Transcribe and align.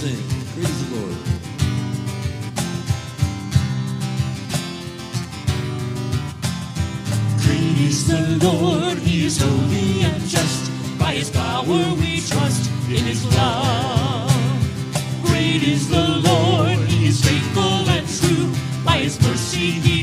sing. 0.00 0.16
Praise 0.54 0.78
the 0.80 0.96
Lord. 0.96 1.16
Great 7.42 7.78
is 7.88 8.06
the 8.08 8.22
Lord, 8.46 8.98
He 8.98 9.26
is 9.26 9.36
holy 9.38 10.02
and 10.02 10.22
just. 10.24 10.70
By 10.98 11.12
His 11.20 11.30
power 11.30 11.82
we 12.00 12.20
trust 12.20 12.70
in 12.88 13.04
His 13.04 13.24
love. 13.36 14.32
Great 15.22 15.62
is 15.62 15.88
the 15.88 16.06
Lord, 16.28 16.78
He 16.88 17.08
is 17.08 17.20
faithful 17.22 17.84
and 17.96 18.06
true. 18.18 18.48
By 18.84 18.98
His 19.04 19.20
mercy 19.20 19.70
He 19.84 19.99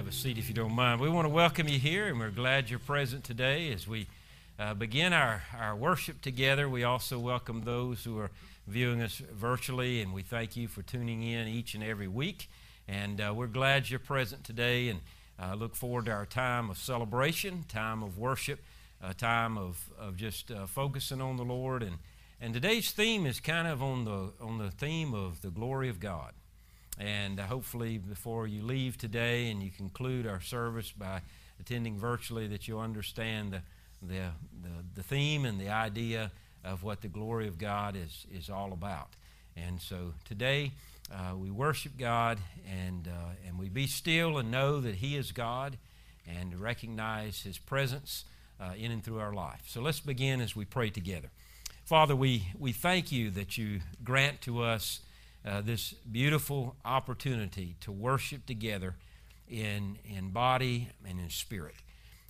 have 0.00 0.08
a 0.08 0.12
seat 0.12 0.38
if 0.38 0.48
you 0.48 0.54
don't 0.54 0.72
mind. 0.72 0.98
We 0.98 1.10
want 1.10 1.26
to 1.26 1.28
welcome 1.28 1.68
you 1.68 1.78
here, 1.78 2.06
and 2.06 2.18
we're 2.18 2.30
glad 2.30 2.70
you're 2.70 2.78
present 2.78 3.22
today 3.22 3.70
as 3.70 3.86
we 3.86 4.06
uh, 4.58 4.72
begin 4.72 5.12
our, 5.12 5.42
our 5.54 5.76
worship 5.76 6.22
together. 6.22 6.70
We 6.70 6.84
also 6.84 7.18
welcome 7.18 7.64
those 7.64 8.02
who 8.02 8.18
are 8.18 8.30
viewing 8.66 9.02
us 9.02 9.20
virtually, 9.30 10.00
and 10.00 10.14
we 10.14 10.22
thank 10.22 10.56
you 10.56 10.68
for 10.68 10.80
tuning 10.80 11.22
in 11.22 11.48
each 11.48 11.74
and 11.74 11.84
every 11.84 12.08
week. 12.08 12.48
And 12.88 13.20
uh, 13.20 13.34
we're 13.36 13.46
glad 13.46 13.90
you're 13.90 13.98
present 13.98 14.42
today, 14.42 14.88
and 14.88 15.00
uh, 15.38 15.54
look 15.54 15.76
forward 15.76 16.06
to 16.06 16.12
our 16.12 16.24
time 16.24 16.70
of 16.70 16.78
celebration, 16.78 17.66
time 17.68 18.02
of 18.02 18.16
worship, 18.16 18.60
a 19.02 19.12
time 19.12 19.58
of, 19.58 19.84
of 19.98 20.16
just 20.16 20.50
uh, 20.50 20.64
focusing 20.64 21.20
on 21.20 21.36
the 21.36 21.44
Lord. 21.44 21.82
And, 21.82 21.98
and 22.40 22.54
today's 22.54 22.90
theme 22.90 23.26
is 23.26 23.38
kind 23.38 23.68
of 23.68 23.82
on 23.82 24.06
the, 24.06 24.32
on 24.40 24.56
the 24.56 24.70
theme 24.70 25.12
of 25.12 25.42
the 25.42 25.50
glory 25.50 25.90
of 25.90 26.00
God. 26.00 26.32
And 27.00 27.40
uh, 27.40 27.44
hopefully, 27.44 27.96
before 27.96 28.46
you 28.46 28.62
leave 28.62 28.98
today 28.98 29.50
and 29.50 29.62
you 29.62 29.70
conclude 29.70 30.26
our 30.26 30.42
service 30.42 30.92
by 30.92 31.22
attending 31.58 31.98
virtually, 31.98 32.46
that 32.48 32.68
you'll 32.68 32.80
understand 32.80 33.52
the, 33.52 33.62
the, 34.02 34.20
the, 34.62 34.84
the 34.96 35.02
theme 35.02 35.46
and 35.46 35.58
the 35.58 35.70
idea 35.70 36.30
of 36.62 36.82
what 36.82 37.00
the 37.00 37.08
glory 37.08 37.48
of 37.48 37.56
God 37.56 37.96
is, 37.96 38.26
is 38.30 38.50
all 38.50 38.74
about. 38.74 39.08
And 39.56 39.80
so 39.80 40.12
today, 40.26 40.72
uh, 41.10 41.34
we 41.36 41.50
worship 41.50 41.92
God 41.98 42.38
and, 42.70 43.08
uh, 43.08 43.32
and 43.48 43.58
we 43.58 43.70
be 43.70 43.86
still 43.86 44.36
and 44.36 44.50
know 44.50 44.78
that 44.80 44.96
He 44.96 45.16
is 45.16 45.32
God 45.32 45.78
and 46.28 46.60
recognize 46.60 47.42
His 47.42 47.56
presence 47.56 48.26
uh, 48.60 48.72
in 48.76 48.92
and 48.92 49.02
through 49.02 49.20
our 49.20 49.32
life. 49.32 49.62
So 49.66 49.80
let's 49.80 50.00
begin 50.00 50.42
as 50.42 50.54
we 50.54 50.66
pray 50.66 50.90
together. 50.90 51.30
Father, 51.82 52.14
we, 52.14 52.48
we 52.58 52.72
thank 52.72 53.10
you 53.10 53.30
that 53.30 53.56
you 53.56 53.80
grant 54.04 54.42
to 54.42 54.62
us 54.62 55.00
uh, 55.44 55.60
this 55.60 55.94
beautiful 56.10 56.76
opportunity 56.84 57.76
to 57.80 57.90
worship 57.90 58.46
together 58.46 58.96
in, 59.48 59.98
in 60.04 60.30
body 60.30 60.88
and 61.08 61.18
in 61.18 61.30
spirit. 61.30 61.76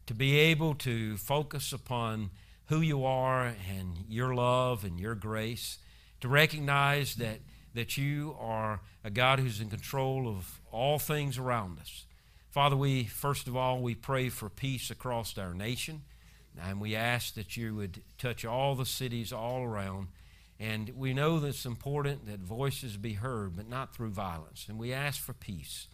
To 0.07 0.15
be 0.15 0.39
able 0.39 0.75
to 0.77 1.17
focus 1.17 1.73
upon 1.73 2.31
who 2.67 2.81
you 2.81 3.05
are 3.05 3.53
and 3.69 4.05
your 4.09 4.35
love 4.35 4.85
and 4.85 4.99
your 4.99 5.15
grace. 5.15 5.79
To 6.21 6.29
recognize 6.29 7.17
that, 7.17 7.41
that 7.75 7.97
you 7.97 8.37
are 8.41 8.81
a 9.05 9.11
God 9.11 9.41
who's 9.41 9.61
in 9.61 9.71
control 9.71 10.29
of 10.29 10.61
all 10.71 10.99
things 10.99 11.39
around 11.39 11.79
us. 11.81 12.05
Father, 12.51 12.77
we, 12.77 13.05
first 13.05 13.47
of 13.47 13.57
all, 13.57 13.81
we 13.81 13.95
pray 13.95 14.29
for 14.29 14.49
peace 14.49 14.91
across 14.91 15.37
our 15.39 15.55
nation. 15.55 16.03
And 16.61 16.81
we 16.81 16.97
ask 16.97 17.35
that 17.35 17.57
you 17.57 17.75
would 17.77 18.03
touch 18.19 18.45
all 18.45 18.75
the 18.75 18.87
cities 18.87 19.33
all 19.33 19.63
around. 19.63 20.09
And 20.61 20.91
we 20.95 21.15
know 21.15 21.41
that 21.41 21.49
it's 21.49 21.65
important 21.65 22.27
that 22.27 22.41
voices 22.41 22.99
be 22.99 23.15
heard, 23.15 23.57
but 23.57 23.67
not 23.67 23.95
through 23.95 24.11
violence. 24.11 24.67
And 24.69 24.79
we 24.79 24.93
ask 24.93 25.19
for 25.19 25.33
peace. 25.33 25.89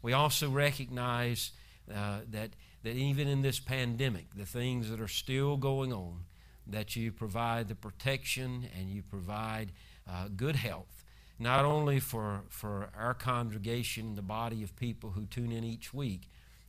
We 0.00 0.14
also 0.14 0.48
recognize 0.48 1.52
uh, 1.94 2.20
that, 2.30 2.50
that 2.82 2.96
even 2.96 3.28
in 3.28 3.42
this 3.42 3.60
pandemic, 3.60 4.34
the 4.34 4.46
things 4.46 4.88
that 4.88 5.02
are 5.02 5.08
still 5.08 5.58
going 5.58 5.92
on, 5.92 6.20
that 6.66 6.96
you 6.96 7.12
provide 7.12 7.68
the 7.68 7.74
protection 7.74 8.66
and 8.76 8.88
you 8.88 9.02
provide 9.02 9.70
uh, 10.10 10.28
good 10.34 10.56
health, 10.56 11.04
not 11.38 11.66
only 11.66 12.00
for, 12.00 12.40
for 12.48 12.88
our 12.98 13.12
congregation, 13.12 14.14
the 14.14 14.22
body 14.22 14.62
of 14.62 14.74
people 14.76 15.10
who 15.10 15.26
tune 15.26 15.52
in 15.52 15.62
each 15.62 15.92
week, 15.92 16.22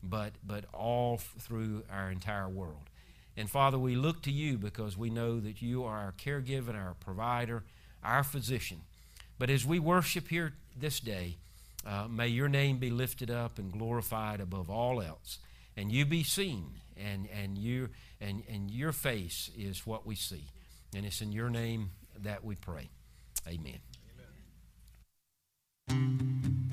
but, 0.04 0.34
but 0.46 0.66
all 0.74 1.16
f- 1.16 1.34
through 1.40 1.84
our 1.90 2.12
entire 2.12 2.50
world. 2.50 2.90
And 3.38 3.50
Father, 3.50 3.78
we 3.78 3.96
look 3.96 4.24
to 4.24 4.32
you 4.32 4.58
because 4.58 4.98
we 4.98 5.12
know 5.12 5.40
that 5.40 5.62
you 5.62 5.84
are 5.84 5.98
our 5.98 6.14
caregiver, 6.14 6.76
our 6.76 6.96
provider, 7.00 7.64
our 8.04 8.24
physician. 8.24 8.82
But 9.38 9.52
as 9.52 9.64
we 9.64 9.78
worship 9.78 10.30
here 10.30 10.54
this 10.76 11.00
day, 11.00 11.38
uh, 11.86 12.08
may 12.08 12.28
your 12.28 12.50
name 12.50 12.80
be 12.80 12.90
lifted 12.90 13.30
up 13.30 13.60
and 13.60 13.72
glorified 13.72 14.42
above 14.42 14.72
all 14.72 15.02
else. 15.02 15.38
And 15.78 15.92
you 15.92 16.06
be 16.06 16.24
seen, 16.24 16.82
and, 16.98 17.30
and, 17.32 17.58
you, 17.58 17.90
and, 18.20 18.42
and 18.50 18.72
your 18.72 18.92
face 18.92 19.52
is 19.56 19.86
what 19.86 20.08
we 20.08 20.16
see. 20.16 20.46
And 20.96 21.06
it's 21.06 21.22
in 21.22 21.32
your 21.32 21.52
name 21.52 21.92
that 22.24 22.44
we 22.44 22.56
pray. 22.56 22.90
Amen. 23.48 23.80
One 25.90 26.67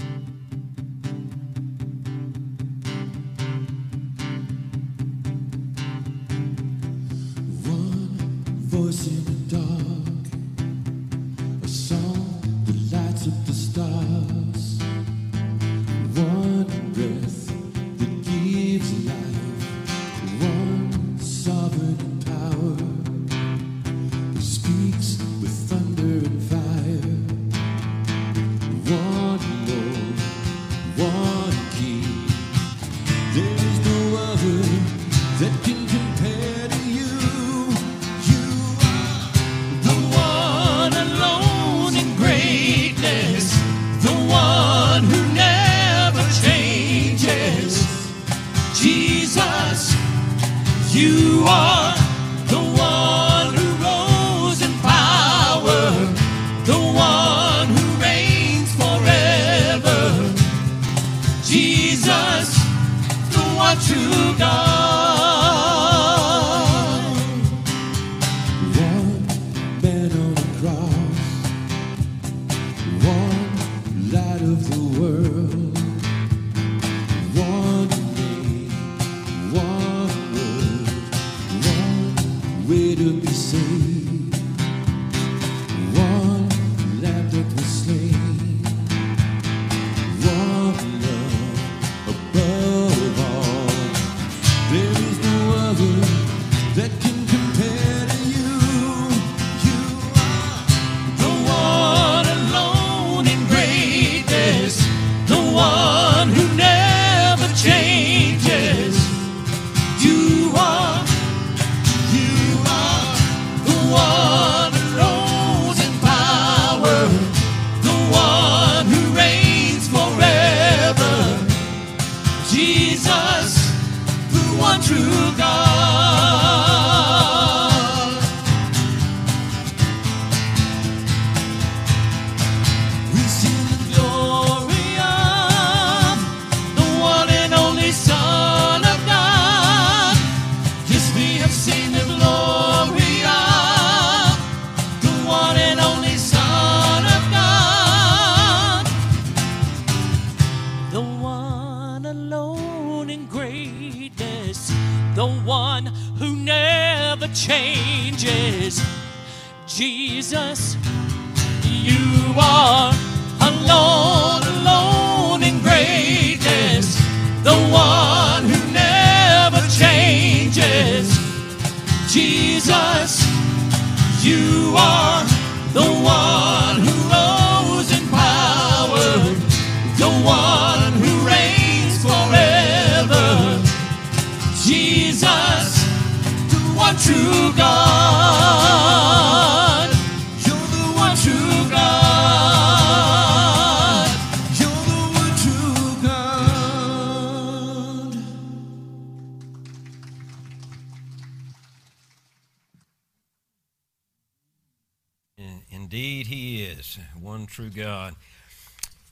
true 207.54 207.70
God. 207.70 208.16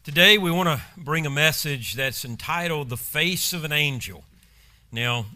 Today, 0.03 0.37
we 0.37 0.51
want 0.51 0.69
to 0.69 0.83
bring 0.97 1.27
a 1.27 1.31
message 1.31 1.95
that's 1.95 2.25
entitled 2.25 2.89
The 2.89 2.97
Face 2.97 3.53
of 3.53 3.63
an 3.63 3.71
Angel. 3.71 4.25
Now, 4.91 5.27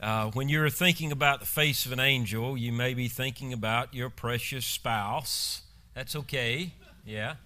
uh, 0.00 0.28
when 0.32 0.48
you're 0.48 0.68
thinking 0.68 1.12
about 1.12 1.38
the 1.38 1.46
face 1.46 1.86
of 1.86 1.92
an 1.92 2.00
angel, 2.00 2.58
you 2.58 2.72
may 2.72 2.94
be 2.94 3.06
thinking 3.06 3.52
about 3.52 3.94
your 3.94 4.10
precious 4.10 4.66
spouse. 4.66 5.62
That's 5.94 6.16
okay, 6.16 6.72
yeah. 7.06 7.36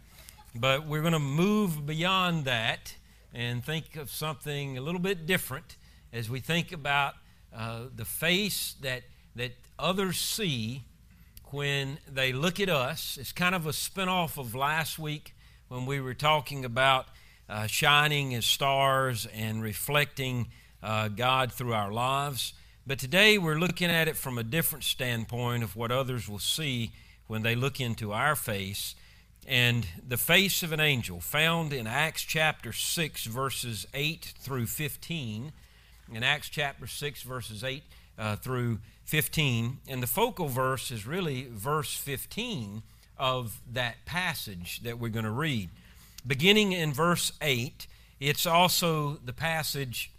But 0.54 0.86
we're 0.86 1.02
going 1.02 1.12
to 1.12 1.18
move 1.18 1.84
beyond 1.84 2.46
that 2.46 2.94
and 3.34 3.62
think 3.62 3.96
of 3.96 4.10
something 4.10 4.78
a 4.78 4.80
little 4.80 4.98
bit 4.98 5.26
different 5.26 5.76
as 6.10 6.30
we 6.30 6.40
think 6.40 6.72
about 6.72 7.16
uh, 7.54 7.80
the 7.94 8.06
face 8.06 8.76
that, 8.80 9.02
that 9.34 9.52
others 9.78 10.16
see 10.16 10.84
when 11.50 11.98
they 12.12 12.32
look 12.32 12.58
at 12.60 12.68
us. 12.68 13.18
It's 13.20 13.32
kind 13.32 13.54
of 13.54 13.66
a 13.66 13.70
spinoff 13.70 14.38
of 14.38 14.54
last 14.54 14.98
week 14.98 15.34
when 15.68 15.86
we 15.86 16.00
were 16.00 16.14
talking 16.14 16.64
about 16.64 17.06
uh, 17.48 17.66
shining 17.66 18.34
as 18.34 18.44
stars 18.44 19.26
and 19.32 19.62
reflecting 19.62 20.48
uh, 20.82 21.08
God 21.08 21.52
through 21.52 21.74
our 21.74 21.92
lives. 21.92 22.52
But 22.86 22.98
today 22.98 23.38
we're 23.38 23.58
looking 23.58 23.90
at 23.90 24.08
it 24.08 24.16
from 24.16 24.38
a 24.38 24.42
different 24.42 24.84
standpoint 24.84 25.62
of 25.62 25.76
what 25.76 25.90
others 25.90 26.28
will 26.28 26.38
see 26.38 26.92
when 27.26 27.42
they 27.42 27.54
look 27.54 27.80
into 27.80 28.12
our 28.12 28.36
face. 28.36 28.94
And 29.46 29.86
the 30.06 30.16
face 30.16 30.64
of 30.64 30.72
an 30.72 30.80
angel, 30.80 31.20
found 31.20 31.72
in 31.72 31.86
Acts 31.86 32.22
chapter 32.22 32.72
6, 32.72 33.24
verses 33.26 33.86
8 33.94 34.34
through 34.38 34.66
15. 34.66 35.52
In 36.12 36.22
Acts 36.22 36.48
chapter 36.48 36.86
6, 36.86 37.22
verses 37.22 37.62
8 37.62 37.82
uh, 38.18 38.36
through 38.36 38.74
15. 38.76 38.95
And 39.88 40.02
the 40.02 40.06
focal 40.06 40.48
verse 40.48 40.90
is 40.90 41.06
really 41.06 41.48
verse 41.50 41.94
15 41.94 42.82
of 43.18 43.60
that 43.72 44.04
passage 44.04 44.80
that 44.80 44.98
we're 44.98 45.08
going 45.08 45.24
to 45.24 45.30
read. 45.30 45.70
Beginning 46.26 46.72
in 46.72 46.92
verse 46.92 47.32
8, 47.40 47.86
it's 48.20 48.46
also 48.46 49.18
the 49.24 49.32
passage 49.32 50.10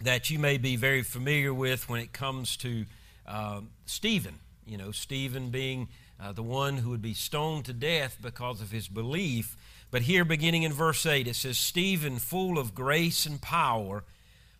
that 0.00 0.30
you 0.30 0.38
may 0.38 0.58
be 0.58 0.76
very 0.76 1.02
familiar 1.02 1.52
with 1.52 1.88
when 1.88 2.00
it 2.00 2.12
comes 2.12 2.56
to 2.58 2.86
uh, 3.26 3.60
Stephen. 3.84 4.38
You 4.66 4.78
know, 4.78 4.90
Stephen 4.90 5.50
being 5.50 5.88
uh, 6.20 6.32
the 6.32 6.42
one 6.42 6.78
who 6.78 6.90
would 6.90 7.02
be 7.02 7.14
stoned 7.14 7.66
to 7.66 7.72
death 7.72 8.16
because 8.20 8.60
of 8.60 8.70
his 8.70 8.88
belief. 8.88 9.56
But 9.90 10.02
here, 10.02 10.24
beginning 10.24 10.62
in 10.62 10.72
verse 10.72 11.04
8, 11.06 11.28
it 11.28 11.36
says, 11.36 11.58
Stephen, 11.58 12.16
full 12.18 12.58
of 12.58 12.74
grace 12.74 13.26
and 13.26 13.40
power, 13.40 14.04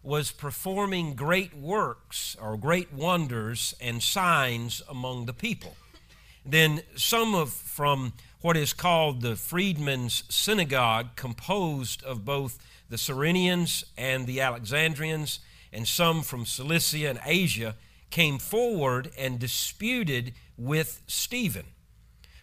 was 0.06 0.30
performing 0.30 1.14
great 1.14 1.52
works 1.52 2.36
or 2.40 2.56
great 2.56 2.92
wonders 2.92 3.74
and 3.80 4.00
signs 4.00 4.80
among 4.88 5.26
the 5.26 5.32
people. 5.32 5.74
Then 6.44 6.82
some 6.94 7.34
of 7.34 7.52
from 7.52 8.12
what 8.40 8.56
is 8.56 8.72
called 8.72 9.20
the 9.20 9.34
Freedmen's 9.34 10.22
Synagogue, 10.28 11.16
composed 11.16 12.04
of 12.04 12.24
both 12.24 12.56
the 12.88 12.96
Cyrenians 12.96 13.82
and 13.98 14.28
the 14.28 14.40
Alexandrians, 14.40 15.40
and 15.72 15.88
some 15.88 16.22
from 16.22 16.46
Cilicia 16.46 17.10
and 17.10 17.20
Asia, 17.26 17.74
came 18.10 18.38
forward 18.38 19.10
and 19.18 19.40
disputed 19.40 20.34
with 20.56 21.02
Stephen. 21.08 21.66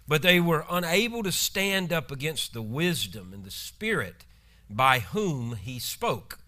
But 0.06 0.22
they 0.22 0.42
were 0.42 0.66
unable 0.70 1.24
to 1.24 1.32
stand 1.32 1.94
up 1.94 2.12
against 2.12 2.54
the 2.54 2.62
wisdom 2.62 3.32
and 3.34 3.46
the 3.46 3.52
spirit 3.52 4.26
by 4.70 5.00
whom 5.00 5.56
he 5.56 5.80
spoke. 5.80 6.40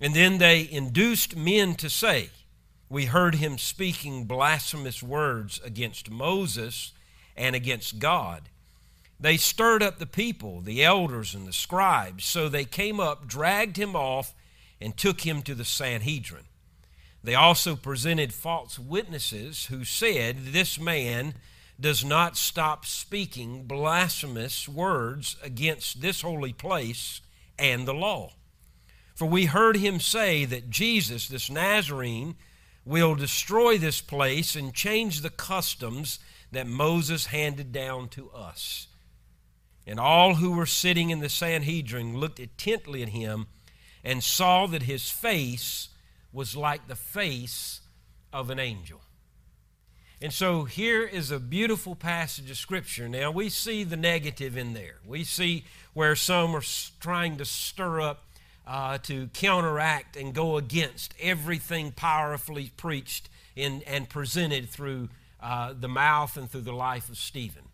And 0.00 0.14
then 0.14 0.38
they 0.38 0.68
induced 0.70 1.36
men 1.36 1.74
to 1.76 1.88
say, 1.88 2.30
We 2.88 3.06
heard 3.06 3.36
him 3.36 3.58
speaking 3.58 4.24
blasphemous 4.24 5.02
words 5.02 5.60
against 5.64 6.10
Moses 6.10 6.92
and 7.36 7.54
against 7.54 7.98
God. 7.98 8.48
They 9.18 9.36
stirred 9.36 9.82
up 9.82 9.98
the 9.98 10.06
people, 10.06 10.60
the 10.60 10.84
elders 10.84 11.34
and 11.34 11.46
the 11.46 11.52
scribes, 11.52 12.24
so 12.24 12.48
they 12.48 12.64
came 12.64 12.98
up, 12.98 13.26
dragged 13.26 13.76
him 13.76 13.94
off, 13.94 14.34
and 14.80 14.96
took 14.96 15.22
him 15.22 15.42
to 15.42 15.54
the 15.54 15.64
Sanhedrin. 15.64 16.44
They 17.22 17.34
also 17.34 17.74
presented 17.74 18.34
false 18.34 18.78
witnesses 18.78 19.66
who 19.66 19.84
said, 19.84 20.46
This 20.46 20.78
man 20.78 21.34
does 21.80 22.04
not 22.04 22.36
stop 22.36 22.84
speaking 22.84 23.64
blasphemous 23.64 24.68
words 24.68 25.36
against 25.42 26.02
this 26.02 26.20
holy 26.20 26.52
place 26.52 27.22
and 27.58 27.86
the 27.88 27.94
law. 27.94 28.32
For 29.14 29.26
we 29.26 29.46
heard 29.46 29.76
him 29.76 30.00
say 30.00 30.44
that 30.44 30.70
Jesus, 30.70 31.28
this 31.28 31.50
Nazarene, 31.50 32.34
will 32.84 33.14
destroy 33.14 33.78
this 33.78 34.00
place 34.00 34.56
and 34.56 34.74
change 34.74 35.20
the 35.20 35.30
customs 35.30 36.18
that 36.50 36.66
Moses 36.66 37.26
handed 37.26 37.72
down 37.72 38.08
to 38.10 38.30
us. 38.30 38.88
And 39.86 40.00
all 40.00 40.36
who 40.36 40.52
were 40.52 40.66
sitting 40.66 41.10
in 41.10 41.20
the 41.20 41.28
Sanhedrin 41.28 42.16
looked 42.16 42.40
intently 42.40 43.02
at 43.02 43.10
him, 43.10 43.46
and 44.02 44.22
saw 44.22 44.66
that 44.66 44.82
his 44.82 45.10
face 45.10 45.88
was 46.32 46.54
like 46.54 46.88
the 46.88 46.96
face 46.96 47.80
of 48.32 48.50
an 48.50 48.58
angel. 48.58 49.00
And 50.20 50.32
so 50.32 50.64
here 50.64 51.02
is 51.04 51.30
a 51.30 51.38
beautiful 51.38 51.94
passage 51.94 52.50
of 52.50 52.56
Scripture. 52.56 53.08
Now, 53.08 53.30
we 53.30 53.48
see 53.48 53.84
the 53.84 53.96
negative 53.96 54.56
in 54.56 54.74
there. 54.74 54.96
We 55.06 55.24
see 55.24 55.64
where 55.92 56.16
some 56.16 56.54
are 56.54 56.62
trying 57.00 57.38
to 57.38 57.44
stir 57.44 58.00
up 58.00 58.24
uh, 58.66 58.98
to 58.98 59.28
counteract 59.28 60.16
and 60.16 60.34
go 60.34 60.56
against 60.56 61.14
everything 61.20 61.92
powerfully 61.92 62.72
preached 62.76 63.28
in, 63.56 63.82
and 63.86 64.08
presented 64.08 64.68
through 64.68 65.08
uh, 65.40 65.74
the 65.78 65.88
mouth 65.88 66.36
and 66.36 66.50
through 66.50 66.62
the 66.62 66.72
life 66.72 67.08
of 67.08 67.18
Stephen. 67.18 67.64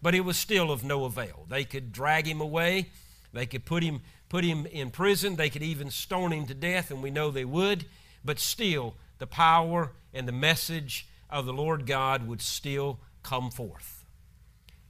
But 0.00 0.14
it 0.14 0.20
was 0.20 0.36
still 0.36 0.70
of 0.70 0.84
no 0.84 1.04
avail. 1.04 1.46
They 1.48 1.64
could 1.64 1.92
drag 1.92 2.26
him 2.26 2.40
away, 2.40 2.90
they 3.32 3.46
could 3.46 3.64
put 3.64 3.82
him, 3.82 4.02
put 4.28 4.44
him 4.44 4.66
in 4.66 4.90
prison, 4.90 5.36
they 5.36 5.50
could 5.50 5.62
even 5.62 5.90
stone 5.90 6.32
him 6.32 6.46
to 6.46 6.54
death, 6.54 6.90
and 6.90 7.02
we 7.02 7.10
know 7.10 7.30
they 7.30 7.44
would. 7.44 7.86
But 8.24 8.38
still, 8.38 8.94
the 9.18 9.26
power 9.26 9.92
and 10.14 10.28
the 10.28 10.32
message 10.32 11.08
of 11.28 11.46
the 11.46 11.52
Lord 11.52 11.86
God 11.86 12.26
would 12.26 12.40
still 12.40 13.00
come 13.22 13.50
forth. 13.50 14.04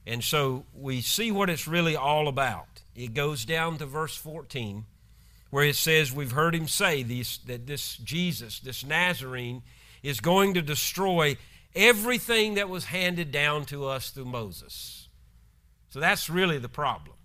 And 0.05 0.23
so 0.23 0.65
we 0.73 1.01
see 1.01 1.31
what 1.31 1.49
it's 1.49 1.67
really 1.67 1.95
all 1.95 2.27
about. 2.27 2.81
It 2.95 3.13
goes 3.13 3.43
down 3.43 3.77
to 3.79 3.85
verse 3.85 4.15
14 4.15 4.85
where 5.49 5.65
it 5.65 5.75
says 5.75 6.13
we've 6.13 6.31
heard 6.31 6.55
him 6.55 6.67
say 6.67 7.03
these, 7.03 7.39
that 7.47 7.67
this 7.67 7.97
Jesus, 7.97 8.59
this 8.59 8.85
Nazarene, 8.85 9.63
is 10.03 10.19
going 10.19 10.53
to 10.53 10.61
destroy 10.61 11.37
everything 11.75 12.55
that 12.55 12.69
was 12.69 12.85
handed 12.85 13.31
down 13.31 13.65
to 13.65 13.85
us 13.85 14.09
through 14.09 14.25
Moses. 14.25 15.07
So 15.89 15.99
that's 15.99 16.29
really 16.29 16.57
the 16.57 16.69
problem. 16.69 17.15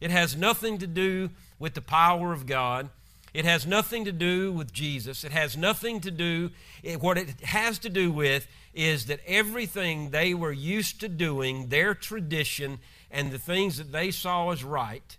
It 0.00 0.10
has 0.10 0.36
nothing 0.36 0.78
to 0.78 0.86
do 0.86 1.30
with 1.58 1.74
the 1.74 1.80
power 1.80 2.32
of 2.32 2.46
God. 2.46 2.90
It 3.32 3.44
has 3.44 3.66
nothing 3.66 4.04
to 4.04 4.12
do 4.12 4.52
with 4.52 4.72
Jesus. 4.72 5.24
It 5.24 5.32
has 5.32 5.56
nothing 5.56 6.00
to 6.00 6.10
do, 6.10 6.50
it, 6.82 7.00
what 7.00 7.16
it 7.16 7.40
has 7.42 7.78
to 7.80 7.88
do 7.88 8.10
with 8.12 8.46
is 8.74 9.06
that 9.06 9.20
everything 9.26 10.10
they 10.10 10.34
were 10.34 10.52
used 10.52 11.00
to 11.00 11.08
doing, 11.08 11.68
their 11.68 11.94
tradition, 11.94 12.78
and 13.10 13.30
the 13.30 13.38
things 13.38 13.76
that 13.78 13.92
they 13.92 14.10
saw 14.10 14.50
as 14.50 14.64
right, 14.64 15.16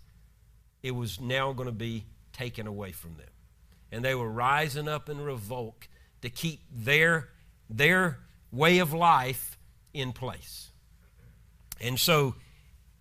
it 0.82 0.92
was 0.92 1.20
now 1.20 1.54
going 1.54 1.68
to 1.68 1.72
be 1.72 2.06
taken 2.34 2.68
away 2.68 2.92
from 2.92 3.16
them. 3.16 3.28
And 3.92 4.04
they 4.04 4.16
were 4.16 4.30
rising 4.30 4.88
up 4.88 5.08
in 5.08 5.22
revolt 5.22 5.88
to 6.22 6.30
keep 6.30 6.62
their, 6.72 7.30
their 7.70 8.20
way 8.52 8.80
of 8.80 8.94
life 8.94 9.58
in 9.94 10.14
place. 10.14 10.72
And 11.80 12.00
so, 12.00 12.36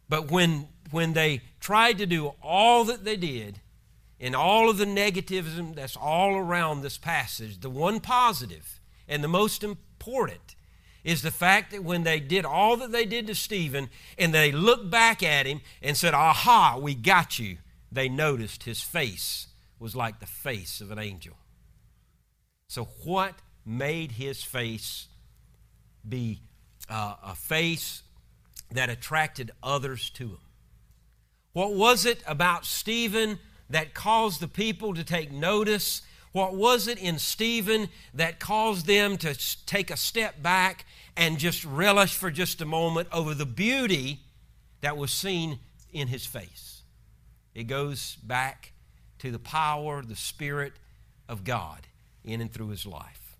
but 0.08 0.30
when, 0.30 0.68
when 0.90 1.14
they 1.14 1.42
tried 1.60 1.98
to 1.98 2.06
do 2.06 2.34
all 2.42 2.84
that 2.84 3.04
they 3.04 3.16
did, 3.16 3.60
and 4.20 4.36
all 4.36 4.70
of 4.70 4.78
the 4.78 4.84
negativism 4.84 5.74
that's 5.74 5.96
all 5.96 6.36
around 6.36 6.80
this 6.80 6.96
passage, 6.96 7.60
the 7.60 7.70
one 7.70 7.98
positive 7.98 8.80
and 9.08 9.22
the 9.22 9.28
most 9.28 9.64
important 9.64 10.54
is 11.02 11.22
the 11.22 11.30
fact 11.30 11.72
that 11.72 11.82
when 11.82 12.04
they 12.04 12.20
did 12.20 12.44
all 12.44 12.76
that 12.76 12.92
they 12.92 13.04
did 13.04 13.26
to 13.26 13.34
Stephen 13.34 13.90
and 14.16 14.32
they 14.32 14.52
looked 14.52 14.88
back 14.90 15.22
at 15.22 15.46
him 15.46 15.60
and 15.82 15.96
said, 15.96 16.14
Aha, 16.14 16.78
we 16.80 16.94
got 16.94 17.38
you, 17.40 17.58
they 17.92 18.08
noticed 18.08 18.64
his 18.64 18.80
face 18.80 19.48
was 19.78 19.94
like 19.94 20.18
the 20.18 20.26
face 20.26 20.80
of 20.80 20.90
an 20.90 20.98
angel. 20.98 21.36
So, 22.68 22.84
what 23.04 23.34
made 23.66 24.12
his 24.12 24.42
face 24.42 25.08
be 26.08 26.40
uh, 26.88 27.16
a 27.22 27.34
face 27.34 28.02
that 28.70 28.88
attracted 28.88 29.50
others 29.62 30.08
to 30.10 30.28
him? 30.28 30.38
What 31.52 31.74
was 31.74 32.06
it 32.06 32.22
about 32.26 32.64
Stephen 32.64 33.38
that 33.68 33.92
caused 33.92 34.40
the 34.40 34.48
people 34.48 34.94
to 34.94 35.04
take 35.04 35.30
notice? 35.30 36.00
What 36.32 36.54
was 36.54 36.88
it 36.88 36.98
in 36.98 37.18
Stephen 37.18 37.90
that 38.14 38.40
caused 38.40 38.86
them 38.86 39.18
to 39.18 39.34
take 39.66 39.90
a 39.90 39.98
step 39.98 40.42
back 40.42 40.86
and 41.14 41.38
just 41.38 41.62
relish 41.66 42.14
for 42.14 42.30
just 42.30 42.62
a 42.62 42.64
moment 42.64 43.08
over 43.12 43.34
the 43.34 43.44
beauty 43.44 44.20
that 44.80 44.96
was 44.96 45.10
seen 45.10 45.58
in 45.92 46.08
his 46.08 46.24
face? 46.24 46.81
It 47.54 47.64
goes 47.64 48.16
back 48.16 48.72
to 49.18 49.30
the 49.30 49.38
power, 49.38 50.02
the 50.02 50.16
Spirit 50.16 50.72
of 51.28 51.44
God 51.44 51.86
in 52.24 52.40
and 52.40 52.52
through 52.52 52.68
his 52.68 52.86
life. 52.86 53.36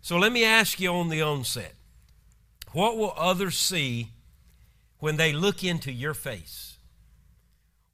So 0.00 0.16
let 0.18 0.32
me 0.32 0.44
ask 0.44 0.80
you 0.80 0.90
on 0.90 1.08
the 1.08 1.22
onset 1.22 1.74
what 2.72 2.96
will 2.96 3.14
others 3.16 3.56
see 3.58 4.10
when 4.98 5.16
they 5.16 5.32
look 5.32 5.64
into 5.64 5.90
your 5.90 6.14
face? 6.14 6.76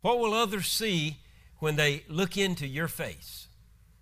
What 0.03 0.19
will 0.19 0.35
others 0.35 0.67
see 0.67 1.19
when 1.59 1.77
they 1.77 2.05
look 2.09 2.37
into 2.37 2.67
your 2.67 2.89
face? 2.89 3.49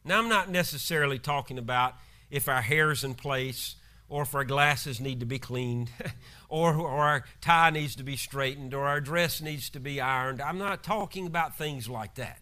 Now, 0.05 0.19
I'm 0.19 0.29
not 0.29 0.51
necessarily 0.51 1.19
talking 1.19 1.59
about 1.59 1.95
if 2.31 2.49
our 2.49 2.61
hair's 2.61 3.05
in 3.05 3.15
place 3.15 3.77
or 4.09 4.23
if 4.23 4.35
our 4.35 4.45
glasses 4.45 5.01
need 5.01 5.21
to 5.21 5.27
be 5.27 5.39
cleaned 5.39 5.91
or, 6.49 6.75
or 6.75 6.89
our 6.91 7.25
tie 7.41 7.71
needs 7.71 7.97
to 7.97 8.03
be 8.03 8.17
straightened 8.17 8.75
or 8.75 8.87
our 8.87 9.01
dress 9.01 9.41
needs 9.41 9.71
to 9.71 9.81
be 9.81 10.01
ironed. 10.01 10.41
I'm 10.41 10.59
not 10.59 10.83
talking 10.83 11.27
about 11.27 11.57
things 11.57 11.89
like 11.89 12.15
that. 12.17 12.41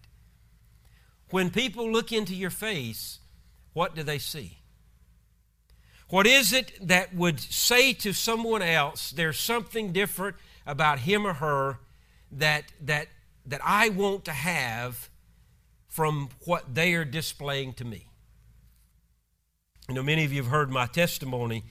When 1.30 1.50
people 1.50 1.90
look 1.90 2.12
into 2.12 2.34
your 2.34 2.50
face, 2.50 3.20
what 3.72 3.94
do 3.94 4.02
they 4.02 4.18
see? 4.18 4.58
What 6.08 6.26
is 6.26 6.52
it 6.52 6.72
that 6.86 7.14
would 7.14 7.40
say 7.40 7.94
to 7.94 8.12
someone 8.12 8.60
else 8.60 9.10
there's 9.10 9.38
something 9.40 9.92
different 9.92 10.36
about 10.66 11.00
him 11.00 11.26
or 11.26 11.34
her 11.34 11.78
that, 12.32 12.64
that 12.82 13.08
that 13.46 13.60
I 13.64 13.88
want 13.88 14.24
to 14.26 14.32
have 14.32 15.10
from 15.88 16.30
what 16.44 16.74
they 16.74 16.94
are 16.94 17.04
displaying 17.04 17.74
to 17.74 17.84
me. 17.84 18.06
You 19.88 19.94
know, 19.94 20.02
many 20.02 20.24
of 20.24 20.32
you 20.32 20.42
have 20.42 20.50
heard 20.50 20.70
my 20.70 20.86
testimony 20.86 21.64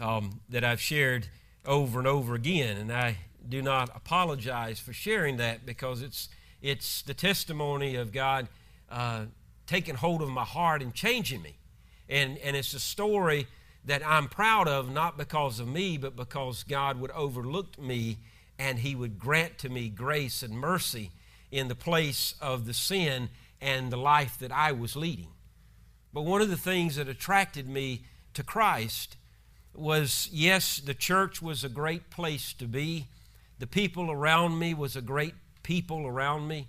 um, 0.00 0.40
that 0.48 0.64
I've 0.64 0.80
shared 0.80 1.28
over 1.66 1.98
and 1.98 2.08
over 2.08 2.34
again, 2.34 2.78
and 2.78 2.90
I 2.90 3.18
do 3.46 3.60
not 3.60 3.90
apologize 3.94 4.80
for 4.80 4.94
sharing 4.94 5.36
that 5.36 5.66
because 5.66 6.00
it's, 6.00 6.30
it's 6.62 7.02
the 7.02 7.12
testimony 7.12 7.94
of 7.96 8.10
God 8.10 8.48
uh, 8.90 9.26
taking 9.66 9.96
hold 9.96 10.22
of 10.22 10.30
my 10.30 10.44
heart 10.44 10.80
and 10.80 10.94
changing 10.94 11.42
me. 11.42 11.56
And, 12.08 12.38
and 12.38 12.56
it's 12.56 12.72
a 12.72 12.80
story 12.80 13.46
that 13.84 14.04
I'm 14.04 14.28
proud 14.28 14.66
of, 14.66 14.90
not 14.90 15.18
because 15.18 15.60
of 15.60 15.68
me, 15.68 15.98
but 15.98 16.16
because 16.16 16.62
God 16.62 16.98
would 16.98 17.10
overlook 17.10 17.78
me 17.78 18.16
and 18.58 18.78
He 18.78 18.94
would 18.94 19.18
grant 19.18 19.58
to 19.58 19.68
me 19.68 19.90
grace 19.90 20.42
and 20.42 20.54
mercy 20.54 21.10
in 21.50 21.68
the 21.68 21.74
place 21.74 22.34
of 22.40 22.64
the 22.64 22.74
sin 22.74 23.28
and 23.60 23.92
the 23.92 23.98
life 23.98 24.38
that 24.38 24.52
I 24.52 24.72
was 24.72 24.96
leading. 24.96 25.28
But 26.12 26.22
one 26.22 26.40
of 26.40 26.50
the 26.50 26.56
things 26.56 26.96
that 26.96 27.08
attracted 27.08 27.68
me 27.68 28.04
to 28.34 28.42
Christ 28.42 29.16
was 29.74 30.28
yes, 30.32 30.78
the 30.78 30.94
church 30.94 31.40
was 31.40 31.62
a 31.62 31.68
great 31.68 32.10
place 32.10 32.52
to 32.54 32.66
be. 32.66 33.06
The 33.58 33.66
people 33.66 34.10
around 34.10 34.58
me 34.58 34.74
was 34.74 34.96
a 34.96 35.02
great 35.02 35.34
people 35.62 36.06
around 36.06 36.48
me. 36.48 36.68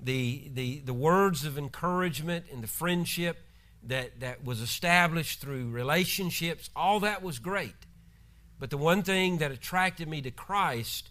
The, 0.00 0.50
the, 0.52 0.80
the 0.80 0.94
words 0.94 1.44
of 1.44 1.56
encouragement 1.56 2.46
and 2.52 2.62
the 2.62 2.68
friendship 2.68 3.38
that, 3.84 4.20
that 4.20 4.44
was 4.44 4.60
established 4.60 5.40
through 5.40 5.70
relationships, 5.70 6.70
all 6.74 7.00
that 7.00 7.22
was 7.22 7.38
great. 7.38 7.74
But 8.58 8.70
the 8.70 8.78
one 8.78 9.02
thing 9.02 9.38
that 9.38 9.50
attracted 9.50 10.08
me 10.08 10.20
to 10.22 10.30
Christ 10.30 11.08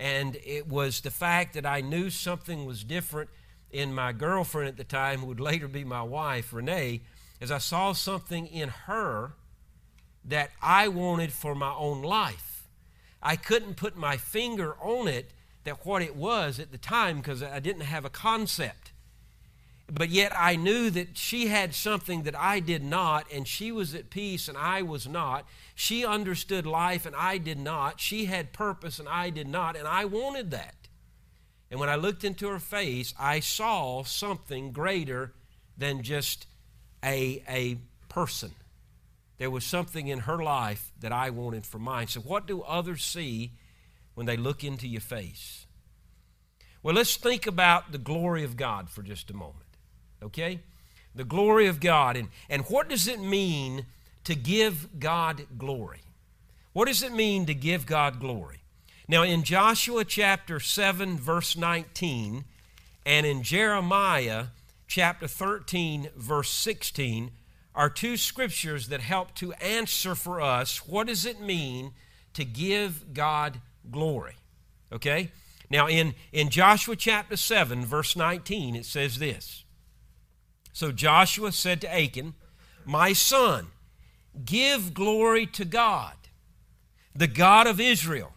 and 0.00 0.38
it 0.46 0.66
was 0.66 1.02
the 1.02 1.10
fact 1.10 1.52
that 1.54 1.66
I 1.66 1.82
knew 1.82 2.08
something 2.08 2.64
was 2.64 2.82
different 2.82 3.28
in 3.72 3.94
my 3.94 4.12
girlfriend 4.12 4.68
at 4.68 4.76
the 4.76 4.84
time, 4.84 5.20
who 5.20 5.26
would 5.26 5.40
later 5.40 5.68
be 5.68 5.84
my 5.84 6.02
wife, 6.02 6.52
Renee, 6.52 7.02
as 7.40 7.50
I 7.50 7.58
saw 7.58 7.92
something 7.92 8.46
in 8.46 8.68
her 8.68 9.34
that 10.24 10.50
I 10.60 10.88
wanted 10.88 11.32
for 11.32 11.54
my 11.54 11.72
own 11.72 12.02
life. 12.02 12.68
I 13.22 13.36
couldn't 13.36 13.76
put 13.76 13.96
my 13.96 14.16
finger 14.16 14.74
on 14.80 15.08
it 15.08 15.30
that 15.64 15.84
what 15.84 16.02
it 16.02 16.16
was 16.16 16.58
at 16.58 16.72
the 16.72 16.78
time 16.78 17.18
because 17.18 17.42
I 17.42 17.60
didn't 17.60 17.82
have 17.82 18.04
a 18.04 18.10
concept. 18.10 18.92
But 19.92 20.08
yet 20.10 20.32
I 20.34 20.56
knew 20.56 20.88
that 20.90 21.18
she 21.18 21.48
had 21.48 21.74
something 21.74 22.22
that 22.22 22.38
I 22.38 22.60
did 22.60 22.82
not, 22.82 23.26
and 23.32 23.46
she 23.46 23.72
was 23.72 23.94
at 23.94 24.08
peace 24.08 24.48
and 24.48 24.56
I 24.56 24.82
was 24.82 25.08
not. 25.08 25.46
She 25.74 26.04
understood 26.04 26.64
life 26.64 27.06
and 27.06 27.16
I 27.16 27.38
did 27.38 27.58
not. 27.58 28.00
She 28.00 28.26
had 28.26 28.52
purpose 28.52 28.98
and 28.98 29.08
I 29.08 29.30
did 29.30 29.48
not, 29.48 29.76
and 29.76 29.88
I 29.88 30.04
wanted 30.04 30.50
that. 30.52 30.79
And 31.70 31.78
when 31.78 31.88
I 31.88 31.94
looked 31.94 32.24
into 32.24 32.48
her 32.48 32.58
face, 32.58 33.14
I 33.18 33.40
saw 33.40 34.02
something 34.02 34.72
greater 34.72 35.32
than 35.76 36.02
just 36.02 36.46
a, 37.04 37.42
a 37.48 37.78
person. 38.08 38.50
There 39.38 39.50
was 39.50 39.64
something 39.64 40.08
in 40.08 40.20
her 40.20 40.42
life 40.42 40.92
that 41.00 41.12
I 41.12 41.30
wanted 41.30 41.64
for 41.64 41.78
mine. 41.78 42.08
So, 42.08 42.20
what 42.20 42.46
do 42.46 42.62
others 42.62 43.02
see 43.02 43.52
when 44.14 44.26
they 44.26 44.36
look 44.36 44.64
into 44.64 44.86
your 44.86 45.00
face? 45.00 45.66
Well, 46.82 46.94
let's 46.94 47.16
think 47.16 47.46
about 47.46 47.92
the 47.92 47.98
glory 47.98 48.44
of 48.44 48.56
God 48.56 48.90
for 48.90 49.02
just 49.02 49.30
a 49.30 49.34
moment. 49.34 49.56
Okay? 50.22 50.60
The 51.14 51.24
glory 51.24 51.66
of 51.66 51.80
God. 51.80 52.16
And, 52.16 52.28
and 52.48 52.62
what 52.66 52.88
does 52.88 53.06
it 53.06 53.20
mean 53.20 53.86
to 54.24 54.34
give 54.34 54.98
God 54.98 55.46
glory? 55.56 56.00
What 56.72 56.86
does 56.86 57.02
it 57.02 57.12
mean 57.12 57.46
to 57.46 57.54
give 57.54 57.86
God 57.86 58.20
glory? 58.20 58.62
Now, 59.10 59.24
in 59.24 59.42
Joshua 59.42 60.04
chapter 60.04 60.60
7, 60.60 61.18
verse 61.18 61.56
19, 61.56 62.44
and 63.04 63.26
in 63.26 63.42
Jeremiah 63.42 64.44
chapter 64.86 65.26
13, 65.26 66.10
verse 66.14 66.48
16, 66.50 67.32
are 67.74 67.90
two 67.90 68.16
scriptures 68.16 68.86
that 68.86 69.00
help 69.00 69.34
to 69.34 69.52
answer 69.54 70.14
for 70.14 70.40
us 70.40 70.86
what 70.86 71.08
does 71.08 71.26
it 71.26 71.40
mean 71.40 71.90
to 72.34 72.44
give 72.44 73.12
God 73.12 73.60
glory. 73.90 74.36
Okay? 74.92 75.32
Now, 75.68 75.88
in, 75.88 76.14
in 76.30 76.48
Joshua 76.48 76.94
chapter 76.94 77.36
7, 77.36 77.84
verse 77.84 78.14
19, 78.14 78.76
it 78.76 78.86
says 78.86 79.18
this 79.18 79.64
So 80.72 80.92
Joshua 80.92 81.50
said 81.50 81.80
to 81.80 81.92
Achan, 81.92 82.34
My 82.84 83.12
son, 83.12 83.72
give 84.44 84.94
glory 84.94 85.46
to 85.46 85.64
God, 85.64 86.14
the 87.12 87.26
God 87.26 87.66
of 87.66 87.80
Israel. 87.80 88.34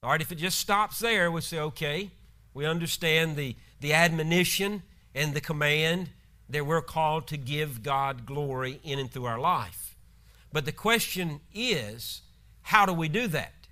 All 0.00 0.10
right, 0.10 0.20
if 0.20 0.30
it 0.30 0.36
just 0.36 0.60
stops 0.60 1.00
there, 1.00 1.30
we 1.30 1.40
say, 1.40 1.58
okay, 1.58 2.10
we 2.54 2.64
understand 2.64 3.34
the, 3.34 3.56
the 3.80 3.92
admonition 3.92 4.84
and 5.12 5.34
the 5.34 5.40
command 5.40 6.10
that 6.48 6.64
we're 6.64 6.82
called 6.82 7.26
to 7.28 7.36
give 7.36 7.82
God 7.82 8.24
glory 8.24 8.80
in 8.84 9.00
and 9.00 9.10
through 9.10 9.24
our 9.24 9.40
life. 9.40 9.96
But 10.52 10.64
the 10.66 10.72
question 10.72 11.40
is, 11.52 12.22
how 12.62 12.86
do 12.86 12.92
we 12.92 13.08
do 13.08 13.26
that? 13.26 13.66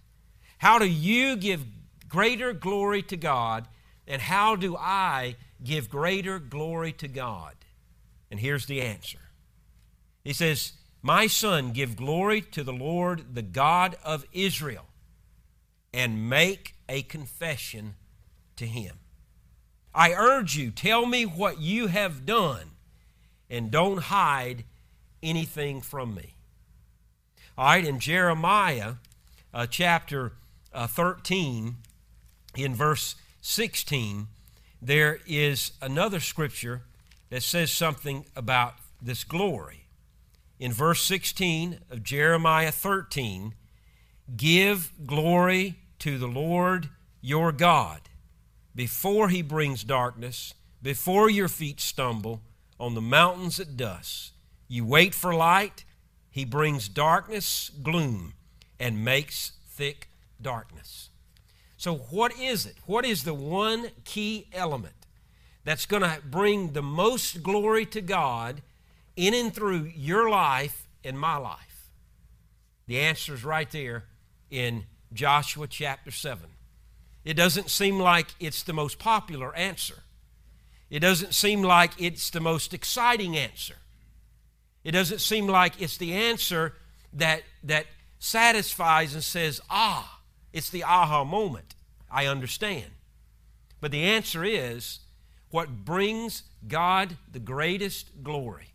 How 0.59 0.81
do 0.81 0.87
you 0.87 1.37
give 1.37 1.65
greater 2.09 2.53
glory 2.53 3.03
to 3.03 3.17
God, 3.17 3.69
and 4.09 4.21
how 4.21 4.57
do 4.57 4.77
I 4.77 5.37
give 5.63 5.89
greater 5.89 6.41
glory 6.41 6.93
to 6.95 7.07
God? 7.07 7.55
And 8.33 8.41
here's 8.41 8.67
the 8.67 8.83
answer 8.83 9.21
He 10.25 10.33
says, 10.33 10.73
My 11.03 11.29
son, 11.29 11.71
give 11.71 11.95
glory 11.95 12.41
to 12.41 12.65
the 12.65 12.73
Lord, 12.73 13.35
the 13.35 13.43
God 13.43 13.97
of 14.03 14.25
Israel, 14.33 14.86
and 15.97 16.29
make 16.29 16.75
a 16.91 17.01
confession 17.01 17.95
to 18.55 18.67
him. 18.67 18.97
I 19.95 20.13
urge 20.13 20.55
you, 20.55 20.71
tell 20.71 21.07
me 21.07 21.25
what 21.25 21.59
you 21.59 21.87
have 21.87 22.27
done, 22.27 22.73
and 23.49 23.71
don't 23.71 24.03
hide 24.03 24.65
anything 25.23 25.81
from 25.81 26.15
me. 26.15 26.35
All 27.57 27.69
right, 27.69 27.85
in 27.85 27.99
Jeremiah 27.99 28.97
uh, 29.55 29.67
chapter 29.67 30.33
uh, 30.75 30.87
13, 30.87 31.77
in 32.57 32.75
verse 32.75 33.15
16, 33.41 34.27
there 34.83 35.21
is 35.27 35.73
another 35.81 36.21
scripture 36.21 36.83
that 37.31 37.43
says 37.43 37.73
something 37.73 38.27
about 38.37 38.75
this 39.01 39.25
glory. 39.25 39.87
In 40.61 40.75
verse 40.75 41.03
16 41.05 41.79
of 41.91 42.03
Jeremiah 42.03 42.71
13, 42.71 43.55
give 44.37 44.93
glory 45.07 45.77
to 46.01 46.19
the 46.19 46.27
Lord 46.27 46.89
your 47.21 47.53
God 47.53 48.03
before 48.75 49.31
he 49.31 49.43
brings 49.43 49.83
darkness, 49.83 50.55
before 50.83 51.31
your 51.31 51.49
feet 51.49 51.81
stumble 51.81 52.43
on 52.79 52.95
the 52.95 53.01
mountains 53.01 53.59
at 53.59 53.77
dusk. 53.77 54.33
You 54.69 54.85
wait 54.85 55.15
for 55.15 55.35
light, 55.35 55.85
he 56.31 56.45
brings 56.45 56.89
darkness, 56.89 57.71
gloom, 57.83 58.35
and 58.79 59.05
makes 59.05 59.53
thick 59.69 60.09
darkness. 60.41 61.09
So, 61.77 61.97
what 61.97 62.39
is 62.39 62.67
it? 62.67 62.77
What 62.87 63.05
is 63.05 63.25
the 63.25 63.35
one 63.35 63.91
key 64.05 64.49
element 64.53 65.07
that's 65.65 65.87
going 65.87 66.03
to 66.03 66.19
bring 66.25 66.73
the 66.73 66.83
most 66.83 67.43
glory 67.43 67.87
to 67.87 68.01
God 68.01 68.63
in 69.17 69.35
and 69.35 69.55
through 69.55 69.91
your 69.95 70.29
life 70.29 70.87
and 71.05 71.19
my 71.19 71.37
life? 71.37 71.91
The 72.87 73.01
answer 73.01 73.35
is 73.35 73.45
right 73.45 73.71
there 73.71 74.05
in 74.51 74.85
Joshua 75.13 75.67
chapter 75.67 76.11
7. 76.11 76.49
It 77.25 77.35
doesn't 77.35 77.71
seem 77.71 77.99
like 77.99 78.29
it's 78.39 78.63
the 78.63 78.73
most 78.73 78.99
popular 78.99 79.55
answer. 79.57 80.03
It 80.91 81.01
doesn't 81.01 81.35
seem 81.35 81.63
like 81.63 81.93
it's 81.99 82.31
the 82.31 82.41
most 82.41 82.73
exciting 82.73 83.37
answer. 83.37 83.77
It 84.85 84.93
doesn't 84.93 85.21
seem 85.21 85.49
like 85.49 85.81
it's 85.83 85.97
the 85.97 86.13
answer 86.13 86.75
that, 87.13 87.43
that 87.65 87.87
satisfies 88.21 89.15
and 89.15 89.25
says, 89.25 89.61
ah, 89.69 90.21
it's 90.53 90.71
the 90.71 90.85
aha 90.85 91.25
moment. 91.25 91.75
I 92.11 92.27
understand. 92.27 92.93
But 93.81 93.91
the 93.91 94.05
answer 94.05 94.45
is 94.45 95.01
what 95.51 95.85
brings 95.85 96.45
God 96.69 97.17
the 97.31 97.41
greatest 97.41 98.23
glory 98.23 98.75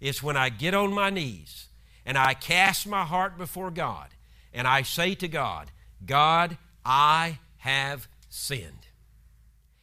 is 0.00 0.22
when 0.22 0.36
I 0.36 0.50
get 0.50 0.74
on 0.74 0.92
my 0.92 1.10
knees 1.10 1.68
and 2.04 2.18
I 2.18 2.34
cast 2.34 2.86
my 2.86 3.04
heart 3.04 3.38
before 3.38 3.70
God 3.70 4.08
and 4.56 4.66
I 4.66 4.82
say 4.82 5.14
to 5.16 5.28
God, 5.28 5.70
God, 6.04 6.56
I 6.82 7.40
have 7.58 8.08
sinned. 8.30 8.88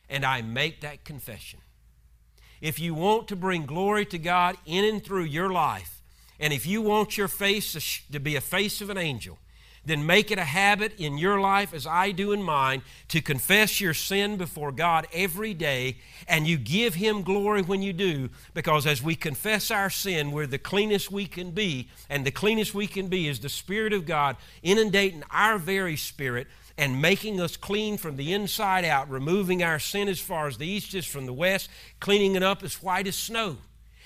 And 0.09 0.25
I 0.25 0.41
make 0.41 0.81
that 0.81 1.05
confession. 1.05 1.59
If 2.59 2.79
you 2.79 2.95
want 2.95 3.27
to 3.27 3.35
bring 3.35 3.67
glory 3.67 4.03
to 4.07 4.17
God 4.17 4.57
in 4.65 4.83
and 4.83 5.03
through 5.03 5.25
your 5.25 5.51
life, 5.51 6.01
and 6.39 6.51
if 6.51 6.65
you 6.65 6.81
want 6.81 7.17
your 7.17 7.27
face 7.27 8.01
to 8.11 8.19
be 8.19 8.35
a 8.35 8.41
face 8.41 8.81
of 8.81 8.89
an 8.89 8.97
angel, 8.97 9.37
then 9.85 10.05
make 10.05 10.31
it 10.31 10.37
a 10.37 10.43
habit 10.43 10.99
in 10.99 11.17
your 11.17 11.39
life, 11.39 11.73
as 11.73 11.85
I 11.85 12.11
do 12.11 12.31
in 12.31 12.41
mine, 12.41 12.81
to 13.09 13.21
confess 13.21 13.81
your 13.81 13.93
sin 13.93 14.37
before 14.37 14.71
God 14.71 15.07
every 15.11 15.53
day, 15.53 15.97
and 16.27 16.47
you 16.47 16.57
give 16.57 16.95
Him 16.95 17.21
glory 17.21 17.61
when 17.61 17.81
you 17.81 17.93
do, 17.93 18.29
because 18.53 18.85
as 18.85 19.03
we 19.03 19.15
confess 19.15 19.71
our 19.71 19.89
sin, 19.89 20.31
we're 20.31 20.47
the 20.47 20.57
cleanest 20.57 21.11
we 21.11 21.25
can 21.25 21.51
be, 21.51 21.89
and 22.09 22.25
the 22.25 22.31
cleanest 22.31 22.73
we 22.73 22.87
can 22.87 23.07
be 23.07 23.27
is 23.27 23.39
the 23.39 23.49
Spirit 23.49 23.93
of 23.93 24.05
God 24.05 24.37
inundating 24.61 25.23
our 25.31 25.57
very 25.57 25.97
spirit 25.97 26.47
and 26.77 27.01
making 27.01 27.39
us 27.39 27.55
clean 27.55 27.97
from 27.97 28.15
the 28.15 28.33
inside 28.33 28.85
out, 28.85 29.09
removing 29.09 29.61
our 29.61 29.79
sin 29.79 30.07
as 30.07 30.19
far 30.19 30.47
as 30.47 30.57
the 30.57 30.67
east 30.67 30.95
is 30.95 31.05
from 31.05 31.25
the 31.25 31.33
west, 31.33 31.69
cleaning 31.99 32.35
it 32.35 32.43
up 32.43 32.63
as 32.63 32.81
white 32.81 33.07
as 33.07 33.15
snow. 33.15 33.57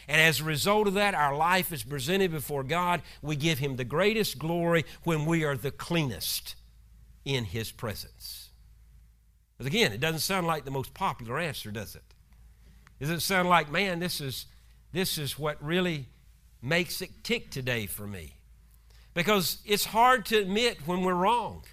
And 0.08 0.22
as 0.22 0.40
a 0.40 0.46
result 0.46 0.88
of 0.88 0.94
that, 0.94 1.14
our 1.14 1.36
life 1.36 1.74
is 1.74 1.84
presented 1.84 2.32
before 2.32 2.64
God. 2.64 3.02
We 3.22 3.36
give 3.36 3.60
Him 3.60 3.76
the 3.76 3.84
greatest 3.84 4.40
glory 4.40 4.86
when 5.04 5.26
we 5.26 5.44
are 5.44 5.58
the 5.58 5.72
cleanest 5.72 6.56
in 7.26 7.44
His 7.44 7.72
presence. 7.72 8.50
But 9.58 9.68
again, 9.68 9.92
it 9.92 10.00
doesn't 10.00 10.20
sound 10.20 10.48
like 10.48 10.66
the 10.66 10.72
most 10.72 10.94
popular 10.94 11.40
answer, 11.40 11.72
does 11.72 11.96
it? 11.96 12.04
Does 13.00 13.10
it 13.10 13.22
sound 13.22 13.50
like, 13.50 13.72
man, 13.72 14.00
this 14.00 14.22
is, 14.22 14.46
this 14.94 15.18
is 15.18 15.38
what 15.38 15.62
really 15.64 16.06
makes 16.62 17.02
it 17.02 17.24
tick 17.24 17.52
today 17.52 17.86
for 17.86 18.08
me? 18.08 18.36
Because 19.14 19.58
it's 19.66 19.86
hard 19.86 20.26
to 20.28 20.38
admit 20.38 20.88
when 20.88 21.02
we're 21.02 21.14
wrong. 21.16 21.64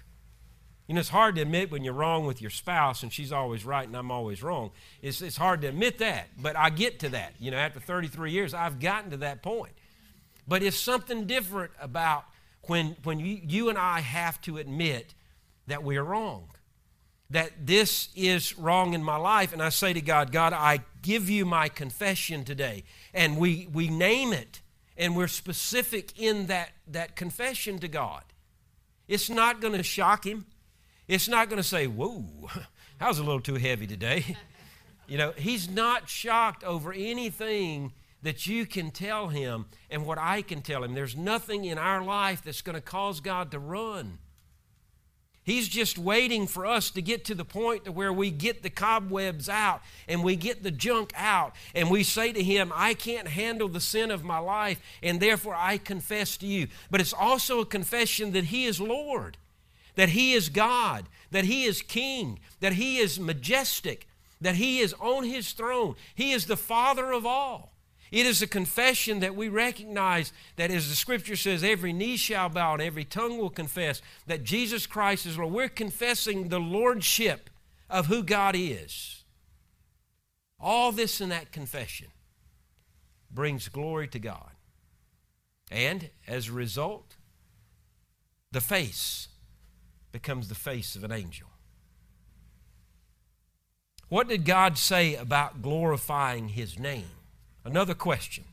You 0.87 0.93
know, 0.93 0.99
it's 0.99 1.09
hard 1.09 1.35
to 1.35 1.41
admit 1.41 1.71
when 1.71 1.83
you're 1.83 1.93
wrong 1.93 2.27
with 2.27 2.41
your 2.41 2.51
spouse 2.51 3.01
and 3.01 3.11
she's 3.11 3.31
always 3.31 3.65
right 3.65 3.87
and 3.87 3.95
I'm 3.95 4.11
always 4.11 4.43
wrong. 4.43 4.71
It's, 5.01 5.21
it's 5.21 5.37
hard 5.37 5.61
to 5.61 5.67
admit 5.67 5.97
that, 5.97 6.27
but 6.39 6.55
I 6.55 6.69
get 6.69 6.99
to 6.99 7.09
that. 7.09 7.33
You 7.39 7.51
know, 7.51 7.57
after 7.57 7.79
33 7.79 8.31
years, 8.31 8.53
I've 8.53 8.79
gotten 8.79 9.09
to 9.11 9.17
that 9.17 9.41
point. 9.41 9.73
But 10.47 10.61
it's 10.61 10.77
something 10.77 11.25
different 11.25 11.71
about 11.81 12.25
when, 12.63 12.95
when 13.03 13.19
you, 13.19 13.39
you 13.43 13.69
and 13.69 13.77
I 13.77 13.99
have 14.01 14.39
to 14.41 14.57
admit 14.57 15.15
that 15.67 15.83
we 15.83 15.97
are 15.97 16.03
wrong, 16.03 16.49
that 17.31 17.51
this 17.65 18.09
is 18.15 18.55
wrong 18.57 18.93
in 18.93 19.03
my 19.03 19.17
life. 19.17 19.53
And 19.53 19.63
I 19.63 19.69
say 19.69 19.91
to 19.93 20.01
God, 20.01 20.31
God, 20.31 20.53
I 20.53 20.81
give 21.01 21.31
you 21.31 21.45
my 21.45 21.67
confession 21.67 22.43
today. 22.43 22.83
And 23.11 23.37
we, 23.37 23.67
we 23.73 23.87
name 23.87 24.33
it 24.33 24.61
and 24.97 25.15
we're 25.15 25.27
specific 25.27 26.17
in 26.17 26.45
that, 26.47 26.69
that 26.87 27.15
confession 27.15 27.79
to 27.79 27.87
God. 27.87 28.23
It's 29.07 29.29
not 29.29 29.61
going 29.61 29.73
to 29.73 29.83
shock 29.83 30.25
him. 30.25 30.45
It's 31.07 31.27
not 31.27 31.49
going 31.49 31.61
to 31.61 31.67
say, 31.67 31.87
Whoa, 31.87 32.25
that 32.99 33.07
was 33.07 33.19
a 33.19 33.23
little 33.23 33.41
too 33.41 33.55
heavy 33.55 33.87
today. 33.87 34.37
you 35.07 35.17
know, 35.17 35.33
he's 35.37 35.69
not 35.69 36.09
shocked 36.09 36.63
over 36.63 36.91
anything 36.91 37.93
that 38.23 38.47
you 38.47 38.65
can 38.65 38.89
tell 38.89 39.27
him 39.27 39.65
and 39.91 40.05
what 40.05 40.17
I 40.17 40.41
can 40.41 40.61
tell 40.61 40.83
him. 40.83 40.95
There's 40.95 41.15
nothing 41.15 41.65
in 41.65 41.77
our 41.77 42.03
life 42.03 42.41
that's 42.43 42.61
going 42.61 42.75
to 42.75 42.81
cause 42.81 43.19
God 43.19 43.51
to 43.51 43.59
run. 43.59 44.17
He's 45.43 45.67
just 45.67 45.99
waiting 45.99 46.47
for 46.47 46.65
us 46.65 46.89
to 46.89 47.03
get 47.03 47.23
to 47.25 47.35
the 47.35 47.45
point 47.45 47.85
to 47.85 47.91
where 47.91 48.11
we 48.11 48.31
get 48.31 48.63
the 48.63 48.71
cobwebs 48.71 49.47
out 49.47 49.81
and 50.07 50.23
we 50.23 50.35
get 50.35 50.63
the 50.63 50.71
junk 50.71 51.13
out 51.15 51.53
and 51.75 51.91
we 51.91 52.01
say 52.01 52.33
to 52.33 52.41
him, 52.41 52.73
I 52.73 52.95
can't 52.95 53.27
handle 53.27 53.69
the 53.69 53.79
sin 53.79 54.09
of 54.09 54.23
my 54.23 54.39
life 54.39 54.81
and 55.03 55.19
therefore 55.19 55.53
I 55.53 55.77
confess 55.77 56.35
to 56.37 56.47
you. 56.47 56.67
But 56.89 56.99
it's 56.99 57.13
also 57.13 57.59
a 57.59 57.65
confession 57.65 58.31
that 58.31 58.45
he 58.45 58.65
is 58.65 58.81
Lord 58.81 59.37
that 59.95 60.09
He 60.09 60.33
is 60.33 60.49
God, 60.49 61.05
that 61.31 61.45
He 61.45 61.65
is 61.65 61.81
King, 61.81 62.39
that 62.59 62.73
He 62.73 62.97
is 62.97 63.19
majestic, 63.19 64.07
that 64.41 64.55
He 64.55 64.79
is 64.79 64.93
on 64.99 65.23
His 65.23 65.53
throne. 65.53 65.95
He 66.13 66.31
is 66.31 66.45
the 66.45 66.57
Father 66.57 67.11
of 67.11 67.25
all. 67.25 67.71
It 68.11 68.25
is 68.25 68.41
a 68.41 68.47
confession 68.47 69.19
that 69.21 69.35
we 69.35 69.49
recognize 69.49 70.31
that, 70.57 70.71
as 70.71 70.87
the 70.87 70.95
scripture 70.95 71.35
says, 71.35 71.63
every 71.63 71.91
knee 71.91 72.17
shall 72.17 72.49
bow 72.49 72.73
and 72.73 72.81
every 72.81 73.03
tongue 73.03 73.37
will 73.37 73.49
confess 73.49 74.01
that 74.27 74.43
Jesus 74.43 74.85
Christ 74.85 75.25
is 75.25 75.37
Lord. 75.37 75.53
We're 75.53 75.69
confessing 75.69 76.49
the 76.49 76.59
lordship 76.59 77.49
of 77.89 78.05
who 78.05 78.23
God 78.23 78.55
is. 78.55 79.23
All 80.59 80.91
this 80.91 81.19
in 81.19 81.29
that 81.29 81.51
confession 81.51 82.07
brings 83.31 83.67
glory 83.67 84.07
to 84.09 84.19
God. 84.19 84.51
And 85.71 86.09
as 86.27 86.47
a 86.47 86.53
result, 86.53 87.15
the 88.51 88.61
face 88.61 89.27
becomes 90.15 90.47
the 90.47 90.55
face 90.55 90.95
of 90.95 91.03
an 91.03 91.11
angel. 91.11 91.49
What 94.07 94.29
did 94.29 94.45
God 94.45 94.77
say 94.77 95.13
about 95.13 95.61
glorifying 95.61 96.47
His 96.47 96.79
name? 96.79 97.09
Another 97.65 97.93
question. 97.93 98.45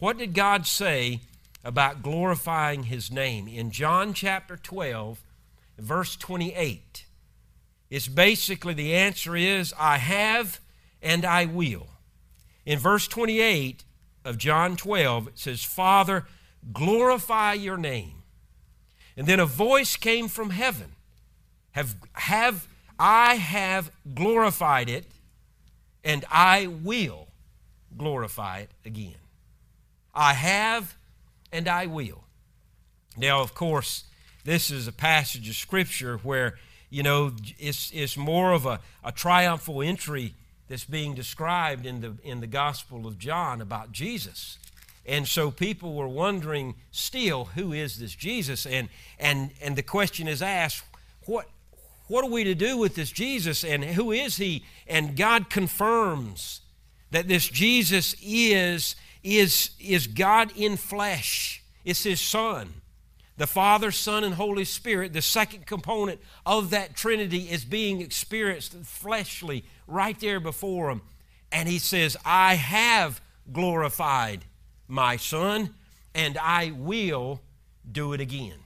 What 0.00 0.18
did 0.18 0.34
God 0.34 0.66
say 0.66 1.20
about 1.62 2.02
glorifying 2.02 2.82
His 2.82 3.08
name? 3.08 3.46
In 3.46 3.70
John 3.70 4.14
chapter 4.14 4.56
12, 4.56 5.22
verse 5.78 6.16
28, 6.16 7.04
it's 7.88 8.08
basically 8.08 8.74
the 8.74 8.92
answer 8.92 9.36
is, 9.36 9.72
I 9.78 9.98
have 9.98 10.58
and 11.00 11.24
I 11.24 11.44
will. 11.44 11.86
In 12.66 12.80
verse 12.80 13.06
28 13.06 13.84
of 14.24 14.38
John 14.38 14.74
12, 14.74 15.28
it 15.28 15.38
says, 15.38 15.62
Father, 15.62 16.26
glorify 16.72 17.52
your 17.52 17.76
name. 17.76 18.19
And 19.16 19.26
then 19.26 19.40
a 19.40 19.46
voice 19.46 19.96
came 19.96 20.28
from 20.28 20.50
heaven. 20.50 20.92
Have, 21.72 21.96
have 22.12 22.66
I 22.98 23.36
have 23.36 23.90
glorified 24.14 24.90
it, 24.90 25.06
and 26.04 26.24
I 26.30 26.66
will 26.66 27.28
glorify 27.96 28.58
it 28.58 28.70
again. 28.84 29.14
I 30.14 30.34
have, 30.34 30.96
and 31.50 31.66
I 31.66 31.86
will. 31.86 32.24
Now, 33.16 33.40
of 33.40 33.54
course, 33.54 34.04
this 34.44 34.70
is 34.70 34.86
a 34.86 34.92
passage 34.92 35.48
of 35.48 35.54
Scripture 35.54 36.18
where, 36.18 36.58
you 36.90 37.02
know, 37.02 37.32
it's, 37.58 37.90
it's 37.94 38.16
more 38.16 38.52
of 38.52 38.66
a, 38.66 38.80
a 39.02 39.12
triumphal 39.12 39.82
entry 39.82 40.34
that's 40.68 40.84
being 40.84 41.14
described 41.14 41.86
in 41.86 42.00
the, 42.00 42.14
in 42.22 42.40
the 42.40 42.46
Gospel 42.46 43.06
of 43.06 43.18
John 43.18 43.60
about 43.60 43.92
Jesus. 43.92 44.58
And 45.10 45.26
so 45.26 45.50
people 45.50 45.94
were 45.94 46.06
wondering 46.06 46.76
still, 46.92 47.46
who 47.56 47.72
is 47.72 47.98
this 47.98 48.14
Jesus? 48.14 48.64
And, 48.64 48.88
and, 49.18 49.50
and 49.60 49.74
the 49.74 49.82
question 49.82 50.28
is 50.28 50.40
asked, 50.40 50.84
what, 51.26 51.48
what 52.06 52.24
are 52.24 52.30
we 52.30 52.44
to 52.44 52.54
do 52.54 52.78
with 52.78 52.94
this 52.94 53.10
Jesus 53.10 53.64
and 53.64 53.82
who 53.82 54.12
is 54.12 54.36
he? 54.36 54.64
And 54.86 55.16
God 55.16 55.50
confirms 55.50 56.60
that 57.10 57.26
this 57.26 57.48
Jesus 57.48 58.14
is, 58.22 58.94
is, 59.24 59.70
is 59.80 60.06
God 60.06 60.52
in 60.56 60.76
flesh. 60.76 61.60
It's 61.84 62.04
his 62.04 62.20
Son. 62.20 62.72
The 63.36 63.48
Father, 63.48 63.90
Son, 63.90 64.22
and 64.22 64.34
Holy 64.34 64.64
Spirit, 64.64 65.12
the 65.12 65.22
second 65.22 65.66
component 65.66 66.20
of 66.46 66.70
that 66.70 66.94
Trinity, 66.94 67.50
is 67.50 67.64
being 67.64 68.00
experienced 68.00 68.74
fleshly 68.84 69.64
right 69.88 70.18
there 70.20 70.38
before 70.38 70.88
him. 70.88 71.02
And 71.50 71.68
he 71.68 71.80
says, 71.80 72.16
I 72.24 72.54
have 72.54 73.20
glorified 73.52 74.44
my 74.90 75.16
Son, 75.16 75.74
and 76.14 76.36
I 76.38 76.72
will 76.76 77.40
do 77.90 78.12
it 78.12 78.20
again. 78.20 78.58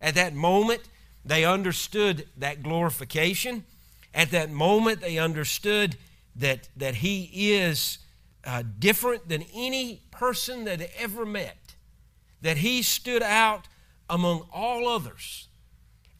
At 0.00 0.14
that 0.14 0.34
moment, 0.34 0.82
they 1.24 1.44
understood 1.44 2.26
that 2.36 2.62
glorification. 2.62 3.64
At 4.12 4.30
that 4.30 4.50
moment, 4.50 5.00
they 5.00 5.18
understood 5.18 5.96
that, 6.36 6.68
that 6.76 6.96
he 6.96 7.54
is 7.54 7.98
uh, 8.44 8.62
different 8.78 9.28
than 9.28 9.44
any 9.54 10.02
person 10.10 10.64
that 10.64 10.80
ever 10.98 11.24
met, 11.24 11.74
that 12.42 12.58
he 12.58 12.82
stood 12.82 13.22
out 13.22 13.68
among 14.10 14.46
all 14.52 14.88
others. 14.88 15.48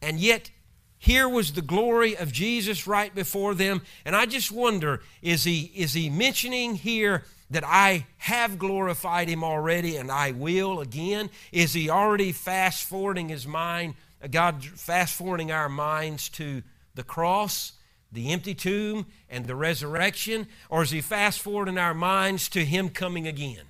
And 0.01 0.19
yet, 0.19 0.49
here 0.97 1.29
was 1.29 1.53
the 1.53 1.61
glory 1.61 2.17
of 2.17 2.31
Jesus 2.31 2.87
right 2.87 3.13
before 3.13 3.53
them. 3.53 3.83
And 4.05 4.15
I 4.15 4.25
just 4.25 4.51
wonder 4.51 5.01
is 5.21 5.43
he, 5.43 5.71
is 5.75 5.93
he 5.93 6.09
mentioning 6.09 6.75
here 6.75 7.25
that 7.49 7.63
I 7.65 8.07
have 8.17 8.57
glorified 8.57 9.27
him 9.27 9.43
already 9.43 9.97
and 9.97 10.11
I 10.11 10.31
will 10.31 10.79
again? 10.79 11.29
Is 11.51 11.73
he 11.73 11.89
already 11.89 12.31
fast 12.31 12.87
forwarding 12.87 13.29
his 13.29 13.45
mind, 13.45 13.95
uh, 14.23 14.27
God 14.27 14.63
fast 14.63 15.13
forwarding 15.13 15.51
our 15.51 15.69
minds 15.69 16.29
to 16.29 16.63
the 16.95 17.03
cross, 17.03 17.73
the 18.11 18.31
empty 18.31 18.55
tomb, 18.55 19.05
and 19.29 19.45
the 19.45 19.55
resurrection? 19.55 20.47
Or 20.69 20.83
is 20.83 20.91
he 20.91 21.01
fast 21.01 21.39
forwarding 21.39 21.77
our 21.77 21.93
minds 21.93 22.49
to 22.49 22.65
him 22.65 22.89
coming 22.89 23.27
again? 23.27 23.65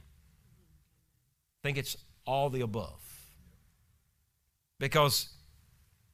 I 1.60 1.68
think 1.68 1.78
it's 1.78 1.98
all 2.26 2.50
the 2.50 2.62
above. 2.62 3.02
Because 4.80 5.30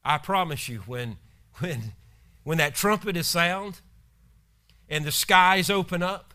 I 0.04 0.18
promise 0.18 0.68
you, 0.68 0.78
when, 0.80 1.18
when, 1.58 1.92
when 2.42 2.58
that 2.58 2.74
trumpet 2.74 3.16
is 3.16 3.28
sound 3.28 3.80
and 4.88 5.04
the 5.04 5.12
skies 5.12 5.70
open 5.70 6.02
up 6.02 6.31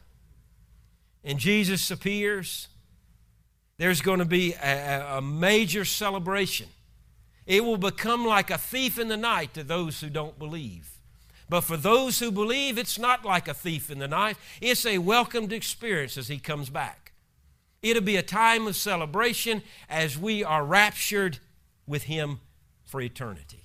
and 1.27 1.37
Jesus 1.37 1.91
appears, 1.91 2.69
there's 3.77 3.99
going 3.99 4.19
to 4.19 4.25
be 4.25 4.53
a, 4.53 5.17
a 5.17 5.21
major 5.21 5.83
celebration. 5.83 6.67
It 7.45 7.65
will 7.65 7.77
become 7.77 8.25
like 8.25 8.49
a 8.49 8.57
thief 8.57 8.97
in 8.97 9.09
the 9.09 9.17
night 9.17 9.53
to 9.55 9.63
those 9.63 9.99
who 9.99 10.09
don't 10.09 10.39
believe. 10.39 10.89
But 11.49 11.61
for 11.61 11.75
those 11.75 12.19
who 12.19 12.31
believe, 12.31 12.77
it's 12.77 12.97
not 12.97 13.25
like 13.25 13.49
a 13.49 13.53
thief 13.53 13.91
in 13.91 13.99
the 13.99 14.07
night. 14.07 14.37
It's 14.61 14.85
a 14.85 14.99
welcomed 14.99 15.51
experience 15.51 16.17
as 16.17 16.29
he 16.29 16.39
comes 16.39 16.69
back. 16.69 17.11
It'll 17.81 18.01
be 18.01 18.15
a 18.15 18.23
time 18.23 18.65
of 18.65 18.77
celebration 18.77 19.63
as 19.89 20.17
we 20.17 20.45
are 20.45 20.63
raptured 20.63 21.39
with 21.85 22.03
him 22.03 22.39
for 22.85 23.01
eternity. 23.01 23.63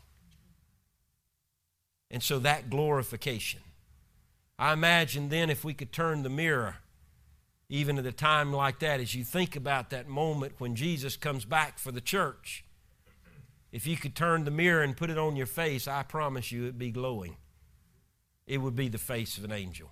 And 2.10 2.24
so 2.24 2.40
that 2.40 2.70
glorification. 2.70 3.60
I 4.58 4.72
imagine 4.72 5.28
then 5.28 5.48
if 5.48 5.64
we 5.64 5.74
could 5.74 5.92
turn 5.92 6.24
the 6.24 6.28
mirror, 6.28 6.78
even 7.72 7.98
at 7.98 8.04
a 8.04 8.12
time 8.12 8.52
like 8.52 8.80
that, 8.80 9.00
as 9.00 9.14
you 9.14 9.24
think 9.24 9.56
about 9.56 9.88
that 9.88 10.06
moment 10.06 10.52
when 10.58 10.76
Jesus 10.76 11.16
comes 11.16 11.46
back 11.46 11.78
for 11.78 11.90
the 11.90 12.02
church, 12.02 12.66
if 13.72 13.86
you 13.86 13.96
could 13.96 14.14
turn 14.14 14.44
the 14.44 14.50
mirror 14.50 14.82
and 14.82 14.94
put 14.94 15.08
it 15.08 15.16
on 15.16 15.36
your 15.36 15.46
face, 15.46 15.88
I 15.88 16.02
promise 16.02 16.52
you 16.52 16.64
it'd 16.64 16.78
be 16.78 16.90
glowing. 16.90 17.38
It 18.46 18.58
would 18.58 18.76
be 18.76 18.88
the 18.88 18.98
face 18.98 19.38
of 19.38 19.44
an 19.44 19.52
angel. 19.52 19.90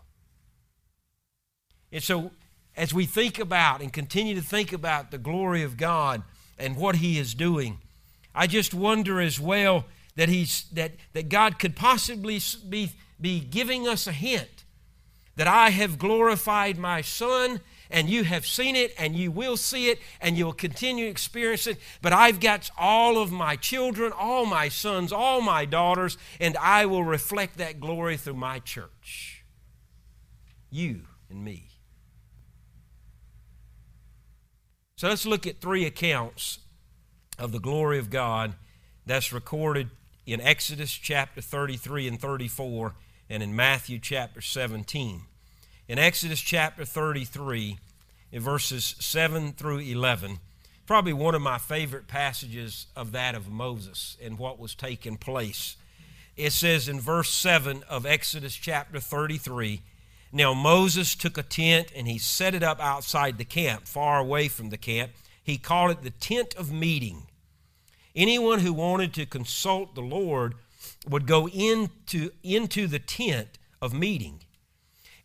And 1.90 2.03
so, 2.03 2.33
as 2.77 2.93
we 2.93 3.07
think 3.07 3.38
about 3.38 3.81
and 3.81 3.90
continue 3.90 4.35
to 4.35 4.43
think 4.43 4.75
about 4.75 5.11
the 5.11 5.16
glory 5.16 5.62
of 5.62 5.79
God 5.79 6.23
and 6.59 6.77
what 6.77 6.97
He 6.97 7.19
is 7.19 7.33
doing, 7.33 7.79
I 8.35 8.47
just 8.47 8.75
wonder 8.75 9.23
as 9.23 9.40
well 9.40 9.87
that, 10.16 10.29
he's, 10.29 10.64
that, 10.75 10.93
that 11.14 11.31
God 11.31 11.59
could 11.59 11.77
possibly 11.77 12.40
be, 12.69 12.93
be 13.19 13.40
giving 13.40 13.88
us 13.88 14.07
a 14.07 14.12
hint 14.12 14.60
that 15.40 15.48
I 15.48 15.70
have 15.70 15.98
glorified 15.98 16.76
my 16.76 17.00
Son 17.00 17.61
and 17.90 18.11
you 18.11 18.24
have 18.24 18.44
seen 18.44 18.76
it 18.76 18.92
and 18.98 19.16
you 19.16 19.33
will 19.33 19.57
see 19.57 19.88
it 19.88 19.98
and 20.20 20.37
you'll 20.37 20.53
continue 20.53 21.07
to 21.07 21.11
experience 21.11 21.66
it. 21.66 21.79
But 22.03 22.12
I've 22.12 22.40
got 22.40 22.70
all 22.76 23.16
of 23.16 23.33
my 23.33 23.57
children, 23.57 24.12
all 24.12 24.44
my 24.44 24.68
sons, 24.68 25.14
all 25.14 25.40
my 25.40 25.64
daughters, 25.64 26.18
and 26.40 26.59
I 26.59 26.85
will 26.85 27.05
reflect 27.05 27.57
that 27.57 27.81
glory 27.81 28.18
through 28.18 28.35
my 28.35 28.59
church. 28.59 29.42
You 30.68 31.05
and 31.31 31.42
me. 31.42 31.68
So 34.96 35.09
let's 35.09 35.24
look 35.24 35.46
at 35.46 35.62
three 35.62 35.87
accounts 35.87 36.59
of 37.38 37.53
the 37.53 37.61
glory 37.61 37.98
of 37.98 38.11
God 38.11 38.57
that's 39.07 39.33
recorded 39.33 39.88
in 40.26 40.42
Exodus 40.42 40.92
chapter 40.92 41.40
33 41.40 42.09
and 42.09 42.20
34 42.20 42.94
and 43.31 43.42
in 43.42 43.57
Matthew 43.57 43.98
chapter 43.98 44.42
17. 44.42 45.22
In 45.90 45.98
Exodus 45.98 46.40
chapter 46.40 46.85
33, 46.85 47.76
in 48.31 48.40
verses 48.40 48.94
7 49.00 49.55
through 49.55 49.81
11, 49.81 50.38
probably 50.87 51.12
one 51.12 51.35
of 51.35 51.42
my 51.42 51.59
favorite 51.59 52.07
passages 52.07 52.87
of 52.94 53.11
that 53.11 53.35
of 53.35 53.50
Moses 53.50 54.16
and 54.22 54.38
what 54.38 54.61
was 54.61 54.76
taking 54.76 55.16
place. 55.16 55.74
It 56.37 56.53
says 56.53 56.88
in 56.88 57.00
verse 57.00 57.31
7 57.31 57.83
of 57.88 58.07
Exodus 58.07 58.55
chapter 58.55 59.00
33 59.00 59.83
Now 60.31 60.55
Moses 60.55 61.16
took 61.16 61.37
a 61.37 61.42
tent 61.42 61.90
and 61.96 62.07
he 62.07 62.18
set 62.18 62.55
it 62.55 62.62
up 62.62 62.79
outside 62.79 63.37
the 63.37 63.44
camp, 63.44 63.88
far 63.88 64.20
away 64.20 64.46
from 64.46 64.70
the 64.70 64.79
camp. 64.79 65.11
He 65.42 65.59
called 65.59 65.90
it 65.90 66.03
the 66.03 66.11
tent 66.11 66.55
of 66.55 66.70
meeting. 66.70 67.24
Anyone 68.14 68.61
who 68.61 68.72
wanted 68.72 69.12
to 69.14 69.26
consult 69.26 69.96
the 69.96 70.03
Lord 70.03 70.55
would 71.09 71.26
go 71.26 71.48
into, 71.48 72.31
into 72.44 72.87
the 72.87 73.00
tent 73.00 73.59
of 73.83 73.92
meeting. 73.92 74.42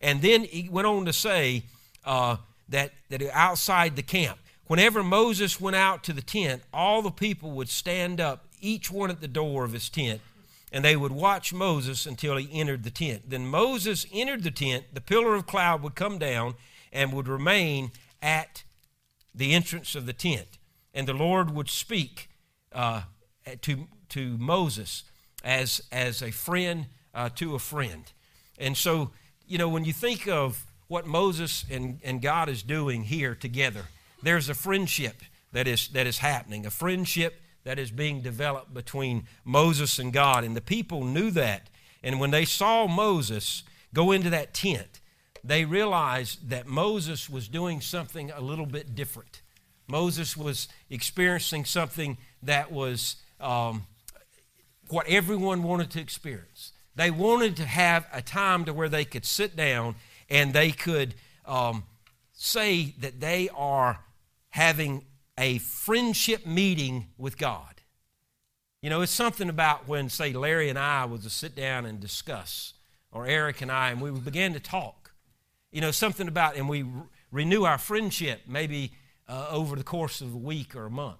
And 0.01 0.21
then 0.21 0.43
he 0.43 0.69
went 0.69 0.87
on 0.87 1.05
to 1.05 1.13
say 1.13 1.63
uh, 2.05 2.37
that, 2.69 2.91
that 3.09 3.21
outside 3.31 3.95
the 3.95 4.03
camp, 4.03 4.37
whenever 4.67 5.03
Moses 5.03 5.59
went 5.59 5.75
out 5.75 6.03
to 6.03 6.13
the 6.13 6.21
tent, 6.21 6.63
all 6.73 7.01
the 7.01 7.11
people 7.11 7.51
would 7.51 7.69
stand 7.69 8.19
up, 8.19 8.45
each 8.61 8.91
one 8.91 9.09
at 9.09 9.21
the 9.21 9.27
door 9.27 9.63
of 9.63 9.73
his 9.73 9.89
tent, 9.89 10.21
and 10.71 10.83
they 10.83 10.95
would 10.95 11.11
watch 11.11 11.53
Moses 11.53 12.05
until 12.05 12.37
he 12.37 12.49
entered 12.51 12.83
the 12.83 12.91
tent. 12.91 13.29
Then 13.29 13.45
Moses 13.45 14.05
entered 14.11 14.43
the 14.43 14.51
tent, 14.51 14.85
the 14.93 15.01
pillar 15.01 15.35
of 15.35 15.45
cloud 15.45 15.81
would 15.83 15.95
come 15.95 16.17
down 16.17 16.55
and 16.91 17.13
would 17.13 17.27
remain 17.27 17.91
at 18.21 18.63
the 19.33 19.53
entrance 19.53 19.95
of 19.95 20.05
the 20.05 20.13
tent. 20.13 20.57
And 20.93 21.07
the 21.07 21.13
Lord 21.13 21.51
would 21.51 21.69
speak 21.69 22.29
uh, 22.71 23.03
to, 23.61 23.87
to 24.09 24.37
Moses 24.37 25.03
as, 25.43 25.81
as 25.91 26.21
a 26.21 26.31
friend 26.31 26.87
uh, 27.13 27.29
to 27.35 27.55
a 27.55 27.59
friend. 27.59 28.11
And 28.57 28.75
so, 28.75 29.11
you 29.47 29.57
know, 29.57 29.69
when 29.69 29.85
you 29.85 29.93
think 29.93 30.27
of 30.27 30.65
what 30.87 31.05
Moses 31.05 31.65
and, 31.69 31.99
and 32.03 32.21
God 32.21 32.49
is 32.49 32.63
doing 32.63 33.03
here 33.03 33.35
together, 33.35 33.85
there's 34.21 34.49
a 34.49 34.53
friendship 34.53 35.21
that 35.51 35.67
is, 35.67 35.87
that 35.89 36.07
is 36.07 36.19
happening, 36.19 36.65
a 36.65 36.71
friendship 36.71 37.41
that 37.63 37.79
is 37.79 37.91
being 37.91 38.21
developed 38.21 38.73
between 38.73 39.27
Moses 39.43 39.99
and 39.99 40.13
God. 40.13 40.43
And 40.43 40.55
the 40.55 40.61
people 40.61 41.03
knew 41.03 41.31
that. 41.31 41.69
And 42.03 42.19
when 42.19 42.31
they 42.31 42.45
saw 42.45 42.87
Moses, 42.87 43.63
go 43.93 44.11
into 44.11 44.29
that 44.29 44.53
tent, 44.53 44.99
they 45.43 45.65
realized 45.65 46.49
that 46.49 46.67
Moses 46.67 47.29
was 47.29 47.47
doing 47.47 47.81
something 47.81 48.31
a 48.31 48.41
little 48.41 48.65
bit 48.65 48.95
different. 48.95 49.41
Moses 49.87 50.35
was 50.35 50.67
experiencing 50.89 51.65
something 51.65 52.17
that 52.41 52.71
was 52.71 53.17
um, 53.39 53.85
what 54.89 55.07
everyone 55.07 55.63
wanted 55.63 55.91
to 55.91 55.99
experience. 55.99 56.73
They 56.95 57.11
wanted 57.11 57.57
to 57.57 57.65
have 57.65 58.07
a 58.13 58.21
time 58.21 58.65
to 58.65 58.73
where 58.73 58.89
they 58.89 59.05
could 59.05 59.25
sit 59.25 59.55
down 59.55 59.95
and 60.29 60.53
they 60.53 60.71
could 60.71 61.15
um, 61.45 61.83
say 62.31 62.95
that 62.99 63.19
they 63.19 63.49
are 63.55 63.99
having 64.49 65.05
a 65.37 65.57
friendship 65.59 66.45
meeting 66.45 67.07
with 67.17 67.37
God. 67.37 67.81
You 68.81 68.89
know, 68.89 69.01
it's 69.01 69.11
something 69.11 69.49
about 69.49 69.87
when, 69.87 70.09
say, 70.09 70.31
Larry 70.31 70.69
and 70.69 70.79
I 70.79 71.05
was 71.05 71.23
to 71.23 71.29
sit 71.29 71.55
down 71.55 71.85
and 71.85 71.99
discuss, 71.99 72.73
or 73.11 73.25
Eric 73.25 73.61
and 73.61 73.71
I, 73.71 73.89
and 73.89 73.99
we 73.99 74.11
began 74.11 74.53
to 74.53 74.59
talk. 74.59 75.11
You 75.71 75.81
know, 75.81 75.91
something 75.91 76.27
about, 76.27 76.55
and 76.55 76.69
we 76.69 76.83
re- 76.83 77.01
renew 77.31 77.63
our 77.63 77.77
friendship 77.77 78.41
maybe 78.47 78.93
uh, 79.27 79.47
over 79.49 79.75
the 79.75 79.83
course 79.83 80.21
of 80.21 80.33
a 80.33 80.37
week 80.37 80.75
or 80.75 80.85
a 80.85 80.91
month. 80.91 81.17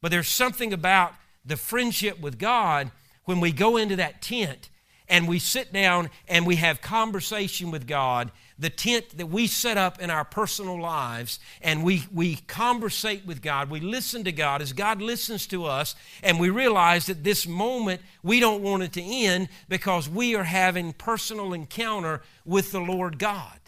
But 0.00 0.10
there's 0.10 0.28
something 0.28 0.72
about 0.72 1.14
the 1.44 1.56
friendship 1.56 2.20
with 2.20 2.38
God 2.38 2.90
when 3.24 3.40
we 3.40 3.52
go 3.52 3.76
into 3.76 3.96
that 3.96 4.22
tent 4.22 4.70
and 5.08 5.26
we 5.26 5.38
sit 5.38 5.72
down 5.72 6.10
and 6.28 6.46
we 6.46 6.56
have 6.56 6.80
conversation 6.80 7.70
with 7.70 7.86
God, 7.86 8.30
the 8.58 8.70
tent 8.70 9.16
that 9.16 9.28
we 9.28 9.46
set 9.46 9.76
up 9.76 10.00
in 10.00 10.10
our 10.10 10.24
personal 10.24 10.80
lives, 10.80 11.38
and 11.62 11.84
we, 11.84 12.04
we 12.12 12.36
conversate 12.36 13.24
with 13.24 13.40
God, 13.40 13.70
we 13.70 13.80
listen 13.80 14.24
to 14.24 14.32
God 14.32 14.60
as 14.60 14.72
God 14.72 15.00
listens 15.00 15.46
to 15.48 15.64
us, 15.64 15.94
and 16.22 16.38
we 16.38 16.50
realize 16.50 17.06
that 17.06 17.24
this 17.24 17.46
moment 17.46 18.02
we 18.22 18.40
don't 18.40 18.62
want 18.62 18.82
it 18.82 18.92
to 18.94 19.02
end 19.02 19.48
because 19.68 20.08
we 20.08 20.34
are 20.34 20.44
having 20.44 20.92
personal 20.92 21.52
encounter 21.52 22.22
with 22.44 22.72
the 22.72 22.80
Lord 22.80 23.18
God. 23.18 23.58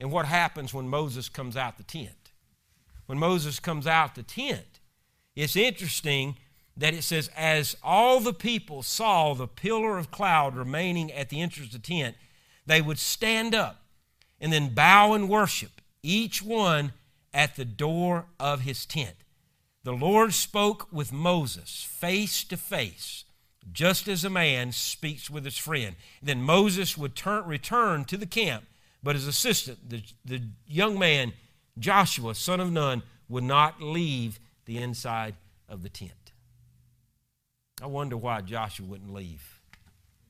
And 0.00 0.12
what 0.12 0.26
happens 0.26 0.72
when 0.72 0.88
Moses 0.88 1.28
comes 1.28 1.56
out 1.56 1.76
the 1.76 1.82
tent? 1.82 2.32
When 3.06 3.18
Moses 3.18 3.58
comes 3.58 3.86
out 3.86 4.14
the 4.14 4.22
tent, 4.22 4.80
it's 5.34 5.56
interesting 5.56 6.36
that 6.78 6.94
it 6.94 7.02
says, 7.02 7.28
As 7.36 7.76
all 7.82 8.20
the 8.20 8.32
people 8.32 8.82
saw 8.82 9.34
the 9.34 9.48
pillar 9.48 9.98
of 9.98 10.10
cloud 10.10 10.56
remaining 10.56 11.12
at 11.12 11.28
the 11.28 11.42
entrance 11.42 11.74
of 11.74 11.82
the 11.82 11.86
tent, 11.86 12.16
they 12.64 12.80
would 12.80 12.98
stand 12.98 13.54
up 13.54 13.82
and 14.40 14.52
then 14.52 14.74
bow 14.74 15.12
and 15.12 15.28
worship, 15.28 15.80
each 16.02 16.42
one 16.42 16.92
at 17.34 17.56
the 17.56 17.64
door 17.64 18.26
of 18.38 18.60
his 18.60 18.86
tent. 18.86 19.16
The 19.82 19.92
Lord 19.92 20.32
spoke 20.34 20.88
with 20.92 21.12
Moses 21.12 21.86
face 21.88 22.44
to 22.44 22.56
face, 22.56 23.24
just 23.72 24.06
as 24.06 24.24
a 24.24 24.30
man 24.30 24.72
speaks 24.72 25.28
with 25.28 25.44
his 25.44 25.58
friend. 25.58 25.96
Then 26.22 26.42
Moses 26.42 26.96
would 26.96 27.16
turn, 27.16 27.44
return 27.44 28.04
to 28.06 28.16
the 28.16 28.26
camp, 28.26 28.64
but 29.02 29.16
his 29.16 29.26
assistant, 29.26 29.88
the, 29.88 30.02
the 30.24 30.42
young 30.66 30.98
man 30.98 31.32
Joshua, 31.78 32.34
son 32.34 32.60
of 32.60 32.72
Nun, 32.72 33.02
would 33.28 33.44
not 33.44 33.80
leave 33.80 34.38
the 34.64 34.78
inside 34.78 35.34
of 35.68 35.82
the 35.82 35.88
tent. 35.88 36.12
I 37.80 37.86
wonder 37.86 38.16
why 38.16 38.40
Joshua 38.40 38.86
wouldn't 38.86 39.12
leave. 39.12 39.60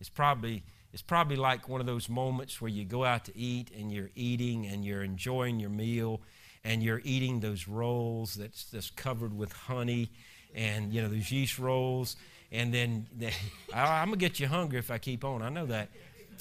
It's 0.00 0.08
probably, 0.08 0.64
it's 0.92 1.02
probably 1.02 1.36
like 1.36 1.68
one 1.68 1.80
of 1.80 1.86
those 1.86 2.08
moments 2.08 2.60
where 2.60 2.70
you 2.70 2.84
go 2.84 3.04
out 3.04 3.24
to 3.26 3.36
eat 3.36 3.70
and 3.76 3.90
you're 3.90 4.10
eating 4.14 4.66
and 4.66 4.84
you're 4.84 5.02
enjoying 5.02 5.58
your 5.58 5.70
meal 5.70 6.20
and 6.64 6.82
you're 6.82 7.00
eating 7.04 7.40
those 7.40 7.66
rolls 7.66 8.34
that's, 8.34 8.64
that's 8.64 8.90
covered 8.90 9.36
with 9.36 9.52
honey 9.52 10.10
and, 10.54 10.92
you 10.92 11.00
know, 11.00 11.08
those 11.08 11.30
yeast 11.30 11.58
rolls. 11.58 12.16
And 12.52 12.72
then 12.72 13.06
they, 13.16 13.32
I'm 13.74 14.08
going 14.08 14.18
to 14.18 14.24
get 14.24 14.38
you 14.38 14.46
hungry 14.46 14.78
if 14.78 14.90
I 14.90 14.98
keep 14.98 15.24
on. 15.24 15.42
I 15.42 15.48
know 15.48 15.66
that. 15.66 15.88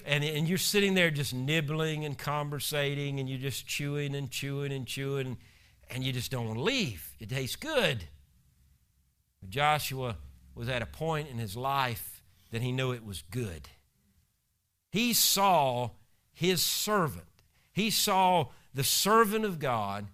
And, 0.05 0.23
and 0.23 0.47
you're 0.47 0.57
sitting 0.57 0.93
there 0.93 1.09
just 1.09 1.33
nibbling 1.33 2.05
and 2.05 2.17
conversating 2.17 3.19
and 3.19 3.27
you're 3.27 3.39
just 3.39 3.65
chewing 3.67 4.15
and 4.15 4.29
chewing 4.29 4.71
and 4.71 4.85
chewing 4.85 5.37
and 5.89 6.03
you 6.03 6.13
just 6.13 6.31
don't 6.31 6.45
want 6.45 6.57
to 6.57 6.63
leave. 6.63 7.15
It 7.19 7.29
tastes 7.29 7.55
good. 7.55 8.05
Joshua 9.49 10.17
was 10.57 10.69
at 10.69 10.81
a 10.81 10.87
point 10.87 11.29
in 11.29 11.37
his 11.37 11.55
life 11.55 12.21
that 12.51 12.61
he 12.61 12.71
knew 12.71 12.91
it 12.91 13.05
was 13.05 13.23
good. 13.29 13.69
He 14.91 15.13
saw 15.13 15.91
his 16.33 16.61
servant, 16.61 17.27
he 17.71 17.89
saw 17.89 18.47
the 18.73 18.83
servant 18.83 19.45
of 19.45 19.59
God, 19.59 20.07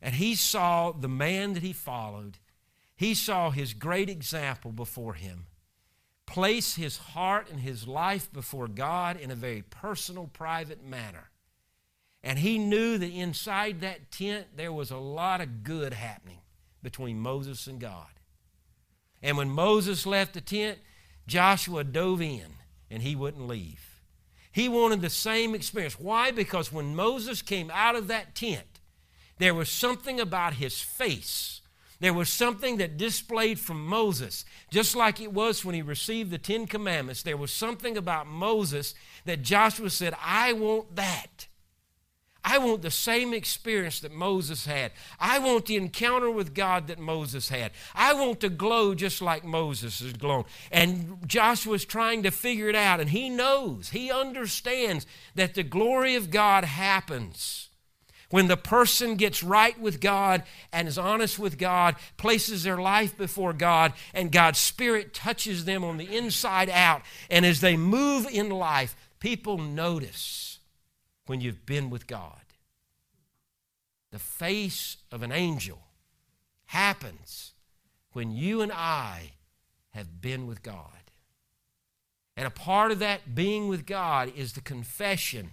and 0.00 0.14
he 0.14 0.34
saw 0.34 0.92
the 0.92 1.08
man 1.08 1.54
that 1.54 1.62
he 1.62 1.72
followed. 1.72 2.38
He 2.96 3.14
saw 3.14 3.50
his 3.50 3.74
great 3.74 4.08
example 4.08 4.70
before 4.70 5.14
him. 5.14 5.46
Place 6.26 6.76
his 6.76 6.96
heart 6.96 7.50
and 7.50 7.60
his 7.60 7.88
life 7.88 8.32
before 8.32 8.68
God 8.68 9.18
in 9.18 9.30
a 9.30 9.34
very 9.34 9.62
personal, 9.62 10.28
private 10.32 10.84
manner. 10.84 11.30
And 12.22 12.38
he 12.38 12.56
knew 12.56 12.96
that 12.98 13.10
inside 13.10 13.80
that 13.80 14.10
tent 14.10 14.46
there 14.56 14.72
was 14.72 14.90
a 14.90 14.96
lot 14.96 15.40
of 15.40 15.62
good 15.64 15.92
happening 15.92 16.38
between 16.82 17.18
Moses 17.18 17.66
and 17.66 17.80
God. 17.80 18.13
And 19.24 19.38
when 19.38 19.48
Moses 19.48 20.04
left 20.04 20.34
the 20.34 20.42
tent, 20.42 20.78
Joshua 21.26 21.82
dove 21.82 22.20
in 22.20 22.44
and 22.90 23.02
he 23.02 23.16
wouldn't 23.16 23.48
leave. 23.48 24.02
He 24.52 24.68
wanted 24.68 25.00
the 25.00 25.08
same 25.08 25.54
experience. 25.54 25.98
Why? 25.98 26.30
Because 26.30 26.70
when 26.70 26.94
Moses 26.94 27.40
came 27.40 27.70
out 27.72 27.96
of 27.96 28.06
that 28.08 28.34
tent, 28.34 28.80
there 29.38 29.54
was 29.54 29.70
something 29.70 30.20
about 30.20 30.54
his 30.54 30.80
face. 30.80 31.62
There 32.00 32.12
was 32.12 32.28
something 32.28 32.76
that 32.76 32.98
displayed 32.98 33.58
from 33.58 33.86
Moses, 33.86 34.44
just 34.70 34.94
like 34.94 35.22
it 35.22 35.32
was 35.32 35.64
when 35.64 35.74
he 35.74 35.80
received 35.80 36.30
the 36.30 36.36
Ten 36.36 36.66
Commandments. 36.66 37.22
There 37.22 37.38
was 37.38 37.50
something 37.50 37.96
about 37.96 38.26
Moses 38.26 38.94
that 39.24 39.40
Joshua 39.40 39.88
said, 39.88 40.14
I 40.22 40.52
want 40.52 40.96
that. 40.96 41.46
I 42.44 42.58
want 42.58 42.82
the 42.82 42.90
same 42.90 43.32
experience 43.32 44.00
that 44.00 44.12
Moses 44.12 44.66
had. 44.66 44.92
I 45.18 45.38
want 45.38 45.66
the 45.66 45.76
encounter 45.76 46.30
with 46.30 46.54
God 46.54 46.88
that 46.88 46.98
Moses 46.98 47.48
had. 47.48 47.72
I 47.94 48.12
want 48.12 48.40
to 48.40 48.50
glow 48.50 48.94
just 48.94 49.22
like 49.22 49.44
Moses 49.44 50.02
is 50.02 50.12
glowing. 50.12 50.44
And 50.70 51.26
Joshua's 51.26 51.86
trying 51.86 52.22
to 52.24 52.30
figure 52.30 52.68
it 52.68 52.76
out, 52.76 53.00
and 53.00 53.08
he 53.08 53.30
knows, 53.30 53.90
he 53.90 54.12
understands 54.12 55.06
that 55.34 55.54
the 55.54 55.62
glory 55.62 56.16
of 56.16 56.30
God 56.30 56.64
happens 56.64 57.70
when 58.30 58.48
the 58.48 58.56
person 58.56 59.14
gets 59.14 59.42
right 59.42 59.78
with 59.78 60.00
God 60.00 60.42
and 60.72 60.88
is 60.88 60.98
honest 60.98 61.38
with 61.38 61.56
God, 61.56 61.96
places 62.16 62.64
their 62.64 62.78
life 62.78 63.16
before 63.16 63.52
God, 63.52 63.92
and 64.12 64.32
God's 64.32 64.58
Spirit 64.58 65.14
touches 65.14 65.64
them 65.64 65.84
on 65.84 65.98
the 65.98 66.16
inside 66.16 66.68
out. 66.68 67.02
And 67.30 67.46
as 67.46 67.60
they 67.60 67.76
move 67.76 68.26
in 68.26 68.50
life, 68.50 68.96
people 69.20 69.56
notice 69.56 70.53
when 71.26 71.40
you've 71.40 71.66
been 71.66 71.90
with 71.90 72.06
God. 72.06 72.40
The 74.10 74.18
face 74.18 74.98
of 75.10 75.22
an 75.22 75.32
angel 75.32 75.80
happens 76.66 77.52
when 78.12 78.30
you 78.30 78.62
and 78.62 78.72
I 78.72 79.32
have 79.90 80.20
been 80.20 80.46
with 80.46 80.62
God. 80.62 80.88
And 82.36 82.46
a 82.46 82.50
part 82.50 82.90
of 82.90 82.98
that 82.98 83.34
being 83.34 83.68
with 83.68 83.86
God 83.86 84.32
is 84.36 84.52
the 84.52 84.60
confession 84.60 85.52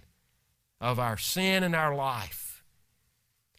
of 0.80 0.98
our 0.98 1.16
sin 1.16 1.62
and 1.62 1.76
our 1.76 1.94
life. 1.94 2.64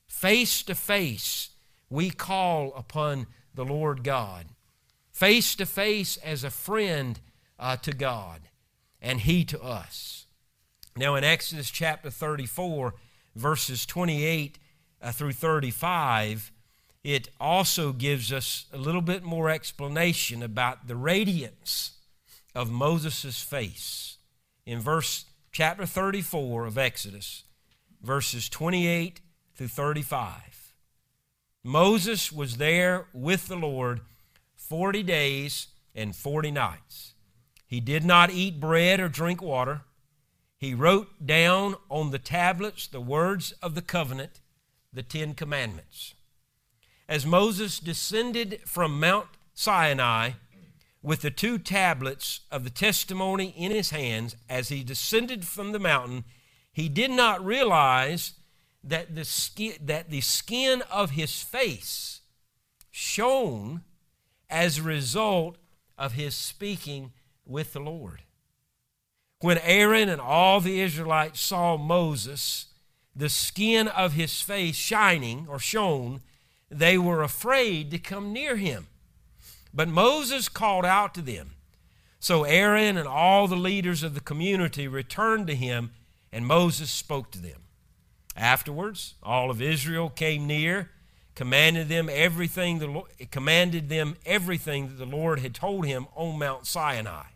Face 0.08 0.62
to 0.63 0.76
face, 0.76 1.52
we 1.89 2.10
call 2.10 2.73
upon 2.76 3.28
the 3.54 3.65
Lord 3.65 4.04
God. 4.04 4.47
Face 5.12 5.56
to 5.56 5.65
face 5.65 6.17
as 6.17 6.43
a 6.43 6.49
friend 6.49 7.19
uh, 7.60 7.78
to 7.78 7.93
God, 7.93 8.41
and 9.02 9.21
He 9.21 9.45
to 9.45 9.62
us. 9.62 10.22
Now, 10.95 11.15
in 11.15 11.23
Exodus 11.23 11.71
chapter 11.71 12.12
34, 12.12 12.93
verses 13.36 13.86
28 13.86 14.60
uh, 15.01 15.12
through 15.12 15.32
35, 15.34 16.51
it 17.03 17.29
also 17.39 17.91
gives 17.91 18.32
us 18.32 18.65
a 18.71 18.77
little 18.77 19.01
bit 19.01 19.23
more 19.23 19.49
explanation 19.49 20.43
about 20.43 20.88
the 20.88 20.95
radiance 20.95 21.93
of 22.53 22.69
Moses' 22.69 23.41
face. 23.41 24.17
In 24.65 24.79
verse 24.79 25.25
chapter 25.51 25.86
34 25.86 26.65
of 26.65 26.77
Exodus, 26.77 27.43
verses 28.01 28.47
28 28.47 29.19
through 29.56 29.67
35. 29.67 30.73
Moses 31.63 32.32
was 32.32 32.58
there 32.58 33.08
with 33.13 33.47
the 33.47 33.56
Lord 33.56 34.01
40 34.56 35.01
days 35.03 35.67
and 35.95 36.15
40 36.15 36.51
nights. 36.51 37.13
He 37.65 37.79
did 37.79 38.06
not 38.06 38.29
eat 38.29 38.60
bread 38.60 38.99
or 38.99 39.10
drink 39.10 39.41
water 39.41 39.82
he 40.63 40.73
wrote 40.73 41.26
down 41.26 41.76
on 41.89 42.12
the 42.12 42.19
tablets 42.19 42.88
the 42.88 43.02
words 43.02 43.52
of 43.62 43.76
the 43.76 43.82
covenant, 43.82 44.39
the 44.93 45.04
Ten 45.04 45.34
Commandments. 45.34 46.13
As 47.10 47.26
Moses 47.26 47.82
descended 47.82 48.62
from 48.65 48.97
Mount 48.97 49.28
Sinai 49.54 50.32
with 51.02 51.19
the 51.19 51.32
two 51.32 51.58
tablets 51.58 52.39
of 52.49 52.63
the 52.63 52.69
testimony 52.69 53.54
in 53.58 53.71
his 53.71 53.89
hands, 53.89 54.38
as 54.47 54.69
he 54.69 54.86
descended 54.86 55.45
from 55.45 55.73
the 55.73 55.80
mountain, 55.80 56.23
he 56.71 56.88
did 56.88 57.12
not 57.12 57.43
realize 57.43 58.32
that 58.86 59.15
the 59.15 59.26
skin, 59.26 59.73
that 59.82 60.12
the 60.12 60.21
skin 60.21 60.82
of 60.89 61.12
his 61.12 61.41
face 61.41 62.21
shone 62.89 63.82
as 64.49 64.78
a 64.78 64.84
result 64.84 65.58
of 65.97 66.13
his 66.13 66.36
speaking 66.36 67.12
with 67.45 67.73
the 67.73 67.82
Lord. 67.82 68.23
When 69.43 69.58
Aaron 69.58 70.08
and 70.08 70.21
all 70.21 70.62
the 70.62 70.79
Israelites 70.79 71.41
saw 71.41 71.75
Moses, 71.75 72.67
the 73.13 73.27
skin 73.27 73.89
of 73.89 74.13
his 74.13 74.39
face 74.39 74.77
shining 74.77 75.47
or 75.49 75.60
shone, 75.60 76.21
they 76.71 76.97
were 76.97 77.21
afraid 77.21 77.91
to 77.91 77.99
come 77.99 78.32
near 78.32 78.56
him. 78.56 78.88
But 79.73 79.89
Moses 79.89 80.47
called 80.47 80.86
out 80.86 81.13
to 81.15 81.21
them. 81.21 81.56
So 82.21 82.45
Aaron 82.45 82.95
and 82.95 83.06
all 83.06 83.49
the 83.49 83.58
leaders 83.58 84.01
of 84.01 84.13
the 84.13 84.21
community 84.21 84.88
returned 84.88 85.47
to 85.47 85.56
him, 85.56 85.91
and 86.32 86.47
Moses 86.47 86.89
spoke 86.89 87.29
to 87.32 87.41
them. 87.41 87.63
Afterwards, 88.38 89.15
all 89.21 89.51
of 89.51 89.62
Israel 89.62 90.10
came 90.10 90.47
near, 90.47 90.91
commanded 91.36 91.89
them 91.89 92.08
everything 92.10 92.79
the, 92.79 93.25
commanded 93.29 93.89
them 93.89 94.15
everything 94.25 94.88
that 94.88 94.97
the 94.97 95.06
Lord 95.06 95.39
had 95.39 95.53
told 95.53 95.86
him 95.86 96.08
on 96.15 96.39
Mount 96.39 96.65
Sinai. 96.65 97.33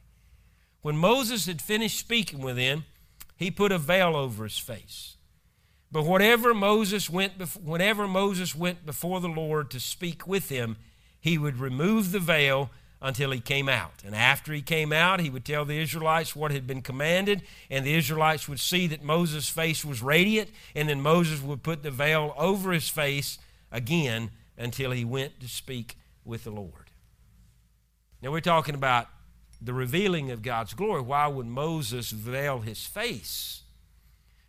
When 0.87 0.97
Moses 0.97 1.47
had 1.47 1.61
finished 1.61 1.99
speaking 1.99 2.39
with 2.39 2.55
them, 2.55 2.85
he 3.35 3.51
put 3.51 3.73
a 3.73 3.77
veil 3.77 4.15
over 4.15 4.45
his 4.45 4.57
face. 4.57 5.17
But 5.91 6.05
whatever 6.05 6.53
Moses 6.53 7.09
went 7.09 7.37
before, 7.37 7.61
whenever 7.61 8.07
Moses 8.07 8.55
went 8.55 8.85
before 8.85 9.19
the 9.19 9.27
Lord 9.27 9.69
to 9.71 9.81
speak 9.81 10.25
with 10.25 10.47
him, 10.47 10.77
he 11.19 11.37
would 11.37 11.59
remove 11.59 12.13
the 12.13 12.21
veil 12.21 12.69
until 13.01 13.31
he 13.31 13.41
came 13.41 13.67
out. 13.67 14.01
And 14.05 14.15
after 14.15 14.53
he 14.53 14.61
came 14.61 14.93
out, 14.93 15.19
he 15.19 15.29
would 15.29 15.43
tell 15.43 15.65
the 15.65 15.77
Israelites 15.77 16.37
what 16.37 16.51
had 16.51 16.65
been 16.65 16.81
commanded, 16.81 17.41
and 17.69 17.85
the 17.85 17.93
Israelites 17.93 18.47
would 18.47 18.61
see 18.61 18.87
that 18.87 19.03
Moses' 19.03 19.49
face 19.49 19.83
was 19.83 20.01
radiant, 20.01 20.51
and 20.73 20.87
then 20.87 21.01
Moses 21.01 21.41
would 21.41 21.63
put 21.63 21.83
the 21.83 21.91
veil 21.91 22.33
over 22.37 22.71
his 22.71 22.87
face 22.87 23.39
again 23.73 24.31
until 24.57 24.91
he 24.91 25.03
went 25.03 25.41
to 25.41 25.49
speak 25.49 25.97
with 26.23 26.45
the 26.45 26.51
Lord. 26.51 26.91
Now 28.21 28.31
we're 28.31 28.39
talking 28.39 28.73
about 28.73 29.09
the 29.61 29.73
revealing 29.73 30.31
of 30.31 30.41
God's 30.41 30.73
glory. 30.73 31.01
Why 31.01 31.27
would 31.27 31.47
Moses 31.47 32.11
veil 32.11 32.59
his 32.59 32.85
face? 32.85 33.61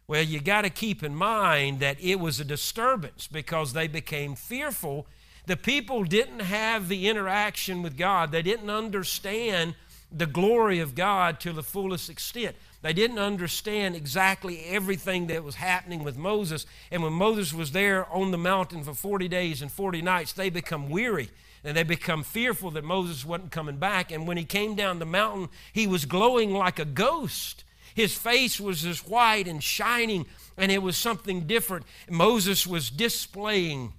Well, 0.07 0.23
you 0.23 0.41
got 0.41 0.63
to 0.63 0.71
keep 0.71 1.03
in 1.03 1.15
mind 1.15 1.81
that 1.81 2.01
it 2.01 2.19
was 2.19 2.41
a 2.41 2.45
disturbance 2.45 3.27
because 3.27 3.73
they 3.73 3.89
became 3.89 4.35
fearful. 4.35 5.07
The 5.47 5.57
people 5.57 6.05
didn't 6.05 6.41
have 6.41 6.89
the 6.89 7.09
interaction 7.09 7.83
with 7.83 7.97
God, 7.97 8.33
they 8.33 8.43
didn't 8.43 8.71
understand 8.71 9.75
the 10.11 10.27
glory 10.27 10.79
of 10.79 10.95
God 10.95 11.39
to 11.41 11.53
the 11.53 11.63
fullest 11.63 12.09
extent. 12.09 12.57
They 12.81 12.93
didn't 12.93 13.19
understand 13.19 13.95
exactly 13.95 14.65
everything 14.67 15.27
that 15.27 15.45
was 15.45 15.57
happening 15.57 16.03
with 16.05 16.17
Moses. 16.17 16.65
And 16.91 17.03
when 17.03 17.13
Moses 17.13 17.53
was 17.53 17.73
there 17.73 18.11
on 18.11 18.31
the 18.31 18.39
mountain 18.39 18.85
for 18.85 18.95
40 18.95 19.29
days 19.29 19.61
and 19.61 19.71
40 19.71 20.01
nights, 20.01 20.33
they 20.33 20.49
become 20.49 20.89
weary 20.89 21.29
and 21.69 21.77
they 21.77 21.83
become 21.83 22.23
fearful 22.23 22.71
that 22.71 22.83
Moses 22.83 23.27
wasn't 23.27 23.53
coming 23.53 23.77
back. 23.77 24.11
And 24.11 24.27
when 24.27 24.39
he 24.39 24.45
came 24.45 24.75
down 24.75 25.01
the 25.01 25.05
mountain, 25.05 25.51
he 25.71 25.87
was 25.87 26.07
glowing 26.07 26.55
like 26.55 26.79
a 26.79 26.87
ghost. 26.87 27.63
His 27.95 28.17
face 28.17 28.59
was 28.59 28.87
as 28.87 29.07
white 29.07 29.47
and 29.47 29.63
shining, 29.63 30.25
and 30.57 30.73
it 30.73 30.83
was 30.83 30.97
something 30.97 31.47
different. 31.47 31.85
Moses 32.09 32.67
was 32.67 32.89
displaying 32.89 33.93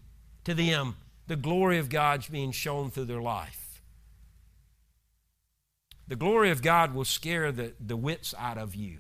to 0.45 0.55
them 0.55 0.95
the 1.27 1.36
glory 1.36 1.77
of 1.77 1.89
God's 1.89 2.27
being 2.27 2.51
shown 2.51 2.89
through 2.89 3.05
their 3.05 3.21
life. 3.21 3.84
The 6.08 6.15
glory 6.15 6.49
of 6.49 6.63
God 6.63 6.95
will 6.95 7.05
scare 7.05 7.51
the, 7.51 7.73
the 7.79 7.95
wits 7.95 8.34
out 8.39 8.58
of 8.58 8.73
you 8.73 8.97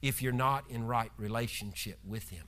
if 0.00 0.22
you're 0.22 0.32
not 0.32 0.64
in 0.70 0.86
right 0.86 1.12
relationship 1.18 1.98
with 2.02 2.30
Him. 2.30 2.46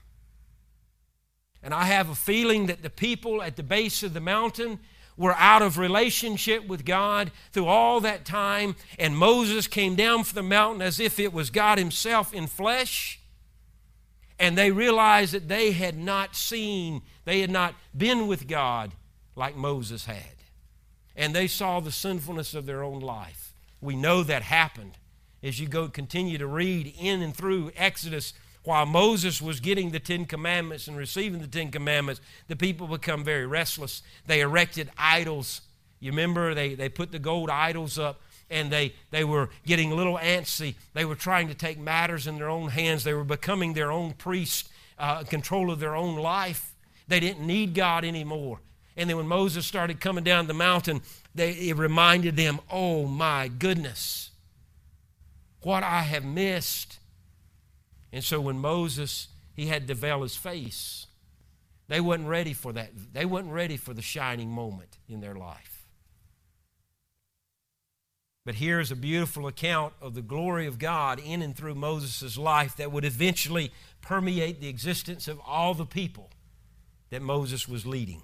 And 1.63 1.75
I 1.75 1.85
have 1.85 2.09
a 2.09 2.15
feeling 2.15 2.67
that 2.67 2.83
the 2.83 2.89
people 2.89 3.43
at 3.43 3.57
the 3.57 3.63
base 3.63 4.03
of 4.03 4.15
the 4.15 4.21
mountain 4.21 4.81
were 5.17 5.35
out 5.35 5.63
of 5.63 5.79
relationship 5.79 6.67
with 6.67 6.85
God 6.85 7.31
through 7.53 7.67
all 7.67 8.01
that 8.01 8.25
time, 8.25 8.77
and 8.99 9.17
Moses 9.17 9.67
came 9.67 9.95
down 9.95 10.25
from 10.25 10.35
the 10.35 10.43
mountain 10.43 10.83
as 10.83 10.99
if 10.99 11.19
it 11.19 11.33
was 11.33 11.51
God 11.51 11.79
Himself 11.79 12.35
in 12.35 12.47
flesh. 12.47 13.21
And 14.39 14.59
they 14.59 14.73
realized 14.73 15.33
that 15.33 15.49
they 15.49 15.73
had 15.73 15.97
not 15.97 16.35
seen, 16.35 17.03
they 17.25 17.41
had 17.41 17.51
not 17.51 17.75
been 17.97 18.27
with 18.27 18.49
God 18.49 18.93
like 19.37 19.57
Moses 19.57 20.07
had. 20.07 20.43
And 21.15 21.35
they 21.35 21.47
saw 21.47 21.79
the 21.79 21.93
sinfulness 21.93 22.55
of 22.55 22.67
their 22.67 22.83
own 22.83 23.01
life. 23.01 23.55
We 23.81 23.95
know 23.95 24.25
that 24.25 24.43
happened 24.43 24.99
as 25.43 25.61
you 25.61 25.69
go 25.69 25.89
continue 25.89 26.39
to 26.39 26.47
read 26.47 26.93
in 26.99 27.23
and 27.23 27.37
through 27.37 27.71
Exodus 27.77 28.33
while 28.65 28.87
Moses 28.87 29.43
was 29.43 29.61
getting 29.61 29.91
the 29.91 30.01
Ten 30.01 30.25
Commandments 30.25 30.89
and 30.89 30.97
receiving 30.97 31.41
the 31.41 31.47
Ten 31.47 31.71
Commandments, 31.71 32.21
the 32.49 32.57
people 32.57 32.87
become 32.87 33.23
very 33.23 33.47
restless. 33.47 34.03
They 34.27 34.41
erected 34.41 34.91
idols. 34.99 35.61
You 36.01 36.11
remember 36.11 36.55
they, 36.55 36.75
they 36.75 36.89
put 36.89 37.13
the 37.13 37.19
gold 37.19 37.51
idols 37.51 37.99
up 37.99 38.21
and 38.51 38.71
they, 38.71 38.95
they 39.11 39.25
were 39.25 39.51
getting 39.67 39.93
a 39.93 39.95
little 39.95 40.17
antsy. 40.17 40.75
They 40.95 41.05
were 41.05 41.15
trying 41.15 41.49
to 41.49 41.55
take 41.55 41.79
matters 41.79 42.27
in 42.27 42.37
their 42.37 42.49
own 42.49 42.71
hands. 42.71 43.05
They 43.05 43.15
were 43.15 43.25
becoming 43.25 43.75
their 43.75 43.93
own 43.93 44.15
priest, 44.15 44.71
uh, 44.99 45.25
control 45.25 45.71
of 45.71 45.79
their 45.79 45.95
own 45.95 46.17
life. 46.17 46.75
They 47.07 47.21
didn't 47.21 47.47
need 47.47 47.75
God 47.75 48.05
anymore. 48.05 48.61
And 48.97 49.11
then 49.11 49.17
when 49.17 49.27
Moses 49.27 49.67
started 49.67 50.01
coming 50.01 50.25
down 50.25 50.47
the 50.47 50.55
mountain, 50.55 51.03
they, 51.35 51.53
it 51.53 51.77
reminded 51.77 52.37
them, 52.37 52.61
oh 52.71 53.07
my 53.07 53.49
goodness, 53.49 54.31
what 55.63 55.83
I 55.83 56.03
have 56.03 56.25
missed. 56.25 56.99
And 58.15 58.23
so 58.23 58.41
when 58.41 58.61
Moses, 58.61 59.27
he 59.55 59.67
had 59.67 59.89
to 59.89 59.95
veil 59.95 60.23
his 60.23 60.37
face, 60.37 61.09
they 61.89 62.01
wasn't 62.01 62.29
ready 62.29 62.53
for 62.53 62.73
that. 62.73 62.93
They 63.13 63.25
wasn't 63.25 63.53
ready 63.53 63.77
for 63.77 63.93
the 63.93 64.03
shining 64.03 64.51
moment 64.51 64.99
in 65.09 65.21
their 65.21 65.35
life. 65.35 65.89
But 68.47 68.55
here's 68.55 68.93
a 68.93 68.97
beautiful 68.97 69.49
account 69.49 69.95
of 70.01 70.15
the 70.15 70.23
glory 70.23 70.69
of 70.69 70.79
God 70.79 71.19
in 71.19 71.43
and 71.43 71.57
through 71.57 71.75
Moses' 71.75 72.39
life 72.39 72.77
that 72.77 72.93
would 72.93 73.05
eventually 73.05 73.73
permeate 74.01 74.61
the 74.61 74.69
existence 74.69 75.27
of 75.27 75.41
all 75.45 75.75
the 75.75 75.85
people 75.85 76.31
that 77.11 77.21
Moses 77.21 77.69
was 77.69 77.85
leading. 77.85 78.23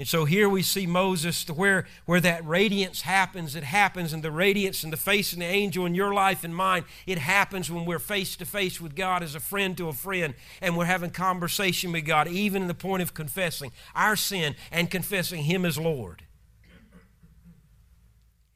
And 0.00 0.08
so 0.08 0.24
here 0.24 0.48
we 0.48 0.62
see 0.62 0.86
Moses, 0.86 1.46
where, 1.46 1.84
where 2.06 2.22
that 2.22 2.42
radiance 2.46 3.02
happens, 3.02 3.54
it 3.54 3.64
happens, 3.64 4.14
and 4.14 4.22
the 4.22 4.30
radiance 4.30 4.82
and 4.82 4.90
the 4.90 4.96
face 4.96 5.34
and 5.34 5.42
the 5.42 5.46
angel 5.46 5.84
in 5.84 5.94
your 5.94 6.14
life 6.14 6.42
and 6.42 6.56
mine, 6.56 6.86
it 7.06 7.18
happens 7.18 7.70
when 7.70 7.84
we're 7.84 7.98
face 7.98 8.34
to 8.36 8.46
face 8.46 8.80
with 8.80 8.96
God 8.96 9.22
as 9.22 9.34
a 9.34 9.40
friend 9.40 9.76
to 9.76 9.88
a 9.88 9.92
friend, 9.92 10.32
and 10.62 10.74
we're 10.74 10.86
having 10.86 11.10
conversation 11.10 11.92
with 11.92 12.06
God, 12.06 12.28
even 12.28 12.62
in 12.62 12.68
the 12.68 12.72
point 12.72 13.02
of 13.02 13.12
confessing 13.12 13.72
our 13.94 14.16
sin 14.16 14.54
and 14.72 14.90
confessing 14.90 15.42
Him 15.42 15.66
as 15.66 15.76
Lord. 15.76 16.22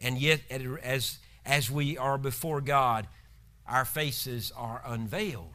And 0.01 0.17
yet, 0.17 0.41
as, 0.51 1.19
as 1.45 1.71
we 1.71 1.99
are 1.99 2.17
before 2.17 2.63
God, 2.63 3.07
our 3.69 3.85
faces 3.85 4.51
are 4.57 4.81
unveiled. 4.87 5.54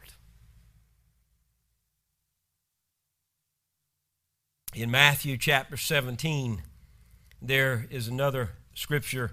In 4.72 4.88
Matthew 4.88 5.36
chapter 5.36 5.76
17, 5.76 6.62
there 7.42 7.86
is 7.90 8.06
another 8.06 8.50
scripture 8.72 9.32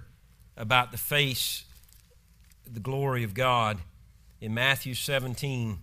about 0.56 0.90
the 0.90 0.98
face, 0.98 1.64
the 2.68 2.80
glory 2.80 3.22
of 3.22 3.34
God. 3.34 3.78
In 4.40 4.52
Matthew 4.52 4.94
17, 4.94 5.78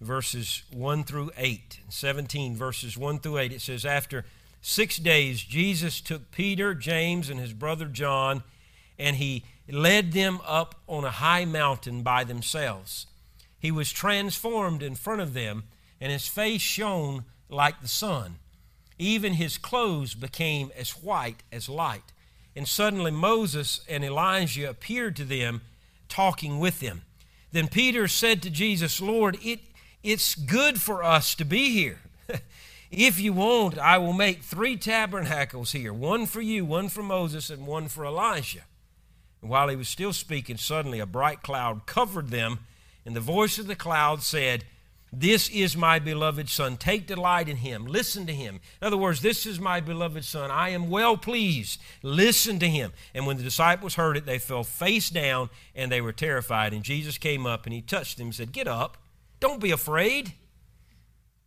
verses 0.00 0.62
1 0.72 1.04
through 1.04 1.32
8. 1.36 1.80
17, 1.90 2.56
verses 2.56 2.96
1 2.96 3.18
through 3.18 3.36
8, 3.36 3.52
it 3.52 3.60
says, 3.60 3.84
After 3.84 4.24
six 4.62 4.96
days, 4.96 5.42
Jesus 5.42 6.00
took 6.00 6.30
Peter, 6.30 6.74
James, 6.74 7.28
and 7.28 7.38
his 7.38 7.52
brother 7.52 7.84
John, 7.84 8.42
and 8.98 9.16
he 9.16 9.44
led 9.68 10.12
them 10.12 10.40
up 10.46 10.76
on 10.88 11.04
a 11.04 11.10
high 11.10 11.44
mountain 11.44 12.02
by 12.02 12.24
themselves. 12.24 13.06
He 13.58 13.70
was 13.70 13.92
transformed 13.92 14.82
in 14.82 14.94
front 14.94 15.20
of 15.20 15.34
them, 15.34 15.64
and 16.00 16.10
his 16.10 16.26
face 16.26 16.62
shone 16.62 17.26
like 17.50 17.82
the 17.82 17.88
sun 17.88 18.38
even 18.98 19.34
his 19.34 19.58
clothes 19.58 20.14
became 20.14 20.70
as 20.76 20.90
white 20.90 21.42
as 21.52 21.68
light. 21.68 22.12
And 22.56 22.68
suddenly 22.68 23.10
Moses 23.10 23.80
and 23.88 24.04
Elijah 24.04 24.70
appeared 24.70 25.16
to 25.16 25.24
them, 25.24 25.62
talking 26.08 26.58
with 26.60 26.80
them. 26.80 27.02
Then 27.50 27.68
Peter 27.68 28.08
said 28.08 28.42
to 28.42 28.50
Jesus, 28.50 29.00
Lord, 29.00 29.38
it, 29.42 29.60
it's 30.02 30.34
good 30.34 30.80
for 30.80 31.02
us 31.02 31.34
to 31.36 31.44
be 31.44 31.70
here. 31.70 32.00
if 32.90 33.20
you 33.20 33.32
want, 33.32 33.78
I 33.78 33.98
will 33.98 34.12
make 34.12 34.42
three 34.42 34.76
tabernacles 34.76 35.72
here 35.72 35.92
one 35.92 36.26
for 36.26 36.40
you, 36.40 36.64
one 36.64 36.88
for 36.88 37.02
Moses, 37.02 37.50
and 37.50 37.66
one 37.66 37.88
for 37.88 38.04
Elijah. 38.04 38.64
And 39.40 39.50
while 39.50 39.68
he 39.68 39.76
was 39.76 39.88
still 39.88 40.12
speaking, 40.12 40.56
suddenly 40.56 41.00
a 41.00 41.06
bright 41.06 41.42
cloud 41.42 41.86
covered 41.86 42.30
them, 42.30 42.60
and 43.04 43.14
the 43.14 43.20
voice 43.20 43.58
of 43.58 43.66
the 43.66 43.76
cloud 43.76 44.22
said, 44.22 44.64
this 45.20 45.48
is 45.50 45.76
my 45.76 45.98
beloved 45.98 46.48
Son. 46.48 46.76
Take 46.76 47.06
delight 47.06 47.48
in 47.48 47.58
him. 47.58 47.86
Listen 47.86 48.26
to 48.26 48.32
him. 48.32 48.60
In 48.80 48.86
other 48.86 48.96
words, 48.96 49.20
this 49.20 49.46
is 49.46 49.60
my 49.60 49.80
beloved 49.80 50.24
Son. 50.24 50.50
I 50.50 50.70
am 50.70 50.90
well 50.90 51.16
pleased. 51.16 51.80
Listen 52.02 52.58
to 52.58 52.68
him. 52.68 52.92
And 53.14 53.26
when 53.26 53.36
the 53.36 53.42
disciples 53.42 53.94
heard 53.94 54.16
it, 54.16 54.26
they 54.26 54.38
fell 54.38 54.64
face 54.64 55.10
down 55.10 55.50
and 55.74 55.90
they 55.90 56.00
were 56.00 56.12
terrified. 56.12 56.72
And 56.72 56.82
Jesus 56.82 57.18
came 57.18 57.46
up 57.46 57.64
and 57.64 57.72
he 57.72 57.80
touched 57.80 58.18
them 58.18 58.28
and 58.28 58.34
said, 58.34 58.52
Get 58.52 58.66
up. 58.66 58.98
Don't 59.40 59.60
be 59.60 59.70
afraid. 59.70 60.32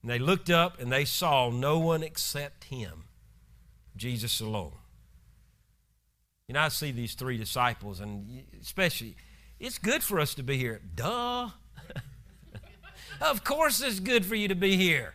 And 0.01 0.11
they 0.11 0.19
looked 0.19 0.49
up 0.49 0.79
and 0.79 0.91
they 0.91 1.05
saw 1.05 1.49
no 1.49 1.79
one 1.79 2.03
except 2.03 2.65
him, 2.65 3.05
Jesus 3.95 4.39
alone. 4.39 4.73
You 6.47 6.53
know, 6.53 6.61
I 6.61 6.69
see 6.69 6.91
these 6.91 7.13
three 7.13 7.37
disciples, 7.37 7.99
and 7.99 8.45
especially, 8.61 9.17
it's 9.59 9.77
good 9.77 10.01
for 10.01 10.17
us 10.17 10.33
to 10.35 10.43
be 10.43 10.57
here. 10.57 10.79
Duh. 10.95 11.49
Of 13.21 13.43
course, 13.43 13.81
it's 13.81 13.99
good 13.99 14.25
for 14.25 14.35
you 14.35 14.47
to 14.47 14.55
be 14.55 14.77
here. 14.77 15.13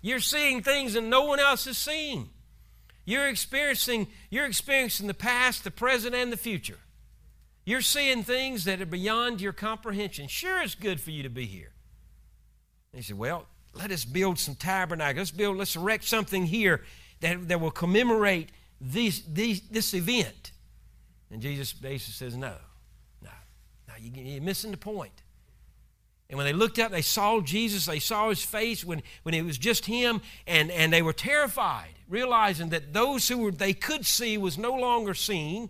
You're 0.00 0.20
seeing 0.20 0.62
things 0.62 0.94
that 0.94 1.02
no 1.02 1.24
one 1.24 1.38
else 1.38 1.66
is 1.66 1.78
seeing. 1.78 2.30
You're 3.04 3.28
experiencing, 3.28 4.08
you're 4.30 4.46
experiencing 4.46 5.06
the 5.06 5.14
past, 5.14 5.64
the 5.64 5.70
present, 5.70 6.14
and 6.14 6.32
the 6.32 6.36
future. 6.36 6.78
You're 7.64 7.80
seeing 7.80 8.24
things 8.24 8.64
that 8.64 8.80
are 8.80 8.86
beyond 8.86 9.40
your 9.40 9.52
comprehension. 9.52 10.26
Sure, 10.28 10.62
it's 10.62 10.74
good 10.74 11.00
for 11.00 11.10
you 11.10 11.22
to 11.22 11.28
be 11.28 11.46
here. 11.46 11.72
And 12.92 12.98
he 13.00 13.02
said, 13.02 13.18
Well, 13.18 13.46
let 13.74 13.90
us 13.90 14.04
build 14.04 14.38
some 14.38 14.54
tabernacles. 14.54 15.16
Let's 15.16 15.30
build, 15.30 15.56
let's 15.56 15.76
erect 15.76 16.04
something 16.04 16.44
here 16.46 16.82
that, 17.20 17.48
that 17.48 17.60
will 17.60 17.70
commemorate 17.70 18.50
these, 18.80 19.22
these, 19.32 19.60
this 19.68 19.94
event. 19.94 20.52
And 21.30 21.40
Jesus 21.40 21.72
basically 21.72 22.12
says, 22.12 22.36
No, 22.36 22.54
no, 23.22 23.30
no, 23.88 23.94
you're 24.00 24.42
missing 24.42 24.72
the 24.72 24.76
point. 24.76 25.22
And 26.32 26.38
when 26.38 26.46
they 26.46 26.54
looked 26.54 26.78
up, 26.78 26.90
they 26.90 27.02
saw 27.02 27.42
Jesus, 27.42 27.84
they 27.84 27.98
saw 27.98 28.30
his 28.30 28.42
face 28.42 28.86
when, 28.86 29.02
when 29.22 29.34
it 29.34 29.44
was 29.44 29.58
just 29.58 29.84
him, 29.84 30.22
and, 30.46 30.70
and 30.70 30.90
they 30.90 31.02
were 31.02 31.12
terrified, 31.12 31.90
realizing 32.08 32.70
that 32.70 32.94
those 32.94 33.28
who 33.28 33.36
were, 33.36 33.50
they 33.50 33.74
could 33.74 34.06
see 34.06 34.38
was 34.38 34.56
no 34.56 34.72
longer 34.72 35.12
seen, 35.12 35.68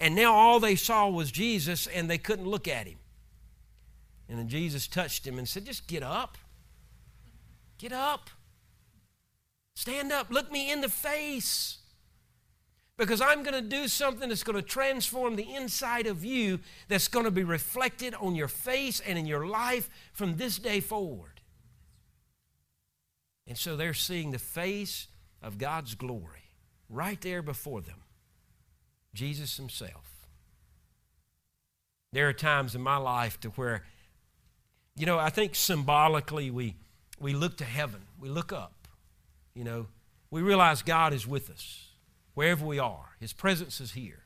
and 0.00 0.14
now 0.14 0.32
all 0.32 0.58
they 0.58 0.74
saw 0.74 1.10
was 1.10 1.30
Jesus, 1.30 1.86
and 1.86 2.08
they 2.08 2.16
couldn't 2.16 2.46
look 2.46 2.66
at 2.66 2.86
him. 2.86 2.96
And 4.26 4.38
then 4.38 4.48
Jesus 4.48 4.88
touched 4.88 5.26
him 5.26 5.36
and 5.38 5.46
said, 5.46 5.66
Just 5.66 5.86
get 5.86 6.02
up. 6.02 6.38
Get 7.76 7.92
up. 7.92 8.30
Stand 9.74 10.12
up. 10.12 10.30
Look 10.30 10.50
me 10.50 10.72
in 10.72 10.80
the 10.80 10.88
face 10.88 11.76
because 12.96 13.20
I'm 13.20 13.42
going 13.42 13.54
to 13.54 13.68
do 13.68 13.88
something 13.88 14.28
that's 14.28 14.44
going 14.44 14.56
to 14.56 14.62
transform 14.62 15.36
the 15.36 15.54
inside 15.54 16.06
of 16.06 16.24
you 16.24 16.60
that's 16.88 17.08
going 17.08 17.24
to 17.24 17.30
be 17.30 17.44
reflected 17.44 18.14
on 18.14 18.34
your 18.34 18.48
face 18.48 19.00
and 19.00 19.18
in 19.18 19.26
your 19.26 19.46
life 19.46 19.90
from 20.12 20.36
this 20.36 20.58
day 20.58 20.80
forward. 20.80 21.40
And 23.46 23.58
so 23.58 23.76
they're 23.76 23.94
seeing 23.94 24.30
the 24.30 24.38
face 24.38 25.08
of 25.42 25.58
God's 25.58 25.94
glory 25.94 26.52
right 26.88 27.20
there 27.20 27.42
before 27.42 27.80
them 27.80 27.98
Jesus 29.12 29.56
Himself. 29.56 30.26
There 32.12 32.28
are 32.28 32.32
times 32.32 32.76
in 32.76 32.80
my 32.80 32.96
life 32.96 33.40
to 33.40 33.48
where, 33.50 33.82
you 34.94 35.04
know, 35.04 35.18
I 35.18 35.30
think 35.30 35.56
symbolically 35.56 36.50
we, 36.52 36.76
we 37.18 37.32
look 37.32 37.56
to 37.56 37.64
heaven, 37.64 38.02
we 38.20 38.28
look 38.28 38.52
up, 38.52 38.86
you 39.52 39.64
know, 39.64 39.88
we 40.30 40.40
realize 40.40 40.82
God 40.82 41.12
is 41.12 41.26
with 41.26 41.50
us 41.50 41.93
wherever 42.34 42.64
we 42.64 42.78
are. 42.78 43.16
His 43.20 43.32
presence 43.32 43.80
is 43.80 43.92
here. 43.92 44.24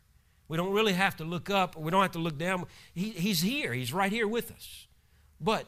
We 0.48 0.56
don't 0.56 0.72
really 0.72 0.94
have 0.94 1.16
to 1.16 1.24
look 1.24 1.50
up, 1.50 1.76
we 1.76 1.90
don't 1.90 2.02
have 2.02 2.12
to 2.12 2.18
look 2.18 2.38
down. 2.38 2.66
He, 2.94 3.10
he's 3.10 3.42
here, 3.42 3.72
He's 3.72 3.92
right 3.92 4.10
here 4.10 4.26
with 4.26 4.50
us. 4.50 4.86
But 5.40 5.66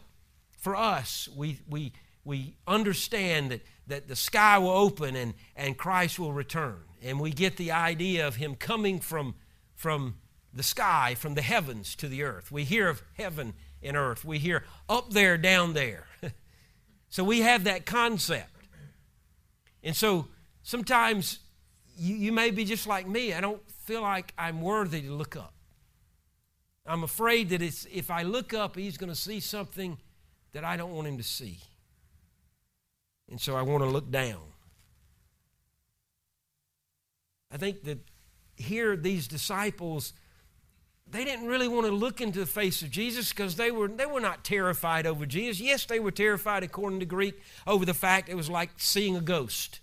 for 0.58 0.74
us, 0.74 1.28
we, 1.36 1.60
we, 1.68 1.92
we 2.24 2.56
understand 2.66 3.50
that, 3.50 3.60
that 3.86 4.08
the 4.08 4.16
sky 4.16 4.58
will 4.58 4.70
open 4.70 5.16
and, 5.16 5.34
and 5.54 5.76
Christ 5.76 6.18
will 6.18 6.32
return. 6.32 6.80
And 7.02 7.20
we 7.20 7.30
get 7.30 7.56
the 7.56 7.72
idea 7.72 8.26
of 8.26 8.36
Him 8.36 8.54
coming 8.54 9.00
from, 9.00 9.34
from 9.74 10.16
the 10.52 10.62
sky, 10.62 11.14
from 11.16 11.34
the 11.34 11.42
heavens 11.42 11.94
to 11.96 12.08
the 12.08 12.22
earth. 12.22 12.50
We 12.50 12.64
hear 12.64 12.88
of 12.88 13.02
heaven 13.14 13.54
and 13.82 13.96
earth, 13.96 14.24
we 14.24 14.38
hear 14.38 14.64
up 14.88 15.10
there, 15.10 15.38
down 15.38 15.74
there. 15.74 16.06
so 17.10 17.22
we 17.24 17.40
have 17.40 17.64
that 17.64 17.86
concept. 17.86 18.50
And 19.82 19.96
so 19.96 20.28
sometimes 20.62 21.38
you, 22.00 22.16
you 22.16 22.32
may 22.32 22.50
be 22.50 22.64
just 22.64 22.86
like 22.86 23.06
me. 23.06 23.34
I 23.34 23.42
don't 23.42 23.60
feel 23.70 24.00
like 24.00 24.32
I'm 24.38 24.62
worthy 24.62 25.02
to 25.02 25.12
look 25.12 25.36
up. 25.36 25.52
I'm 26.86 27.04
afraid 27.04 27.50
that 27.50 27.60
it's, 27.60 27.86
if 27.92 28.10
I 28.10 28.22
look 28.22 28.54
up, 28.54 28.74
he's 28.74 28.96
going 28.96 29.10
to 29.10 29.16
see 29.16 29.38
something 29.38 29.98
that 30.52 30.64
I 30.64 30.78
don't 30.78 30.92
want 30.92 31.06
him 31.06 31.18
to 31.18 31.22
see. 31.22 31.58
And 33.30 33.38
so 33.38 33.54
I 33.54 33.62
want 33.62 33.84
to 33.84 33.88
look 33.88 34.10
down. 34.10 34.40
I 37.52 37.58
think 37.58 37.84
that 37.84 37.98
here, 38.56 38.96
these 38.96 39.28
disciples, 39.28 40.14
they 41.06 41.24
didn't 41.24 41.48
really 41.48 41.68
want 41.68 41.86
to 41.86 41.92
look 41.92 42.22
into 42.22 42.38
the 42.38 42.46
face 42.46 42.80
of 42.80 42.90
Jesus 42.90 43.28
because 43.28 43.56
they 43.56 43.70
were, 43.70 43.88
they 43.88 44.06
were 44.06 44.20
not 44.20 44.42
terrified 44.42 45.06
over 45.06 45.26
Jesus. 45.26 45.60
Yes, 45.60 45.84
they 45.84 46.00
were 46.00 46.10
terrified, 46.10 46.62
according 46.62 47.00
to 47.00 47.06
Greek, 47.06 47.42
over 47.66 47.84
the 47.84 47.94
fact 47.94 48.30
it 48.30 48.36
was 48.36 48.48
like 48.48 48.70
seeing 48.78 49.16
a 49.16 49.20
ghost. 49.20 49.80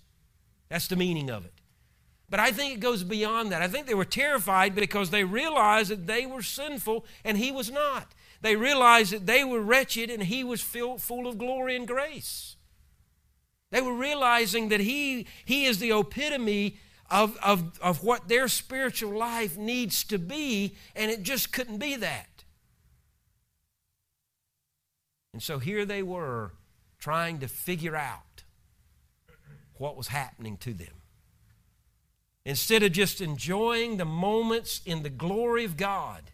That's 0.67 0.87
the 0.87 0.95
meaning 0.95 1.29
of 1.29 1.45
it. 1.45 1.53
But 2.29 2.39
I 2.41 2.51
think 2.51 2.73
it 2.73 2.79
goes 2.79 3.03
beyond 3.03 3.51
that. 3.51 3.61
I 3.61 3.67
think 3.67 3.87
they 3.87 3.93
were 3.93 4.05
terrified 4.05 4.75
because 4.75 5.09
they 5.09 5.23
realized 5.23 5.91
that 5.91 6.07
they 6.07 6.25
were 6.25 6.41
sinful 6.41 7.05
and 7.23 7.37
he 7.37 7.51
was 7.51 7.71
not. 7.71 8.13
They 8.41 8.55
realized 8.55 9.13
that 9.13 9.25
they 9.25 9.43
were 9.43 9.61
wretched 9.61 10.09
and 10.09 10.23
he 10.23 10.43
was 10.43 10.61
full, 10.61 10.97
full 10.97 11.27
of 11.27 11.37
glory 11.37 11.75
and 11.75 11.87
grace. 11.87 12.57
They 13.71 13.81
were 13.81 13.93
realizing 13.93 14.69
that 14.69 14.81
he, 14.81 15.27
he 15.45 15.65
is 15.65 15.79
the 15.79 15.97
epitome 15.97 16.79
of, 17.09 17.37
of, 17.37 17.79
of 17.81 18.03
what 18.03 18.27
their 18.27 18.47
spiritual 18.47 19.17
life 19.17 19.57
needs 19.57 20.03
to 20.05 20.17
be, 20.17 20.75
and 20.95 21.09
it 21.09 21.23
just 21.23 21.51
couldn't 21.53 21.77
be 21.77 21.95
that. 21.95 22.43
And 25.33 25.41
so 25.41 25.59
here 25.59 25.85
they 25.85 26.03
were 26.03 26.53
trying 26.99 27.39
to 27.39 27.47
figure 27.47 27.95
out 27.95 28.43
what 29.75 29.95
was 29.95 30.07
happening 30.07 30.57
to 30.57 30.73
them. 30.73 30.96
Instead 32.47 32.81
of 32.81 32.93
just 32.93 33.19
enjoying 33.19 33.97
the 33.97 34.05
moments 34.05 34.79
in 34.85 35.03
the 35.03 35.09
glory 35.09 35.65
of 35.65 35.75
God, 35.75 36.31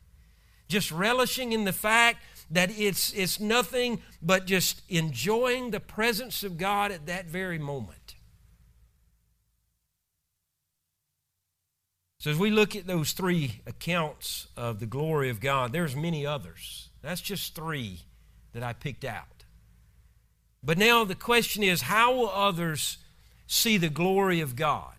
just 0.68 0.92
relishing 0.92 1.54
in 1.54 1.64
the 1.64 1.74
fact 1.74 2.24
that 2.52 2.70
it's, 2.78 3.12
it's 3.14 3.40
nothing 3.40 4.00
but 4.22 4.46
just 4.46 4.84
enjoying 4.90 5.72
the 5.72 5.80
presence 5.80 6.44
of 6.44 6.56
God 6.56 6.92
at 6.92 7.08
that 7.08 7.26
very 7.26 7.58
moment. 7.58 8.14
So 12.20 12.30
as 12.30 12.38
we 12.38 12.52
look 12.52 12.76
at 12.76 12.86
those 12.86 13.14
three 13.14 13.62
accounts 13.66 14.50
of 14.56 14.80
the 14.80 14.86
glory 14.86 15.32
of 15.32 15.40
God, 15.40 15.74
there's 15.74 15.96
many 15.96 16.28
others. 16.28 16.90
That's 17.02 17.22
just 17.22 17.56
three 17.56 18.02
that 18.52 18.62
I 18.62 18.74
picked 18.74 19.04
out. 19.04 19.46
But 20.64 20.78
now 20.78 21.06
the 21.06 21.16
question 21.16 21.64
is 21.64 21.82
how 21.82 22.14
will 22.14 22.30
others 22.30 23.00
see 23.48 23.78
the 23.78 23.90
glory 23.90 24.42
of 24.42 24.56
God? 24.56 24.93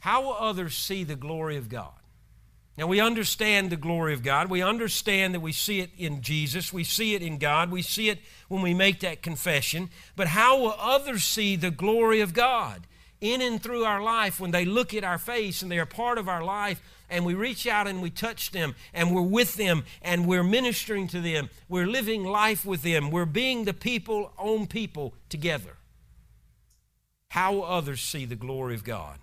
How 0.00 0.22
will 0.22 0.36
others 0.38 0.74
see 0.74 1.04
the 1.04 1.16
glory 1.16 1.56
of 1.56 1.68
God? 1.68 1.92
Now, 2.78 2.86
we 2.86 3.00
understand 3.00 3.70
the 3.70 3.76
glory 3.76 4.14
of 4.14 4.22
God. 4.22 4.48
We 4.48 4.62
understand 4.62 5.34
that 5.34 5.40
we 5.40 5.50
see 5.50 5.80
it 5.80 5.90
in 5.98 6.22
Jesus. 6.22 6.72
We 6.72 6.84
see 6.84 7.16
it 7.16 7.22
in 7.22 7.38
God. 7.38 7.72
We 7.72 7.82
see 7.82 8.08
it 8.08 8.20
when 8.46 8.62
we 8.62 8.72
make 8.72 9.00
that 9.00 9.20
confession. 9.20 9.90
But 10.14 10.28
how 10.28 10.60
will 10.60 10.76
others 10.78 11.24
see 11.24 11.56
the 11.56 11.72
glory 11.72 12.20
of 12.20 12.32
God 12.32 12.86
in 13.20 13.42
and 13.42 13.60
through 13.60 13.82
our 13.82 14.00
life 14.00 14.38
when 14.38 14.52
they 14.52 14.64
look 14.64 14.94
at 14.94 15.02
our 15.02 15.18
face 15.18 15.60
and 15.60 15.72
they 15.72 15.80
are 15.80 15.86
part 15.86 16.18
of 16.18 16.28
our 16.28 16.44
life 16.44 16.80
and 17.10 17.24
we 17.24 17.34
reach 17.34 17.66
out 17.66 17.88
and 17.88 18.00
we 18.00 18.10
touch 18.10 18.52
them 18.52 18.76
and 18.94 19.12
we're 19.12 19.22
with 19.22 19.56
them 19.56 19.84
and 20.00 20.28
we're 20.28 20.44
ministering 20.44 21.08
to 21.08 21.20
them? 21.20 21.50
We're 21.68 21.88
living 21.88 22.22
life 22.22 22.64
with 22.64 22.82
them. 22.82 23.10
We're 23.10 23.24
being 23.24 23.64
the 23.64 23.74
people 23.74 24.32
own 24.38 24.68
people 24.68 25.14
together. 25.28 25.78
How 27.30 27.54
will 27.54 27.64
others 27.64 28.02
see 28.02 28.24
the 28.24 28.36
glory 28.36 28.76
of 28.76 28.84
God? 28.84 29.18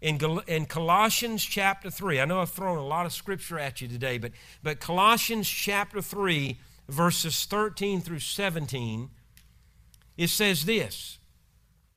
In, 0.00 0.40
in 0.46 0.66
Colossians 0.66 1.44
chapter 1.44 1.90
3. 1.90 2.20
I 2.20 2.24
know 2.24 2.40
I've 2.40 2.50
thrown 2.50 2.78
a 2.78 2.86
lot 2.86 3.06
of 3.06 3.12
scripture 3.12 3.58
at 3.58 3.80
you 3.80 3.88
today, 3.88 4.18
but, 4.18 4.32
but 4.62 4.80
Colossians 4.80 5.48
chapter 5.48 6.00
3, 6.00 6.58
verses 6.88 7.44
13 7.44 8.00
through 8.00 8.20
17, 8.20 9.10
it 10.16 10.28
says 10.28 10.64
this. 10.64 11.18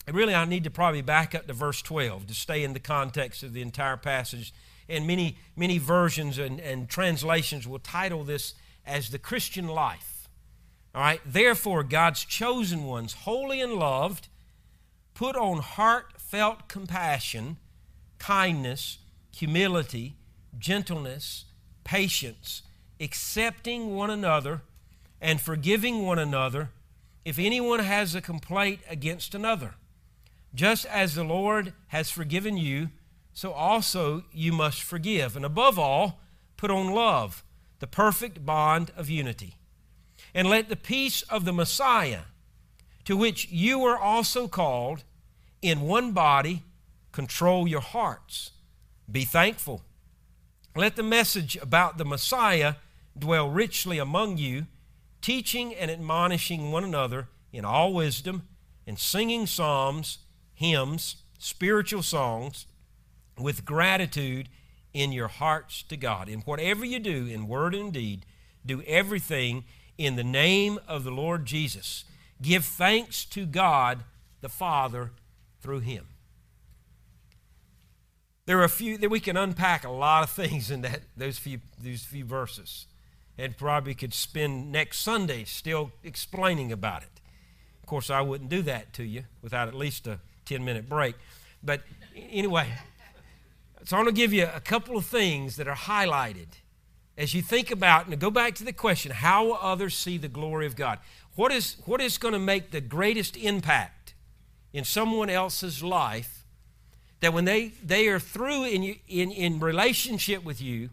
And 0.08 0.16
really, 0.16 0.34
I 0.34 0.46
need 0.46 0.64
to 0.64 0.72
probably 0.72 1.02
back 1.02 1.36
up 1.36 1.48
to 1.48 1.54
verse 1.54 1.82
12 1.82 2.28
to 2.28 2.34
stay 2.34 2.64
in 2.64 2.74
the 2.74 2.80
context 2.80 3.44
of 3.44 3.54
the 3.54 3.62
entire 3.62 3.98
passage. 3.98 4.54
And 4.90 5.06
many, 5.06 5.38
many 5.56 5.78
versions 5.78 6.38
and, 6.38 6.60
and 6.60 6.90
translations 6.90 7.68
will 7.68 7.80
title 7.80 8.24
this 8.24 8.56
as 8.86 9.10
the 9.10 9.20
Christian 9.20 9.68
life. 9.68 10.28
All 10.94 11.02
right, 11.02 11.22
therefore, 11.26 11.84
God's 11.84 12.26
chosen 12.26 12.84
ones, 12.84 13.14
holy 13.14 13.62
and 13.62 13.74
loved, 13.74 14.28
put 15.14 15.36
on 15.36 15.60
heartfelt 15.60 16.68
compassion 16.68 17.58
kindness, 18.22 19.00
humility, 19.36 20.16
gentleness, 20.60 21.46
patience, 21.84 22.62
accepting 23.00 23.96
one 23.96 24.12
another, 24.12 24.62
and 25.20 25.42
forgiving 25.42 26.06
one 26.06 26.20
another 26.20 26.70
if 27.26 27.40
anyone 27.40 27.80
has 27.80 28.14
a 28.14 28.22
complaint 28.22 28.80
against 28.88 29.34
another. 29.34 29.74
Just 30.54 30.86
as 30.86 31.16
the 31.16 31.24
Lord 31.24 31.74
has 31.88 32.12
forgiven 32.12 32.58
you, 32.58 32.90
so 33.34 33.54
also 33.54 34.24
you 34.32 34.54
must 34.54 34.84
forgive. 34.84 35.36
And 35.36 35.44
above 35.44 35.80
all, 35.80 36.20
put 36.58 36.70
on 36.70 36.94
love, 36.94 37.44
the 37.80 37.88
perfect 37.88 38.46
bond 38.46 38.92
of 38.96 39.10
unity. 39.10 39.56
And 40.36 40.48
let 40.48 40.70
the 40.70 40.76
peace 40.76 41.24
of 41.24 41.44
the 41.44 41.54
Messiah, 41.54 42.26
to 43.06 43.18
which 43.18 43.50
you 43.50 43.80
were 43.80 43.98
also 43.98 44.48
called, 44.48 45.04
in 45.64 45.82
one 45.82 46.12
body, 46.12 46.62
Control 47.12 47.68
your 47.68 47.82
hearts. 47.82 48.52
Be 49.12 49.26
thankful. 49.26 49.82
Let 50.76 50.96
the 50.96 51.04
message 51.04 51.58
about 51.58 51.98
the 51.98 52.06
Messiah 52.06 52.76
dwell 53.18 53.50
richly 53.50 53.98
among 53.98 54.38
you, 54.38 54.68
teaching 55.22 55.76
and 55.76 55.92
admonishing 55.92 56.72
one 56.72 56.84
another 56.84 57.28
in 57.52 57.66
all 57.66 57.94
wisdom, 57.94 58.48
and 58.88 58.98
singing 58.98 59.46
psalms, 59.46 60.20
hymns, 60.54 61.18
spiritual 61.38 62.04
songs 62.04 62.66
with 63.38 63.66
gratitude 63.66 64.48
in 64.94 65.12
your 65.12 65.28
hearts 65.28 65.84
to 65.84 65.98
God. 65.98 66.30
In 66.30 66.40
whatever 66.42 66.86
you 66.86 67.00
do 67.00 67.26
in 67.26 67.48
word 67.48 67.76
and 67.76 67.92
deed, 67.92 68.26
do 68.66 68.82
everything 68.84 69.64
in 69.98 70.16
the 70.16 70.24
name 70.24 70.80
of 70.88 71.04
the 71.04 71.12
Lord 71.12 71.46
Jesus. 71.46 72.06
Give 72.42 72.64
thanks 72.64 73.26
to 73.26 73.46
God 73.46 74.04
the 74.42 74.50
Father 74.50 75.12
through 75.62 75.80
him. 75.80 76.08
There 78.46 78.60
are 78.60 78.64
a 78.64 78.70
few 78.70 78.98
that 78.98 79.10
we 79.10 79.20
can 79.20 79.38
unpack 79.38 79.84
a 79.84 79.90
lot 79.90 80.24
of 80.24 80.30
things 80.30 80.72
in 80.72 80.82
that 80.82 81.02
those 81.16 81.38
few 81.38 81.60
those 81.82 82.04
few 82.04 82.26
verses. 82.26 82.88
And 83.38 83.58
probably 83.58 83.96
could 83.96 84.14
spend 84.14 84.72
next 84.72 85.00
Sunday 85.00 85.46
still 85.46 85.92
explaining 86.04 86.72
about 86.72 87.02
it. 87.02 87.22
Of 87.82 87.88
course, 87.88 88.10
I 88.10 88.22
wouldn't 88.22 88.50
do 88.50 88.62
that 88.64 88.94
to 88.94 89.04
you 89.04 89.24
without 89.42 89.68
at 89.68 89.74
least 89.74 90.06
a 90.06 90.20
10 90.46 90.64
minute 90.64 90.88
break. 90.88 91.16
But 91.64 91.82
anyway, 92.16 92.68
so 93.86 93.96
I 93.96 94.00
want 94.00 94.10
to 94.10 94.16
give 94.16 94.34
you 94.34 94.48
a 94.54 94.60
couple 94.60 94.98
of 94.98 95.06
things 95.06 95.56
that 95.56 95.68
are 95.68 95.76
highlighted 95.76 96.48
as 97.18 97.34
you 97.34 97.42
think 97.42 97.72
about 97.72 98.08
and 98.08 98.20
go 98.20 98.30
back 98.30 98.56
to 98.56 98.64
the 98.64 98.74
question 98.74 99.12
how 99.12 99.46
will 99.46 99.60
others 99.62 99.96
see 99.96 100.18
the 100.18 100.28
glory 100.28 100.66
of 100.66 100.76
God? 100.76 101.00
What 101.36 101.52
is, 101.52 101.78
what 101.86 102.02
is 102.02 102.18
going 102.18 102.34
to 102.34 102.40
make 102.40 102.72
the 102.72 102.82
greatest 102.82 103.38
impact 103.38 104.14
in 104.74 104.84
someone 104.84 105.30
else's 105.30 105.82
life 105.82 106.41
that 107.22 107.34
when 107.34 107.46
they, 107.46 107.70
they 107.84 108.08
are 108.08 108.20
through 108.20 108.66
in, 108.66 108.96
in, 109.08 109.32
in 109.32 109.60
relationship 109.60 110.44
with 110.44 110.62
you 110.62 110.90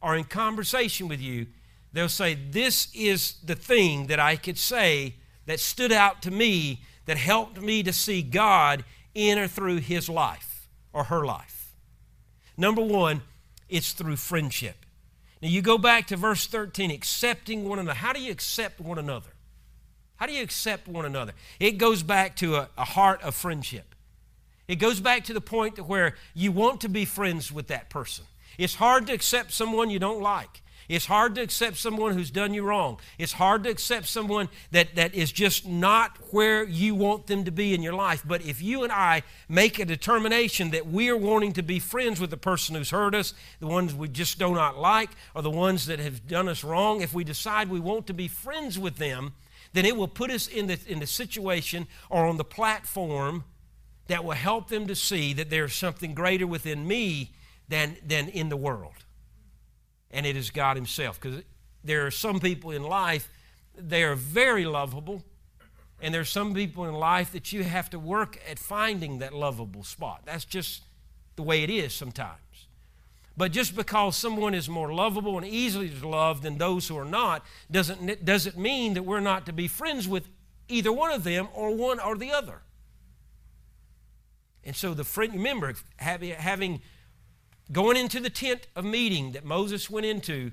or 0.00 0.16
in 0.16 0.24
conversation 0.24 1.08
with 1.08 1.20
you, 1.20 1.46
they'll 1.92 2.08
say, 2.08 2.34
This 2.34 2.88
is 2.94 3.34
the 3.44 3.54
thing 3.54 4.06
that 4.06 4.18
I 4.18 4.36
could 4.36 4.58
say 4.58 5.16
that 5.46 5.60
stood 5.60 5.92
out 5.92 6.22
to 6.22 6.30
me 6.30 6.82
that 7.06 7.16
helped 7.16 7.60
me 7.60 7.82
to 7.82 7.92
see 7.92 8.22
God 8.22 8.84
in 9.14 9.38
or 9.38 9.48
through 9.48 9.78
his 9.78 10.08
life 10.08 10.68
or 10.92 11.04
her 11.04 11.24
life. 11.24 11.74
Number 12.56 12.82
one, 12.82 13.22
it's 13.68 13.92
through 13.92 14.16
friendship. 14.16 14.86
Now 15.40 15.48
you 15.48 15.62
go 15.62 15.78
back 15.78 16.06
to 16.08 16.16
verse 16.16 16.46
13, 16.46 16.90
accepting 16.90 17.68
one 17.68 17.80
another. 17.80 17.96
How 17.96 18.12
do 18.12 18.20
you 18.20 18.30
accept 18.30 18.80
one 18.80 18.98
another? 18.98 19.30
How 20.16 20.26
do 20.26 20.32
you 20.32 20.42
accept 20.42 20.86
one 20.86 21.04
another? 21.04 21.32
It 21.58 21.78
goes 21.78 22.04
back 22.04 22.36
to 22.36 22.56
a, 22.56 22.68
a 22.78 22.84
heart 22.84 23.22
of 23.22 23.34
friendship. 23.34 23.91
It 24.72 24.76
goes 24.76 25.00
back 25.00 25.24
to 25.24 25.34
the 25.34 25.40
point 25.42 25.78
where 25.86 26.14
you 26.32 26.50
want 26.50 26.80
to 26.80 26.88
be 26.88 27.04
friends 27.04 27.52
with 27.52 27.66
that 27.66 27.90
person. 27.90 28.24
It's 28.56 28.76
hard 28.76 29.06
to 29.08 29.12
accept 29.12 29.52
someone 29.52 29.90
you 29.90 29.98
don't 29.98 30.22
like. 30.22 30.62
It's 30.88 31.04
hard 31.04 31.34
to 31.34 31.42
accept 31.42 31.76
someone 31.76 32.14
who's 32.14 32.30
done 32.30 32.54
you 32.54 32.62
wrong. 32.62 32.98
It's 33.18 33.34
hard 33.34 33.64
to 33.64 33.70
accept 33.70 34.06
someone 34.06 34.48
that, 34.70 34.94
that 34.94 35.14
is 35.14 35.30
just 35.30 35.66
not 35.66 36.16
where 36.30 36.64
you 36.64 36.94
want 36.94 37.26
them 37.26 37.44
to 37.44 37.50
be 37.50 37.74
in 37.74 37.82
your 37.82 37.92
life. 37.92 38.24
But 38.26 38.46
if 38.46 38.62
you 38.62 38.82
and 38.82 38.90
I 38.90 39.24
make 39.46 39.78
a 39.78 39.84
determination 39.84 40.70
that 40.70 40.86
we 40.86 41.10
are 41.10 41.18
wanting 41.18 41.52
to 41.52 41.62
be 41.62 41.78
friends 41.78 42.18
with 42.18 42.30
the 42.30 42.38
person 42.38 42.74
who's 42.74 42.92
hurt 42.92 43.14
us, 43.14 43.34
the 43.60 43.66
ones 43.66 43.94
we 43.94 44.08
just 44.08 44.38
do 44.38 44.54
not 44.54 44.78
like, 44.78 45.10
or 45.34 45.42
the 45.42 45.50
ones 45.50 45.84
that 45.84 45.98
have 45.98 46.26
done 46.26 46.48
us 46.48 46.64
wrong, 46.64 47.02
if 47.02 47.12
we 47.12 47.24
decide 47.24 47.68
we 47.68 47.78
want 47.78 48.06
to 48.06 48.14
be 48.14 48.26
friends 48.26 48.78
with 48.78 48.96
them, 48.96 49.34
then 49.74 49.84
it 49.84 49.98
will 49.98 50.08
put 50.08 50.30
us 50.30 50.48
in 50.48 50.68
the, 50.68 50.78
in 50.86 51.00
the 51.00 51.06
situation 51.06 51.86
or 52.08 52.24
on 52.24 52.38
the 52.38 52.44
platform 52.44 53.44
that 54.08 54.24
will 54.24 54.32
help 54.32 54.68
them 54.68 54.86
to 54.86 54.94
see 54.94 55.32
that 55.32 55.50
there's 55.50 55.74
something 55.74 56.14
greater 56.14 56.46
within 56.46 56.86
me 56.86 57.32
than, 57.68 57.96
than 58.06 58.28
in 58.28 58.48
the 58.48 58.56
world 58.56 58.94
and 60.12 60.26
it 60.26 60.36
is 60.36 60.50
God 60.50 60.76
Himself. 60.76 61.20
Because 61.20 61.42
there 61.82 62.06
are 62.06 62.10
some 62.10 62.38
people 62.38 62.70
in 62.70 62.82
life, 62.82 63.28
they 63.76 64.02
are 64.04 64.14
very 64.14 64.66
lovable, 64.66 65.24
and 66.00 66.12
there 66.12 66.20
are 66.20 66.26
some 66.26 66.54
people 66.54 66.84
in 66.84 66.94
life 66.94 67.32
that 67.32 67.52
you 67.52 67.64
have 67.64 67.88
to 67.90 67.98
work 67.98 68.38
at 68.48 68.58
finding 68.58 69.18
that 69.18 69.32
lovable 69.32 69.84
spot. 69.84 70.22
That's 70.24 70.44
just 70.44 70.82
the 71.36 71.42
way 71.42 71.62
it 71.62 71.70
is 71.70 71.94
sometimes. 71.94 72.38
But 73.34 73.52
just 73.52 73.74
because 73.74 74.16
someone 74.16 74.54
is 74.54 74.68
more 74.68 74.92
lovable 74.92 75.38
and 75.38 75.46
easily 75.46 75.88
to 75.88 76.08
love 76.08 76.42
than 76.42 76.58
those 76.58 76.86
who 76.88 76.98
are 76.98 77.04
not, 77.04 77.44
doesn't, 77.70 78.24
doesn't 78.24 78.58
mean 78.58 78.92
that 78.94 79.04
we're 79.04 79.20
not 79.20 79.46
to 79.46 79.54
be 79.54 79.68
friends 79.68 80.06
with 80.06 80.28
either 80.68 80.92
one 80.92 81.10
of 81.10 81.24
them 81.24 81.48
or 81.54 81.74
one 81.74 81.98
or 81.98 82.16
the 82.16 82.30
other. 82.30 82.60
And 84.64 84.76
so 84.76 84.94
the 84.94 85.04
friend, 85.04 85.32
remember, 85.34 85.74
having, 85.96 86.80
Going 87.72 87.96
into 87.96 88.20
the 88.20 88.30
tent 88.30 88.66
of 88.76 88.84
meeting 88.84 89.32
that 89.32 89.44
Moses 89.44 89.88
went 89.88 90.04
into, 90.04 90.52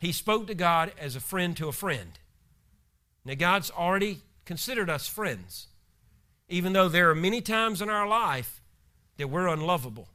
he 0.00 0.10
spoke 0.10 0.48
to 0.48 0.54
God 0.54 0.92
as 0.98 1.14
a 1.14 1.20
friend 1.20 1.56
to 1.56 1.68
a 1.68 1.72
friend. 1.72 2.18
Now, 3.24 3.34
God's 3.34 3.70
already 3.70 4.18
considered 4.44 4.90
us 4.90 5.06
friends, 5.06 5.68
even 6.48 6.72
though 6.72 6.88
there 6.88 7.10
are 7.10 7.14
many 7.14 7.40
times 7.40 7.80
in 7.80 7.88
our 7.88 8.08
life 8.08 8.60
that 9.18 9.28
we're 9.28 9.46
unlovable. 9.46 10.08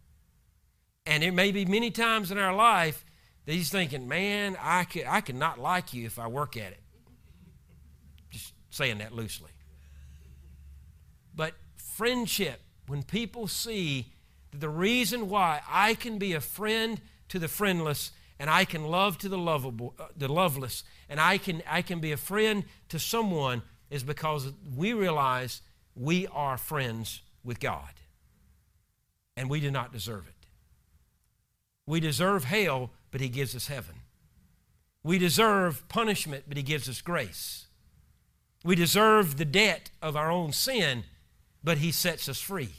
And 1.05 1.23
there 1.23 1.31
may 1.31 1.53
be 1.53 1.63
many 1.63 1.91
times 1.91 2.31
in 2.31 2.37
our 2.37 2.53
life 2.53 3.05
that 3.45 3.53
he's 3.53 3.69
thinking, 3.69 4.09
man, 4.09 4.57
I 4.59 4.83
could, 4.83 5.05
I 5.07 5.21
could 5.21 5.35
not 5.35 5.57
like 5.57 5.93
you 5.93 6.05
if 6.05 6.19
I 6.19 6.27
work 6.27 6.57
at 6.57 6.73
it. 6.73 6.81
Just 8.29 8.53
saying 8.69 8.97
that 8.97 9.13
loosely. 9.13 9.51
But 11.33 11.53
friendship, 11.77 12.59
when 12.87 13.03
people 13.03 13.47
see 13.47 14.13
that 14.51 14.59
the 14.59 14.69
reason 14.69 15.29
why 15.29 15.61
I 15.69 15.93
can 15.93 16.17
be 16.17 16.33
a 16.33 16.41
friend 16.41 16.99
to 17.29 17.39
the 17.39 17.47
friendless 17.47 18.11
and 18.39 18.49
I 18.49 18.65
can 18.65 18.85
love 18.85 19.17
to 19.19 19.29
the 19.29 19.37
lovable, 19.37 19.95
uh, 19.99 20.07
the 20.15 20.27
loveless, 20.27 20.83
and 21.09 21.19
I 21.19 21.37
can, 21.37 21.63
I 21.67 21.81
can 21.81 21.99
be 21.99 22.11
a 22.11 22.17
friend 22.17 22.63
to 22.89 22.99
someone 22.99 23.63
is 23.89 24.03
because 24.03 24.51
we 24.75 24.93
realize 24.93 25.61
we 25.95 26.27
are 26.27 26.57
friends 26.57 27.21
with 27.43 27.59
God. 27.59 27.89
And 29.35 29.49
we 29.49 29.59
do 29.59 29.71
not 29.71 29.91
deserve 29.91 30.27
it. 30.27 30.47
We 31.85 31.99
deserve 31.99 32.43
hell, 32.43 32.91
but 33.11 33.21
He 33.21 33.29
gives 33.29 33.55
us 33.55 33.67
heaven. 33.67 33.95
We 35.03 35.17
deserve 35.17 35.87
punishment, 35.87 36.45
but 36.47 36.57
He 36.57 36.63
gives 36.63 36.89
us 36.89 37.01
grace. 37.01 37.67
We 38.63 38.75
deserve 38.75 39.37
the 39.37 39.45
debt 39.45 39.91
of 40.01 40.15
our 40.15 40.29
own 40.29 40.51
sin, 40.51 41.03
but 41.67 41.79
He 41.79 41.91
sets 41.91 42.29
us 42.29 42.39
free. 42.39 42.69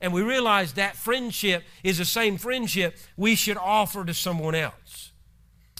And 0.00 0.12
we 0.12 0.22
realize 0.22 0.74
that 0.74 0.94
friendship 0.94 1.64
is 1.82 1.98
the 1.98 2.04
same 2.04 2.38
friendship 2.38 2.96
we 3.16 3.34
should 3.34 3.56
offer 3.56 4.04
to 4.04 4.14
someone 4.14 4.54
else. 4.54 5.10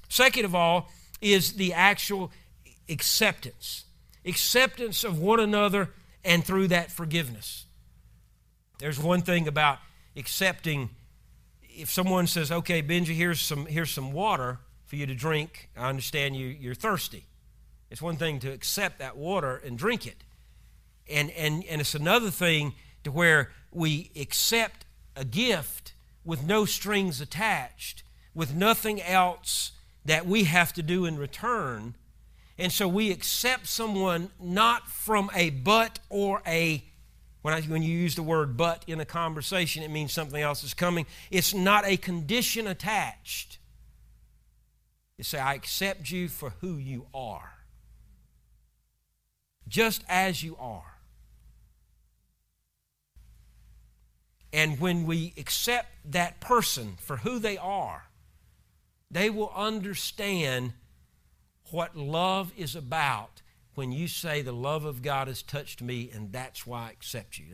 Second 0.09 0.45
of 0.45 0.57
all, 0.57 0.91
is 1.21 1.53
the 1.53 1.73
actual 1.73 2.33
acceptance 2.89 3.85
acceptance 4.25 5.05
of 5.05 5.21
one 5.21 5.39
another 5.39 5.91
and 6.25 6.45
through 6.45 6.67
that 6.67 6.91
forgiveness. 6.91 7.65
There's 8.81 8.99
one 8.99 9.23
thing 9.23 9.47
about 9.47 9.79
accepting 10.17 10.91
if 11.63 11.91
someone 11.91 12.27
says, 12.27 12.51
okay, 12.51 12.83
Benji, 12.83 13.15
here's 13.15 13.41
some, 13.41 13.67
here's 13.67 13.91
some 13.91 14.13
water 14.13 14.59
for 14.85 14.97
you 14.97 15.07
to 15.07 15.15
drink, 15.15 15.71
I 15.77 15.89
understand 15.89 16.35
you, 16.35 16.49
you're 16.49 16.75
thirsty. 16.75 17.27
It's 17.89 18.03
one 18.03 18.17
thing 18.17 18.41
to 18.41 18.51
accept 18.51 18.99
that 18.99 19.17
water 19.17 19.63
and 19.65 19.79
drink 19.79 20.07
it. 20.07 20.25
And, 21.11 21.31
and, 21.31 21.65
and 21.65 21.81
it's 21.81 21.95
another 21.95 22.31
thing 22.31 22.75
to 23.05 23.11
where 23.11 23.51
we 23.73 24.11
accept 24.17 24.85
a 25.17 25.25
gift 25.25 25.95
with 26.25 26.45
no 26.45 26.65
strings 26.65 27.21
attached, 27.21 28.03
with 28.35 28.55
nothing 28.55 29.01
else 29.01 29.73
that 30.05 30.27
we 30.27 30.45
have 30.45 30.73
to 30.75 30.83
do 30.83 31.05
in 31.05 31.19
return. 31.19 31.95
And 32.59 32.73
so 32.73 32.89
we 32.89 33.11
accept 33.11 33.67
someone 33.67 34.31
not 34.41 34.89
from 34.89 35.31
a 35.35 35.51
but 35.51 36.01
or 36.09 36.43
a 36.47 36.85
when, 37.43 37.55
I, 37.55 37.63
when 37.63 37.83
you 37.83 37.97
use 37.97 38.15
the 38.15 38.23
word 38.23 38.57
but 38.57 38.85
in 38.87 39.01
a 39.01 39.05
conversation, 39.05 39.83
it 39.83 39.91
means 39.91 40.13
something 40.13 40.43
else 40.43 40.65
is 40.65 40.75
coming. 40.75 41.07
It's 41.31 41.55
not 41.55 41.87
a 41.87 41.97
condition 41.97 42.67
attached. 42.67 43.59
You 45.17 45.25
say, 45.25 45.39
I 45.39 45.55
accept 45.55 46.11
you 46.11 46.29
for 46.29 46.51
who 46.61 46.77
you 46.77 47.07
are, 47.15 47.53
just 49.67 50.05
as 50.09 50.43
you 50.43 50.57
are. 50.61 50.98
And 54.59 54.81
when 54.81 55.07
we 55.07 55.35
accept 55.37 55.87
that 56.11 56.41
person 56.41 56.97
for 57.01 57.19
who 57.19 57.39
they 57.39 57.57
are, 57.57 58.09
they 59.09 59.31
will 59.31 59.53
understand 59.55 60.73
what 61.71 61.97
love 61.97 62.53
is 62.57 62.75
about 62.75 63.41
when 63.77 63.93
you 63.93 64.09
say 64.09 64.43
the 64.43 64.51
love 64.51 64.85
of 64.85 65.01
God 65.01 65.29
has 65.29 65.45
touched 65.45 65.81
me 65.81 66.11
and 66.13 66.33
that's 66.33 66.67
why 66.67 66.89
I 66.89 66.91
accept 66.91 67.39
you. 67.39 67.45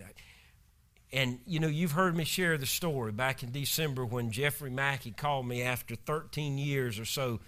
And 1.13 1.41
you 1.47 1.61
know, 1.61 1.69
you've 1.69 1.93
heard 1.93 2.17
me 2.17 2.25
share 2.25 2.57
the 2.57 2.65
story 2.65 3.13
back 3.13 3.43
in 3.43 3.53
December 3.53 4.07
when 4.07 4.31
Jeffrey 4.31 4.71
Mackey 4.71 5.11
called 5.11 5.47
me 5.47 5.61
after 5.61 5.97
13 5.97 6.57
years 6.57 6.99
or 6.99 7.05
so 7.05 7.41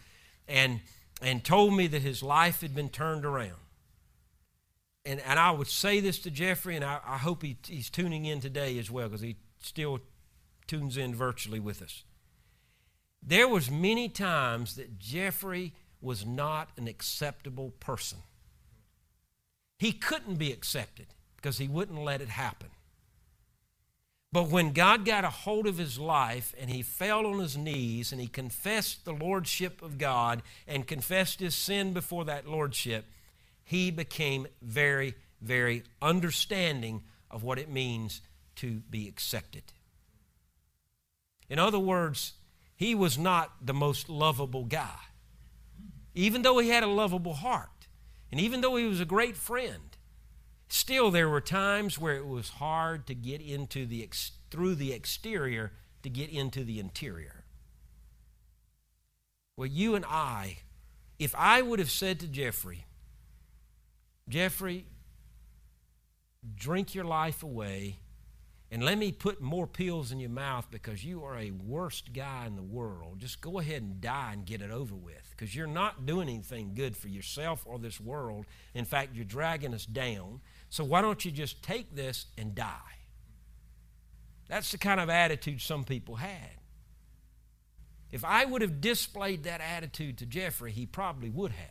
and 0.47 0.81
and 1.23 1.43
told 1.43 1.75
me 1.75 1.87
that 1.87 2.03
his 2.03 2.23
life 2.23 2.61
had 2.61 2.75
been 2.75 2.91
turned 2.91 3.25
around. 3.25 3.57
And, 5.07 5.19
and 5.21 5.39
I 5.39 5.51
would 5.51 5.69
say 5.69 6.01
this 6.01 6.19
to 6.19 6.31
Jeffrey, 6.31 6.77
and 6.77 6.85
I, 6.85 6.99
I 7.07 7.17
hope 7.17 7.43
he, 7.43 7.57
he's 7.67 7.89
tuning 7.89 8.27
in 8.27 8.43
today 8.43 8.79
as 8.79 8.91
well 8.91 9.09
because 9.09 9.23
he 9.23 9.37
still 9.67 10.01
tunes 10.67 10.97
in 10.97 11.15
virtually 11.15 11.61
with 11.61 11.83
us. 11.83 12.05
there 13.23 13.49
was 13.49 13.71
many 13.71 14.09
times 14.09 14.77
that 14.77 14.99
Jeffrey 14.99 15.73
was 16.01 16.25
not 16.25 16.69
an 16.77 16.87
acceptable 16.87 17.71
person. 17.81 18.19
He 19.79 19.93
couldn't 19.93 20.37
be 20.37 20.53
accepted 20.53 21.09
because 21.37 21.59
he 21.59 21.67
wouldn't 21.67 22.03
let 22.03 22.21
it 22.21 22.29
happen. 22.29 22.69
But 24.33 24.49
when 24.49 24.73
God 24.73 25.05
got 25.05 25.25
a 25.25 25.31
hold 25.31 25.67
of 25.67 25.79
his 25.79 25.99
life 25.99 26.55
and 26.61 26.71
he 26.71 26.83
fell 26.83 27.27
on 27.27 27.39
his 27.39 27.57
knees 27.57 28.13
and 28.13 28.21
he 28.21 28.27
confessed 28.27 29.05
the 29.05 29.13
lordship 29.13 29.83
of 29.83 29.99
God 29.99 30.43
and 30.69 30.87
confessed 30.87 31.41
his 31.41 31.55
sin 31.55 31.93
before 31.93 32.25
that 32.27 32.47
lordship, 32.47 33.07
he 33.65 33.91
became 33.91 34.47
very, 34.63 35.15
very 35.41 35.85
understanding 36.01 37.03
of 37.31 37.43
what 37.43 37.59
it 37.59 37.71
means 37.71 38.21
to 38.57 38.81
be 38.91 39.09
accepted. 39.09 39.73
In 41.49 41.59
other 41.59 41.79
words, 41.79 42.35
he 42.75 42.95
was 42.95 43.17
not 43.17 43.53
the 43.65 43.75
most 43.75 44.09
lovable 44.09 44.65
guy. 44.65 44.99
Even 46.15 46.43
though 46.43 46.59
he 46.59 46.71
had 46.71 46.83
a 46.83 46.89
lovable 46.89 47.35
heart, 47.35 47.89
and 48.31 48.41
even 48.41 48.61
though 48.61 48.77
he 48.77 48.87
was 48.87 49.01
a 49.01 49.05
great 49.05 49.37
friend, 49.37 49.97
still 50.69 51.11
there 51.11 51.29
were 51.29 51.41
times 51.41 51.99
where 51.99 52.17
it 52.17 52.27
was 52.27 52.51
hard 52.51 53.07
to 53.07 53.15
get 53.15 53.41
into 53.41 53.87
the 53.87 54.03
ex- 54.03 54.33
through 54.51 54.75
the 54.75 54.93
exterior 54.93 55.73
to 56.03 56.11
get 56.11 56.31
into 56.31 56.65
the 56.65 56.81
interior. 56.81 57.45
Well, 59.57 59.69
you 59.69 59.95
and 59.95 60.05
I, 60.07 60.59
if 61.19 61.35
I 61.37 61.63
would 61.63 61.79
have 61.79 61.91
said 61.91 62.21
to 62.21 62.27
Jeffrey, 62.27 62.85
Jeffrey, 64.29 64.85
drink 66.55 66.95
your 66.95 67.05
life 67.05 67.43
away 67.43 68.01
and 68.71 68.83
let 68.85 68.99
me 68.99 69.13
put 69.13 69.41
more 69.41 69.67
pills 69.67 70.11
in 70.11 70.19
your 70.19 70.31
mouth 70.31 70.67
because 70.71 71.05
you 71.05 71.23
are 71.25 71.39
a 71.39 71.53
worst 71.53 72.13
guy 72.13 72.47
in 72.47 72.57
the 72.57 72.63
world. 72.63 73.21
Just 73.21 73.41
go 73.41 73.61
ahead 73.61 73.83
and 73.83 74.01
die 74.01 74.33
and 74.33 74.45
get 74.45 74.61
it 74.61 74.73
over 74.73 74.97
with 74.97 75.31
because 75.31 75.55
you're 75.55 75.69
not 75.69 76.05
doing 76.05 76.29
anything 76.29 76.75
good 76.75 76.97
for 76.97 77.07
yourself 77.07 77.63
or 77.65 77.79
this 77.79 78.01
world. 78.01 78.45
In 78.75 78.85
fact, 78.85 79.15
you're 79.15 79.25
dragging 79.25 79.73
us 79.73 79.87
down. 79.87 80.41
So 80.69 80.83
why 80.83 81.01
don't 81.01 81.25
you 81.25 81.31
just 81.31 81.63
take 81.63 81.95
this 81.95 82.27
and 82.37 82.57
die? 82.57 82.75
That's 84.49 84.73
the 84.73 84.79
kind 84.79 85.01
of 85.01 85.09
attitude 85.09 85.61
some 85.61 85.85
people 85.85 86.17
had. 86.17 86.51
If 88.11 88.25
I 88.25 88.45
would 88.45 88.63
have 88.63 88.81
displayed 88.81 89.45
that 89.45 89.61
attitude 89.61 90.19
to 90.19 90.27
Jeffrey, 90.27 90.73
he 90.73 90.87
probably 90.87 91.31
would 91.31 91.53
have. 91.53 91.69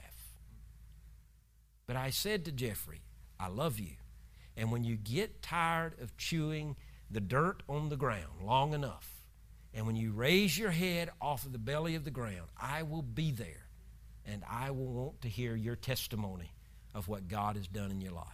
But 1.87 1.97
I 1.97 2.09
said 2.09 2.45
to 2.45 2.51
Jeffrey, 2.51 3.01
I 3.39 3.47
love 3.47 3.79
you. 3.79 3.95
And 4.57 4.71
when 4.71 4.83
you 4.83 4.95
get 4.95 5.41
tired 5.41 5.99
of 5.99 6.15
chewing 6.17 6.75
the 7.09 7.19
dirt 7.19 7.63
on 7.67 7.89
the 7.89 7.97
ground 7.97 8.41
long 8.41 8.73
enough, 8.73 9.23
and 9.73 9.85
when 9.85 9.95
you 9.95 10.11
raise 10.11 10.57
your 10.57 10.71
head 10.71 11.09
off 11.21 11.45
of 11.45 11.51
the 11.51 11.59
belly 11.59 11.95
of 11.95 12.05
the 12.05 12.11
ground, 12.11 12.47
I 12.57 12.83
will 12.83 13.01
be 13.01 13.31
there 13.31 13.67
and 14.25 14.43
I 14.49 14.71
will 14.71 14.87
want 14.87 15.21
to 15.21 15.27
hear 15.27 15.55
your 15.55 15.75
testimony 15.75 16.51
of 16.93 17.07
what 17.07 17.27
God 17.27 17.57
has 17.57 17.67
done 17.67 17.91
in 17.91 18.01
your 18.01 18.13
life. 18.13 18.25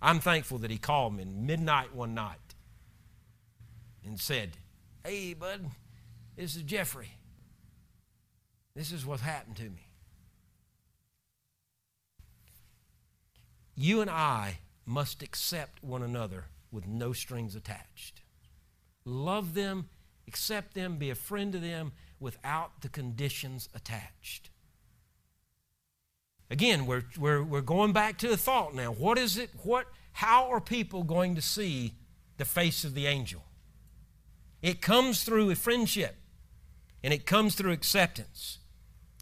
I'm 0.00 0.20
thankful 0.20 0.58
that 0.58 0.70
he 0.70 0.78
called 0.78 1.14
me 1.14 1.24
midnight 1.24 1.94
one 1.94 2.14
night 2.14 2.54
and 4.04 4.20
said, 4.20 4.56
Hey, 5.04 5.34
bud, 5.34 5.66
this 6.36 6.56
is 6.56 6.62
Jeffrey. 6.62 7.10
This 8.74 8.92
is 8.92 9.06
what 9.06 9.20
happened 9.20 9.56
to 9.56 9.64
me. 9.70 9.83
You 13.76 14.00
and 14.00 14.10
I 14.10 14.58
must 14.86 15.22
accept 15.22 15.82
one 15.82 16.02
another 16.02 16.44
with 16.70 16.86
no 16.86 17.12
strings 17.12 17.54
attached. 17.54 18.20
Love 19.04 19.54
them, 19.54 19.88
accept 20.28 20.74
them, 20.74 20.96
be 20.96 21.10
a 21.10 21.14
friend 21.14 21.52
to 21.52 21.58
them 21.58 21.92
without 22.20 22.80
the 22.80 22.88
conditions 22.88 23.68
attached. 23.74 24.50
Again, 26.50 26.86
we're, 26.86 27.04
we're, 27.18 27.42
we're 27.42 27.60
going 27.60 27.92
back 27.92 28.18
to 28.18 28.28
the 28.28 28.36
thought 28.36 28.74
now. 28.74 28.92
What 28.92 29.18
is 29.18 29.36
it? 29.36 29.50
What, 29.62 29.86
how 30.12 30.50
are 30.50 30.60
people 30.60 31.02
going 31.02 31.34
to 31.34 31.42
see 31.42 31.94
the 32.36 32.44
face 32.44 32.84
of 32.84 32.94
the 32.94 33.06
angel? 33.06 33.42
It 34.62 34.80
comes 34.80 35.24
through 35.24 35.50
a 35.50 35.56
friendship 35.56 36.16
and 37.02 37.12
it 37.12 37.26
comes 37.26 37.54
through 37.54 37.72
acceptance. 37.72 38.58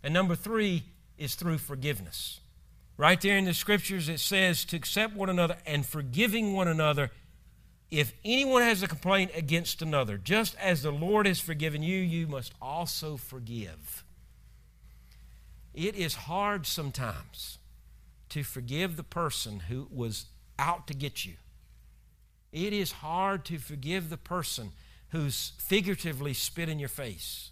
And 0.05 0.13
number 0.13 0.35
three 0.35 0.85
is 1.17 1.35
through 1.35 1.59
forgiveness. 1.59 2.41
Right 2.97 3.21
there 3.21 3.37
in 3.37 3.47
the 3.47 3.55
scriptures, 3.55 4.09
it 4.09 4.21
says 4.21 4.65
to 4.67 4.77
accept 4.77 5.15
one 5.15 5.31
another 5.31 5.57
and 5.67 5.85
forgiving 5.85 6.53
one 6.53 6.69
another 6.69 7.11
if 7.91 8.15
anyone 8.25 8.63
has 8.63 8.83
a 8.83 8.89
complaint 8.89 9.31
against 9.35 9.83
another. 9.83 10.17
Just 10.17 10.57
as 10.59 10.83
the 10.83 10.91
Lord 10.91 11.27
has 11.27 11.41
forgiven 11.41 11.83
you, 11.83 11.99
you 11.99 12.27
must 12.27 12.55
also 12.61 13.17
forgive. 13.17 14.05
It 15.75 15.95
is 15.95 16.15
hard 16.15 16.67
sometimes 16.67 17.59
to 18.31 18.43
forgive 18.43 18.97
the 18.97 19.03
person 19.03 19.61
who 19.69 19.89
was 19.91 20.27
out 20.59 20.87
to 20.87 20.95
get 20.95 21.25
you. 21.25 21.35
It 22.53 22.73
is 22.73 22.93
hard 22.93 23.45
to 23.47 23.59
forgive 23.59 24.11
the 24.11 24.17
person 24.17 24.73
who's 25.11 25.53
figuratively 25.59 26.35
spit 26.35 26.69
in 26.69 26.79
your 26.79 26.89
face. 26.89 27.51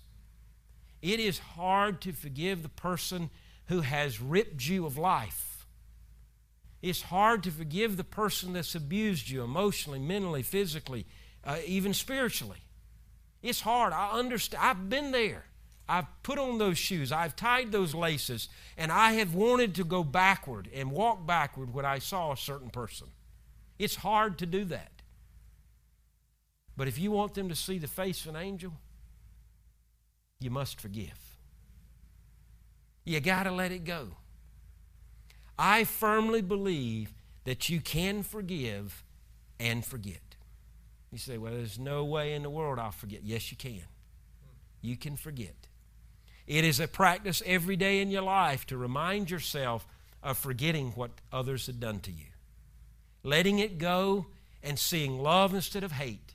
It 1.03 1.21
is 1.21 1.39
hard 1.39 2.01
to 2.03 2.13
forgive 2.13 2.63
the 2.63 2.69
person 2.69 3.31
who 3.71 3.83
has 3.83 4.21
ripped 4.21 4.67
you 4.67 4.85
of 4.85 4.99
life. 4.99 5.65
It's 6.83 7.03
hard 7.03 7.45
to 7.45 7.53
forgive 7.53 7.97
the 7.97 8.05
person 8.05 8.53
that's 8.53 8.75
abused 8.75 9.31
you 9.31 9.45
emotionally, 9.45 10.01
mentally, 10.01 10.43
physically, 10.43 11.07
uh, 11.45 11.59
even 11.65 11.95
spiritually. 11.95 12.59
It's 13.45 13.61
hard. 13.61 13.93
I 13.93 14.11
understand. 14.19 14.65
I've 14.65 14.89
been 14.89 15.13
there. 15.13 15.45
I've 15.89 16.07
put 16.25 16.37
on 16.37 16.59
those 16.59 16.79
shoes. 16.79 17.13
I've 17.13 17.37
tied 17.37 17.71
those 17.71 17.95
laces. 17.95 18.49
And 18.77 18.91
I 18.91 19.13
have 19.13 19.37
wanted 19.37 19.77
to 19.77 19.85
go 19.85 20.03
backward 20.03 20.69
and 20.75 20.91
walk 20.91 21.25
backward 21.25 21.73
when 21.73 21.85
I 21.85 22.01
saw 22.01 22.33
a 22.33 22.37
certain 22.37 22.71
person. 22.71 23.07
It's 23.79 23.95
hard 23.95 24.39
to 24.39 24.47
do 24.47 24.65
that. 24.65 24.91
But 26.77 26.89
if 26.89 26.99
you 26.99 27.13
want 27.13 27.35
them 27.35 27.49
to 27.49 27.55
see 27.55 27.79
the 27.79 27.87
face 27.87 28.27
of 28.27 28.35
an 28.35 28.43
angel, 28.43 28.73
you 30.41 30.51
must 30.51 30.81
forgive. 30.81 31.30
You 33.05 33.21
got 33.21 33.45
to 33.45 33.51
let 33.51 33.73
it 33.73 33.85
go. 33.85 34.09
I 35.59 35.85
firmly 35.85 36.43
believe 36.43 37.13
that 37.45 37.69
you 37.69 37.81
can 37.81 38.23
forgive 38.23 39.05
and 39.59 39.85
forget. 39.85 40.37
You 41.13 41.19
say, 41.19 41.39
well, 41.39 41.53
there's 41.53 41.79
no 41.79 42.05
way 42.05 42.35
in 42.35 42.43
the 42.43 42.51
world 42.51 42.79
I'll 42.79 42.93
forget. 42.93 43.21
Yes, 43.25 43.51
you 43.51 43.57
can. 43.57 43.83
You 44.81 44.97
can 44.97 45.17
forget. 45.17 45.67
It 46.47 46.65
is 46.65 46.81
a 46.81 46.89
practice 46.89 47.43
every 47.45 47.77
day 47.77 48.01
in 48.01 48.11
your 48.11 48.23
life 48.23 48.67
to 48.67 48.77
remind 48.77 49.31
yourself 49.31 49.87
of 50.23 50.39
forgetting 50.39 50.93
what 50.93 51.11
others 51.33 51.67
had 51.67 51.81
done 51.81 52.01
to 52.01 52.11
you, 52.11 52.27
letting 53.23 53.59
it 53.59 53.79
go 53.79 54.27
and 54.63 54.79
seeing 54.79 55.19
love 55.19 55.55
instead 55.55 55.85
of 55.85 55.93
hate, 55.93 56.35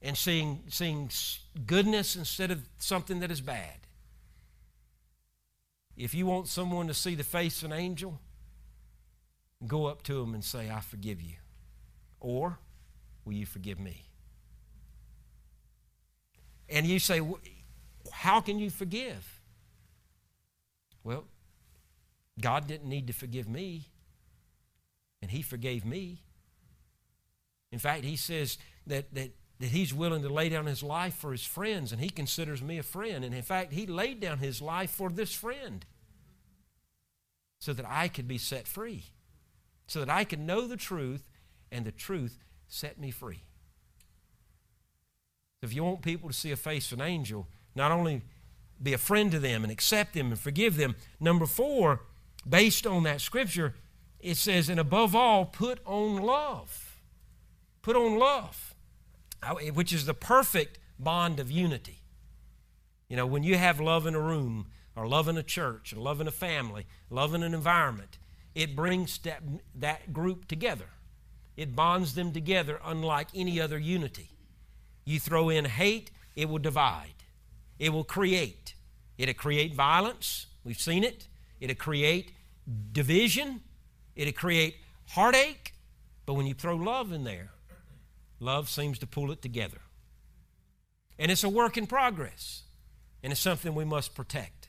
and 0.00 0.16
seeing, 0.16 0.62
seeing 0.68 1.10
goodness 1.66 2.16
instead 2.16 2.50
of 2.50 2.68
something 2.78 3.20
that 3.20 3.30
is 3.30 3.40
bad. 3.40 3.81
If 6.02 6.14
you 6.14 6.26
want 6.26 6.48
someone 6.48 6.88
to 6.88 6.94
see 6.94 7.14
the 7.14 7.22
face 7.22 7.62
of 7.62 7.70
an 7.70 7.78
angel, 7.78 8.18
go 9.68 9.86
up 9.86 10.02
to 10.02 10.14
them 10.14 10.34
and 10.34 10.42
say, 10.42 10.68
I 10.68 10.80
forgive 10.80 11.22
you. 11.22 11.36
Or, 12.18 12.58
will 13.24 13.34
you 13.34 13.46
forgive 13.46 13.78
me? 13.78 14.02
And 16.68 16.86
you 16.86 16.98
say, 16.98 17.20
How 18.10 18.40
can 18.40 18.58
you 18.58 18.68
forgive? 18.68 19.40
Well, 21.04 21.22
God 22.40 22.66
didn't 22.66 22.88
need 22.88 23.06
to 23.06 23.12
forgive 23.12 23.48
me, 23.48 23.86
and 25.20 25.30
He 25.30 25.40
forgave 25.40 25.84
me. 25.84 26.24
In 27.70 27.78
fact, 27.78 28.02
He 28.02 28.16
says 28.16 28.58
that, 28.88 29.14
that, 29.14 29.30
that 29.60 29.68
He's 29.68 29.94
willing 29.94 30.22
to 30.22 30.28
lay 30.28 30.48
down 30.48 30.66
His 30.66 30.82
life 30.82 31.14
for 31.14 31.30
His 31.30 31.44
friends, 31.44 31.92
and 31.92 32.00
He 32.00 32.10
considers 32.10 32.60
me 32.60 32.78
a 32.78 32.82
friend. 32.82 33.24
And 33.24 33.32
in 33.32 33.42
fact, 33.42 33.72
He 33.72 33.86
laid 33.86 34.18
down 34.18 34.38
His 34.38 34.60
life 34.60 34.90
for 34.90 35.08
this 35.08 35.32
friend 35.32 35.86
so 37.62 37.72
that 37.72 37.86
I 37.88 38.08
could 38.08 38.26
be 38.26 38.38
set 38.38 38.66
free, 38.66 39.04
so 39.86 40.00
that 40.00 40.10
I 40.10 40.24
could 40.24 40.40
know 40.40 40.66
the 40.66 40.76
truth, 40.76 41.22
and 41.70 41.84
the 41.84 41.92
truth 41.92 42.42
set 42.66 42.98
me 42.98 43.12
free. 43.12 43.44
If 45.62 45.72
you 45.72 45.84
want 45.84 46.02
people 46.02 46.28
to 46.28 46.34
see 46.34 46.50
a 46.50 46.56
face 46.56 46.90
of 46.90 46.98
an 46.98 47.06
angel, 47.06 47.46
not 47.76 47.92
only 47.92 48.22
be 48.82 48.94
a 48.94 48.98
friend 48.98 49.30
to 49.30 49.38
them 49.38 49.62
and 49.62 49.70
accept 49.70 50.12
them 50.12 50.32
and 50.32 50.40
forgive 50.40 50.76
them. 50.76 50.96
Number 51.20 51.46
four, 51.46 52.00
based 52.48 52.84
on 52.84 53.04
that 53.04 53.20
scripture, 53.20 53.76
it 54.18 54.38
says, 54.38 54.68
and 54.68 54.80
above 54.80 55.14
all, 55.14 55.44
put 55.44 55.78
on 55.86 56.16
love. 56.16 56.98
Put 57.80 57.94
on 57.94 58.18
love, 58.18 58.74
uh, 59.40 59.54
which 59.72 59.92
is 59.92 60.04
the 60.04 60.14
perfect 60.14 60.80
bond 60.98 61.38
of 61.38 61.48
unity. 61.48 62.02
You 63.08 63.16
know, 63.16 63.26
when 63.26 63.44
you 63.44 63.56
have 63.56 63.78
love 63.78 64.04
in 64.04 64.16
a 64.16 64.20
room, 64.20 64.66
or 64.94 65.06
loving 65.06 65.36
a 65.36 65.42
church, 65.42 65.92
or 65.92 66.00
loving 66.00 66.26
a 66.26 66.32
family, 66.32 66.86
loving 67.10 67.42
an 67.42 67.54
environment, 67.54 68.18
it 68.54 68.76
brings 68.76 69.18
that, 69.18 69.42
that 69.74 70.12
group 70.12 70.46
together. 70.46 70.88
It 71.56 71.74
bonds 71.74 72.14
them 72.14 72.32
together 72.32 72.80
unlike 72.84 73.28
any 73.34 73.60
other 73.60 73.78
unity. 73.78 74.30
You 75.04 75.18
throw 75.18 75.48
in 75.48 75.64
hate, 75.64 76.10
it 76.36 76.48
will 76.48 76.58
divide, 76.58 77.14
it 77.78 77.90
will 77.90 78.04
create. 78.04 78.74
It'll 79.18 79.34
create 79.34 79.74
violence. 79.74 80.46
We've 80.64 80.80
seen 80.80 81.04
it. 81.04 81.28
It'll 81.60 81.76
create 81.76 82.32
division. 82.92 83.60
It'll 84.16 84.32
create 84.32 84.76
heartache. 85.10 85.74
But 86.26 86.34
when 86.34 86.46
you 86.46 86.54
throw 86.54 86.76
love 86.76 87.12
in 87.12 87.24
there, 87.24 87.50
love 88.40 88.68
seems 88.68 88.98
to 89.00 89.06
pull 89.06 89.30
it 89.30 89.42
together. 89.42 89.78
And 91.18 91.30
it's 91.30 91.44
a 91.44 91.48
work 91.48 91.76
in 91.76 91.86
progress, 91.86 92.62
and 93.22 93.32
it's 93.32 93.40
something 93.40 93.74
we 93.74 93.84
must 93.84 94.14
protect. 94.14 94.61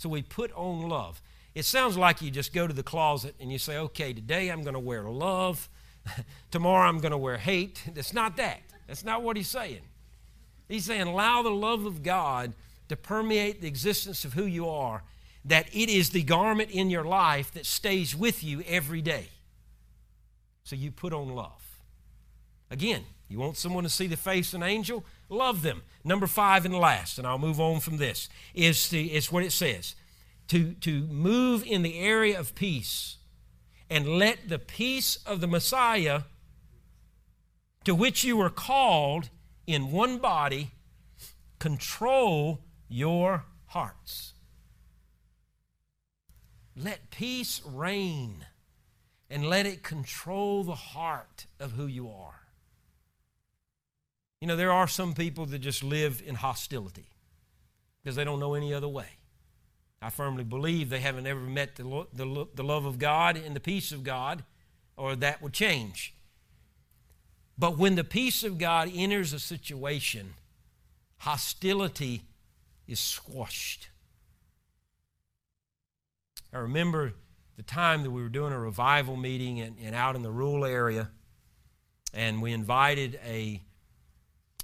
So 0.00 0.08
we 0.08 0.22
put 0.22 0.50
on 0.54 0.88
love. 0.88 1.20
It 1.54 1.66
sounds 1.66 1.94
like 1.94 2.22
you 2.22 2.30
just 2.30 2.54
go 2.54 2.66
to 2.66 2.72
the 2.72 2.82
closet 2.82 3.34
and 3.38 3.52
you 3.52 3.58
say, 3.58 3.76
okay, 3.76 4.14
today 4.14 4.48
I'm 4.48 4.62
going 4.62 4.72
to 4.72 4.80
wear 4.80 5.02
love. 5.02 5.68
Tomorrow 6.50 6.88
I'm 6.88 7.00
going 7.00 7.12
to 7.12 7.18
wear 7.18 7.36
hate. 7.36 7.82
That's 7.94 8.14
not 8.14 8.38
that. 8.38 8.60
That's 8.86 9.04
not 9.04 9.22
what 9.22 9.36
he's 9.36 9.48
saying. 9.48 9.82
He's 10.70 10.86
saying, 10.86 11.02
allow 11.02 11.42
the 11.42 11.50
love 11.50 11.84
of 11.84 12.02
God 12.02 12.54
to 12.88 12.96
permeate 12.96 13.60
the 13.60 13.68
existence 13.68 14.24
of 14.24 14.32
who 14.32 14.46
you 14.46 14.70
are, 14.70 15.02
that 15.44 15.66
it 15.70 15.90
is 15.90 16.08
the 16.08 16.22
garment 16.22 16.70
in 16.70 16.88
your 16.88 17.04
life 17.04 17.52
that 17.52 17.66
stays 17.66 18.16
with 18.16 18.42
you 18.42 18.62
every 18.66 19.02
day. 19.02 19.28
So 20.64 20.76
you 20.76 20.90
put 20.92 21.12
on 21.12 21.28
love. 21.34 21.78
Again, 22.70 23.04
you 23.30 23.38
want 23.38 23.56
someone 23.56 23.84
to 23.84 23.90
see 23.90 24.08
the 24.08 24.16
face 24.16 24.52
of 24.52 24.60
an 24.60 24.68
angel? 24.68 25.04
Love 25.28 25.62
them. 25.62 25.82
Number 26.02 26.26
five 26.26 26.64
and 26.64 26.74
last, 26.74 27.16
and 27.16 27.26
I'll 27.26 27.38
move 27.38 27.60
on 27.60 27.78
from 27.78 27.98
this, 27.98 28.28
is, 28.54 28.88
the, 28.88 29.14
is 29.14 29.30
what 29.30 29.44
it 29.44 29.52
says 29.52 29.94
to, 30.48 30.72
to 30.74 31.04
move 31.04 31.64
in 31.64 31.82
the 31.82 32.00
area 32.00 32.38
of 32.38 32.56
peace 32.56 33.18
and 33.88 34.18
let 34.18 34.48
the 34.48 34.58
peace 34.58 35.16
of 35.24 35.40
the 35.40 35.46
Messiah, 35.46 36.22
to 37.84 37.94
which 37.94 38.24
you 38.24 38.36
were 38.36 38.50
called 38.50 39.30
in 39.64 39.92
one 39.92 40.18
body, 40.18 40.72
control 41.60 42.58
your 42.88 43.44
hearts. 43.66 44.34
Let 46.74 47.10
peace 47.10 47.62
reign 47.64 48.46
and 49.28 49.48
let 49.48 49.66
it 49.66 49.84
control 49.84 50.64
the 50.64 50.74
heart 50.74 51.46
of 51.60 51.72
who 51.72 51.86
you 51.86 52.08
are. 52.08 52.39
You 54.40 54.48
know, 54.48 54.56
there 54.56 54.72
are 54.72 54.88
some 54.88 55.12
people 55.12 55.44
that 55.46 55.58
just 55.58 55.84
live 55.84 56.22
in 56.24 56.34
hostility 56.36 57.10
because 58.02 58.16
they 58.16 58.24
don't 58.24 58.40
know 58.40 58.54
any 58.54 58.72
other 58.72 58.88
way. 58.88 59.06
I 60.00 60.08
firmly 60.08 60.44
believe 60.44 60.88
they 60.88 61.00
haven't 61.00 61.26
ever 61.26 61.40
met 61.40 61.76
the, 61.76 61.86
lo- 61.86 62.08
the, 62.12 62.24
lo- 62.24 62.48
the 62.54 62.64
love 62.64 62.86
of 62.86 62.98
God 62.98 63.36
and 63.36 63.54
the 63.54 63.60
peace 63.60 63.92
of 63.92 64.02
God, 64.02 64.44
or 64.96 65.14
that 65.16 65.42
would 65.42 65.52
change. 65.52 66.14
But 67.58 67.76
when 67.76 67.96
the 67.96 68.04
peace 68.04 68.42
of 68.42 68.56
God 68.56 68.90
enters 68.94 69.34
a 69.34 69.38
situation, 69.38 70.32
hostility 71.18 72.22
is 72.88 72.98
squashed. 72.98 73.90
I 76.50 76.58
remember 76.58 77.12
the 77.58 77.62
time 77.62 78.02
that 78.04 78.10
we 78.10 78.22
were 78.22 78.30
doing 78.30 78.54
a 78.54 78.58
revival 78.58 79.16
meeting 79.16 79.60
and, 79.60 79.76
and 79.84 79.94
out 79.94 80.16
in 80.16 80.22
the 80.22 80.30
rural 80.30 80.64
area, 80.64 81.10
and 82.14 82.40
we 82.40 82.54
invited 82.54 83.20
a 83.22 83.60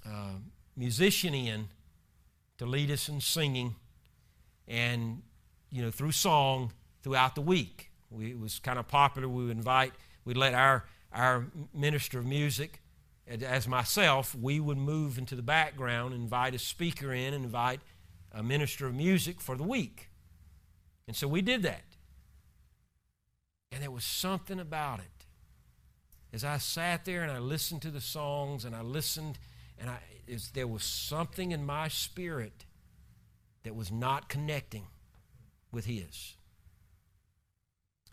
uh, 0.07 0.32
musician 0.76 1.34
in 1.34 1.68
to 2.59 2.66
lead 2.66 2.90
us 2.90 3.09
in 3.09 3.20
singing 3.20 3.74
and 4.68 5.22
you 5.70 5.82
know 5.82 5.90
through 5.90 6.12
song 6.12 6.72
throughout 7.02 7.34
the 7.34 7.40
week. 7.40 7.90
We, 8.11 8.30
it 8.30 8.38
was 8.38 8.59
kind 8.59 8.78
of 8.78 8.88
popular. 8.88 9.28
We 9.28 9.46
would 9.46 9.57
invite, 9.57 9.92
we'd 10.24 10.36
let 10.36 10.54
our 10.54 10.84
our 11.12 11.46
minister 11.72 12.18
of 12.18 12.26
music, 12.26 12.82
as 13.26 13.66
myself, 13.66 14.34
we 14.34 14.61
would 14.61 14.76
move 14.76 15.18
into 15.18 15.34
the 15.34 15.42
background, 15.42 16.14
invite 16.14 16.54
a 16.54 16.59
speaker 16.59 17.12
in, 17.12 17.34
and 17.34 17.44
invite 17.44 17.80
a 18.32 18.42
minister 18.42 18.86
of 18.86 18.94
music 18.94 19.40
for 19.40 19.57
the 19.57 19.62
week. 19.62 20.11
And 21.07 21.16
so 21.16 21.26
we 21.26 21.42
did 21.42 21.62
that. 21.62 21.84
And 23.72 23.82
there 23.82 23.90
was 23.90 24.04
something 24.04 24.61
about 24.61 25.00
it. 25.00 25.26
As 26.32 26.44
I 26.44 26.59
sat 26.59 27.04
there 27.04 27.22
and 27.22 27.32
I 27.32 27.38
listened 27.38 27.82
to 27.82 27.90
the 27.90 28.00
songs 28.00 28.64
and 28.64 28.74
I 28.74 28.82
listened, 28.82 29.38
and 29.81 29.91
I, 29.91 29.99
there 30.55 30.66
was 30.66 30.83
something 30.83 31.53
in 31.53 31.64
my 31.64 31.89
spirit 31.89 32.64
that 33.62 33.74
was 33.74 33.91
not 33.91 34.29
connecting 34.29 34.87
with 35.72 35.87
his. 35.87 36.37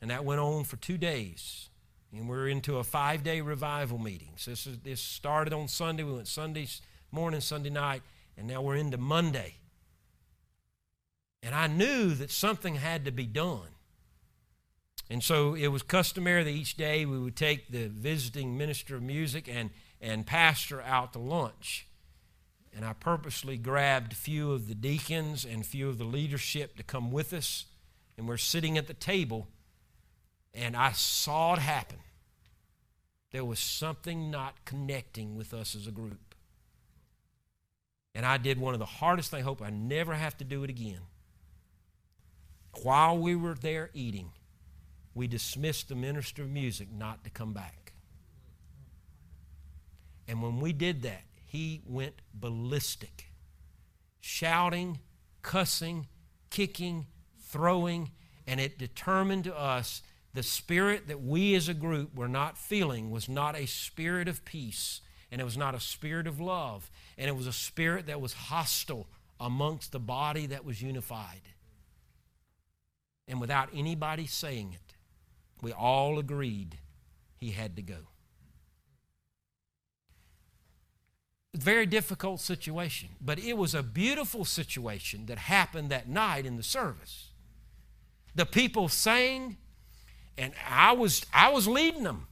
And 0.02 0.12
that 0.12 0.26
went 0.26 0.42
on 0.42 0.64
for 0.66 0.76
two 0.78 0.98
days. 0.98 1.70
And 2.12 2.28
we're 2.28 2.48
into 2.48 2.78
a 2.78 2.84
five 2.84 3.24
day 3.24 3.42
revival 3.42 3.98
meeting. 3.98 4.34
So 4.36 4.52
this, 4.52 4.68
is, 4.68 4.80
this 4.80 5.02
started 5.02 5.54
on 5.54 5.68
Sunday. 5.68 6.04
We 6.04 6.14
went 6.14 6.28
Sunday 6.28 6.68
morning, 7.12 7.42
Sunday 7.42 7.70
night, 7.70 8.02
and 8.38 8.48
now 8.48 8.62
we're 8.62 8.76
into 8.76 8.98
Monday. 8.98 9.56
And 11.42 11.54
I 11.56 11.68
knew 11.68 12.14
that 12.16 12.32
something 12.32 12.76
had 12.76 13.06
to 13.06 13.12
be 13.12 13.26
done. 13.26 13.70
And 15.10 15.24
so 15.24 15.54
it 15.54 15.68
was 15.68 15.84
customary 15.84 16.44
that 16.44 16.50
each 16.50 16.76
day 16.76 17.06
we 17.06 17.20
would 17.20 17.36
take 17.36 17.72
the 17.72 17.88
visiting 17.88 18.58
minister 18.58 18.96
of 18.96 19.04
music 19.04 19.48
and, 19.48 19.70
and 20.04 20.28
pastor 20.28 20.84
out 20.84 21.14
to 21.14 21.20
lunch 21.20 21.88
and 22.76 22.86
I 22.86 22.94
purposely 22.94 23.58
grabbed 23.58 24.14
a 24.14 24.16
few 24.16 24.52
of 24.52 24.68
the 24.68 24.76
deacons 24.76 25.46
and 25.46 25.62
a 25.62 25.66
few 25.66 25.90
of 25.90 25.98
the 25.98 26.04
leadership 26.04 26.76
to 26.78 26.84
come 26.84 27.12
with 27.12 27.34
us. 27.34 27.66
And 28.18 28.28
we're 28.28 28.38
sitting 28.38 28.78
at 28.78 28.88
the 28.88 28.94
table, 28.94 29.48
and 30.54 30.76
I 30.76 30.92
saw 30.92 31.54
it 31.54 31.60
happen. 31.60 32.00
There 33.32 33.46
was 33.46 33.60
something 33.60 34.32
not 34.32 34.66
connecting 34.66 35.36
with 35.36 35.54
us 35.54 35.76
as 35.76 35.88
a 35.88 35.92
group. 35.92 36.36
And 38.16 38.26
I 38.26 38.38
did 38.38 38.60
one 38.60 38.74
of 38.74 38.80
the 38.80 38.86
hardest 38.86 39.32
things. 39.32 39.42
I 39.42 39.44
hope 39.44 39.62
I 39.62 39.72
never 39.72 40.14
have 40.14 40.38
to 40.38 40.44
do 40.44 40.64
it 40.64 40.70
again. 40.70 41.00
While 42.84 43.18
we 43.18 43.36
were 43.36 43.56
there 43.56 43.90
eating, 43.94 44.32
we 45.16 45.28
dismissed 45.28 45.90
the 45.90 45.96
minister 45.96 46.44
of 46.44 46.50
music 46.50 46.92
not 46.92 47.24
to 47.24 47.30
come 47.30 47.54
back. 47.54 47.83
And 50.28 50.42
when 50.42 50.60
we 50.60 50.74
did 50.74 51.02
that, 51.04 51.24
he 51.46 51.82
went 51.86 52.22
ballistic, 52.34 53.30
shouting, 54.20 55.00
cussing, 55.42 56.08
kicking, 56.50 57.08
throwing, 57.40 58.12
and 58.48 58.60
it 58.60 58.78
determined 58.78 59.44
to 59.46 59.58
us 59.58 60.02
the 60.34 60.44
spirit 60.44 61.08
that 61.08 61.22
we 61.22 61.54
as 61.54 61.70
a 61.70 61.74
group 61.74 62.16
were 62.16 62.28
not 62.28 62.58
feeling 62.58 63.12
was 63.12 63.30
not 63.30 63.56
a 63.56 63.68
spirit 63.68 64.28
of 64.28 64.44
peace, 64.46 65.02
and 65.32 65.40
it 65.40 65.44
was 65.44 65.58
not 65.58 65.76
a 65.76 65.80
spirit 65.80 66.26
of 66.26 66.40
love, 66.40 66.90
and 67.18 67.30
it 67.30 67.36
was 67.36 67.48
a 67.48 67.54
spirit 67.54 68.08
that 68.08 68.20
was 68.20 68.34
hostile 68.34 69.08
amongst 69.40 69.92
the 69.92 70.00
body 70.00 70.48
that 70.48 70.66
was 70.66 70.82
unified. 70.82 71.42
And 73.28 73.40
without 73.40 73.70
anybody 73.74 74.26
saying 74.26 74.74
it, 74.74 74.96
we 75.62 75.72
all 75.72 76.18
agreed 76.20 76.80
he 77.38 77.52
had 77.52 77.76
to 77.76 77.82
go. 77.82 78.13
Very 81.56 81.86
difficult 81.86 82.40
situation, 82.40 83.10
but 83.22 83.38
it 83.38 83.58
was 83.58 83.76
a 83.76 83.84
beautiful 83.84 84.44
situation 84.46 85.28
that 85.28 85.38
happened 85.38 85.90
that 85.90 86.10
night 86.10 86.46
in 86.46 86.58
the 86.58 86.64
service. 86.64 87.30
The 88.36 88.46
people 88.46 88.88
sang, 88.88 89.58
and 90.38 90.54
I 90.68 90.94
was 90.94 91.26
I 91.32 91.50
was 91.50 91.68
leading 91.68 92.04
them. 92.04 92.28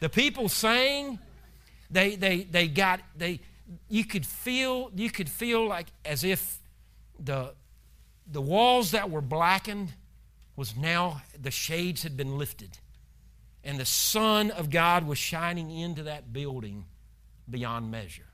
The 0.00 0.10
people 0.10 0.50
sang, 0.50 1.18
they 1.90 2.16
they 2.16 2.42
they 2.42 2.68
got 2.68 3.00
they 3.16 3.40
you 3.88 4.04
could 4.04 4.26
feel 4.26 4.90
you 4.94 5.10
could 5.10 5.28
feel 5.28 5.66
like 5.66 5.86
as 6.04 6.22
if 6.22 6.58
the 7.18 7.54
the 8.30 8.42
walls 8.42 8.90
that 8.90 9.10
were 9.10 9.20
blackened 9.20 9.94
was 10.56 10.76
now 10.76 11.22
the 11.40 11.50
shades 11.50 12.02
had 12.02 12.16
been 12.16 12.38
lifted 12.38 12.78
and 13.64 13.78
the 13.78 13.86
sun 13.86 14.50
of 14.50 14.70
God 14.70 15.06
was 15.06 15.18
shining 15.18 15.70
into 15.70 16.02
that 16.04 16.32
building 16.32 16.84
beyond 17.48 17.90
measure. 17.90 18.26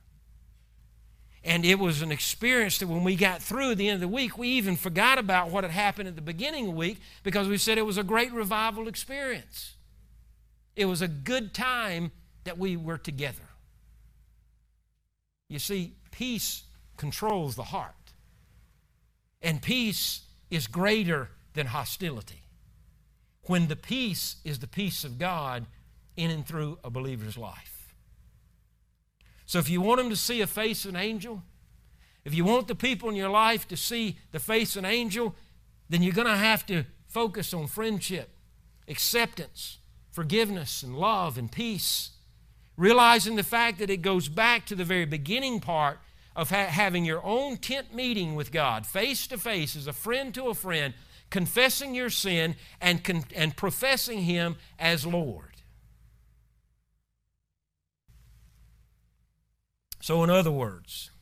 And 1.45 1.65
it 1.65 1.79
was 1.79 2.03
an 2.03 2.13
experience 2.13 2.79
that 2.79 2.87
when 2.87 3.03
we 3.03 3.17
got 3.17 3.43
through 3.43 3.73
at 3.73 3.79
the 3.79 3.89
end 3.89 3.97
of 3.97 4.01
the 4.01 4.15
week, 4.15 4.39
we 4.39 4.49
even 4.49 4.77
forgot 4.77 5.19
about 5.19 5.51
what 5.51 5.65
had 5.65 5.73
happened 5.73 6.09
at 6.09 6.15
the 6.15 6.23
beginning 6.23 6.67
of 6.67 6.73
the 6.73 6.79
week 6.79 7.01
because 7.25 7.49
we 7.49 7.59
said 7.59 7.79
it 7.79 7.87
was 7.87 7.99
a 7.99 8.05
great 8.05 8.33
revival 8.33 8.87
experience. 8.87 9.75
It 10.77 10.85
was 10.85 11.03
a 11.03 11.09
good 11.09 11.53
time 11.53 12.13
that 12.45 12.59
we 12.59 12.77
were 12.77 12.99
together. 12.99 13.43
You 15.49 15.59
see, 15.59 15.95
peace 16.13 16.63
controls 16.97 17.57
the 17.57 17.65
heart, 17.65 18.13
and 19.43 19.61
peace 19.61 20.23
is 20.51 20.67
greater 20.67 21.31
than 21.55 21.67
hostility. 21.67 22.43
When 23.43 23.67
the 23.67 23.77
peace 23.77 24.37
is 24.45 24.61
the 24.61 24.69
peace 24.69 25.05
of 25.05 25.19
God 25.19 25.67
in 26.17 26.31
and 26.31 26.47
through 26.47 26.79
a 26.85 26.91
believer's 26.91 27.37
life. 27.37 27.72
So 29.53 29.59
if 29.59 29.69
you 29.69 29.83
want 29.83 29.99
them 29.99 30.09
to 30.09 30.17
see 30.17 30.41
a 30.41 30.47
face 30.47 30.87
an 30.87 30.97
angel, 30.97 31.43
if 32.25 32.33
you 32.33 32.43
want 32.43 32.69
the 32.69 32.75
people 32.75 33.11
in 33.11 33.17
your 33.17 33.29
life 33.29 33.69
to 33.69 33.77
see 33.77 34.17
the 34.31 34.39
face 34.39 34.77
an 34.77 34.87
angel, 34.87 35.35
then 35.91 36.03
you're 36.03 36.15
going 36.15 36.27
to 36.27 36.39
have 36.39 36.65
to 36.69 36.85
focus 37.07 37.53
on 37.53 37.67
friendship, 37.67 38.31
acceptance, 38.89 39.77
forgiveness, 40.11 40.83
and 40.83 40.97
love 40.97 41.37
and 41.37 41.53
peace. 41.53 42.13
Realizing 42.79 43.37
the 43.37 43.43
fact 43.43 43.79
that 43.81 43.91
it 43.91 43.99
goes 43.99 44.27
back 44.27 44.65
to 44.65 44.75
the 44.75 44.87
very 44.87 45.05
beginning 45.05 45.61
part 45.61 45.99
of 46.35 46.49
ha- 46.49 46.69
having 46.69 47.05
your 47.05 47.23
own 47.23 47.59
tent 47.59 47.95
meeting 47.95 48.35
with 48.35 48.53
God, 48.53 48.87
face 48.87 49.27
to 49.27 49.37
face, 49.37 49.77
as 49.77 49.87
a 49.87 49.93
friend 49.93 50.33
to 50.33 50.45
a 50.45 50.55
friend, 50.55 50.95
confessing 51.29 51.95
your 51.95 52.09
sin 52.09 52.57
and, 52.81 53.05
con- 53.05 53.27
and 53.37 53.55
professing 53.55 54.23
Him 54.23 54.57
as 54.79 55.05
Lord. 55.05 55.52
So, 60.03 60.25
in 60.25 60.31
other 60.31 60.51
words, 60.51 61.13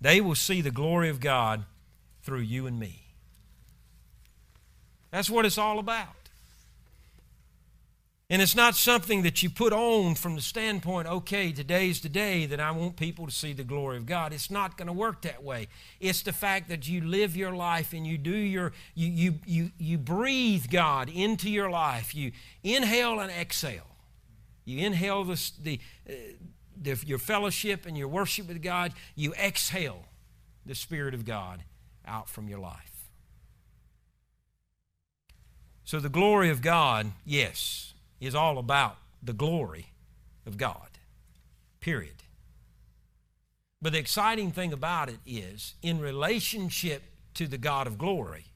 they 0.00 0.20
will 0.20 0.34
see 0.34 0.60
the 0.60 0.72
glory 0.72 1.08
of 1.08 1.20
God 1.20 1.64
through 2.24 2.40
you 2.40 2.66
and 2.66 2.80
me. 2.80 3.04
That's 5.12 5.30
what 5.30 5.46
it's 5.46 5.56
all 5.56 5.78
about. 5.78 6.08
And 8.28 8.42
it's 8.42 8.56
not 8.56 8.74
something 8.74 9.22
that 9.22 9.40
you 9.40 9.48
put 9.48 9.72
on 9.72 10.16
from 10.16 10.34
the 10.34 10.40
standpoint, 10.40 11.06
okay, 11.06 11.52
today's 11.52 12.00
the 12.00 12.08
day 12.08 12.44
that 12.46 12.58
I 12.58 12.72
want 12.72 12.96
people 12.96 13.24
to 13.26 13.32
see 13.32 13.52
the 13.52 13.62
glory 13.62 13.98
of 13.98 14.06
God. 14.06 14.32
It's 14.32 14.50
not 14.50 14.76
going 14.76 14.88
to 14.88 14.92
work 14.92 15.22
that 15.22 15.44
way. 15.44 15.68
It's 16.00 16.22
the 16.22 16.32
fact 16.32 16.68
that 16.70 16.88
you 16.88 17.02
live 17.02 17.36
your 17.36 17.54
life 17.54 17.92
and 17.92 18.04
you 18.04 18.18
do 18.18 18.34
your, 18.34 18.72
you, 18.96 19.06
you, 19.06 19.34
you, 19.46 19.70
you 19.78 19.96
breathe 19.96 20.66
God 20.72 21.08
into 21.08 21.48
your 21.48 21.70
life. 21.70 22.16
You 22.16 22.32
inhale 22.64 23.20
and 23.20 23.30
exhale. 23.30 23.86
You 24.64 24.84
inhale 24.84 25.22
the, 25.22 25.50
the, 25.62 25.80
uh, 26.10 26.12
the, 26.80 26.98
your 27.06 27.18
fellowship 27.18 27.86
and 27.86 27.96
your 27.96 28.08
worship 28.08 28.48
with 28.48 28.62
God. 28.62 28.92
You 29.14 29.32
exhale 29.34 30.04
the 30.64 30.74
Spirit 30.74 31.14
of 31.14 31.24
God 31.24 31.62
out 32.06 32.28
from 32.28 32.48
your 32.48 32.58
life. 32.58 33.08
So 35.84 36.00
the 36.00 36.08
glory 36.08 36.50
of 36.50 36.62
God, 36.62 37.12
yes, 37.24 37.94
is 38.20 38.34
all 38.34 38.58
about 38.58 38.96
the 39.22 39.32
glory 39.32 39.92
of 40.44 40.56
God. 40.56 40.98
Period. 41.80 42.22
But 43.80 43.92
the 43.92 43.98
exciting 43.98 44.50
thing 44.50 44.72
about 44.72 45.08
it 45.08 45.18
is, 45.24 45.74
in 45.82 46.00
relationship 46.00 47.02
to 47.34 47.46
the 47.46 47.58
God 47.58 47.86
of 47.86 47.98
glory, 47.98 48.46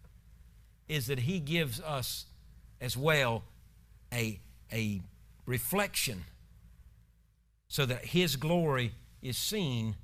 is 0.89 1.07
that 1.07 1.21
He 1.21 1.39
gives 1.39 1.81
us 1.81 2.27
as 2.81 2.97
well 2.97 3.45
a, 4.13 4.41
a 4.73 5.03
reflection 5.47 6.25
so 7.71 7.87
that 7.87 8.07
His 8.07 8.37
glory 8.37 8.93
is 9.23 9.39
seen 9.39 9.95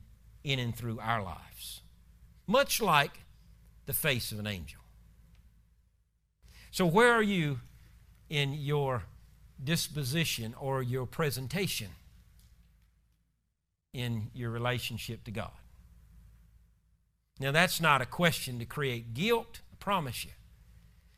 in 0.44 0.58
and 0.60 0.74
through 0.74 1.00
our 1.00 1.20
lives. 1.20 1.82
Much 2.46 2.80
like 2.80 3.24
the 3.86 3.92
face 3.92 4.30
of 4.30 4.38
an 4.38 4.46
angel. 4.46 4.80
So, 6.70 6.86
where 6.86 7.12
are 7.12 7.22
you 7.22 7.60
in 8.30 8.54
your 8.54 9.02
disposition 9.62 10.54
or 10.58 10.80
your 10.80 11.06
presentation 11.06 11.88
in 13.92 14.30
your 14.32 14.50
relationship 14.50 15.24
to 15.24 15.32
God? 15.32 15.50
Now, 17.40 17.50
that's 17.50 17.80
not 17.80 18.00
a 18.00 18.06
question 18.06 18.60
to 18.60 18.64
create 18.64 19.12
guilt, 19.12 19.60
I 19.72 19.76
promise 19.80 20.24
you. 20.24 20.30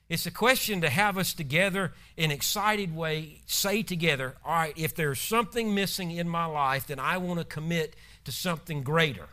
It's 0.09 0.25
a 0.25 0.31
question 0.31 0.81
to 0.81 0.89
have 0.89 1.19
us 1.19 1.35
together 1.35 1.93
in 2.17 2.31
excited 2.31 2.97
way, 2.97 3.43
say 3.47 3.83
together, 3.83 4.37
all 4.43 4.55
right, 4.55 4.73
if 4.77 4.95
there's 4.95 5.21
something 5.21 5.75
missing 5.75 6.11
in 6.11 6.29
my 6.29 6.47
life, 6.47 6.87
then 6.87 6.99
I 6.99 7.19
want 7.19 7.41
to 7.41 7.45
commit 7.45 7.95
to 8.25 8.33
something 8.33 8.83
greater. 8.83 9.29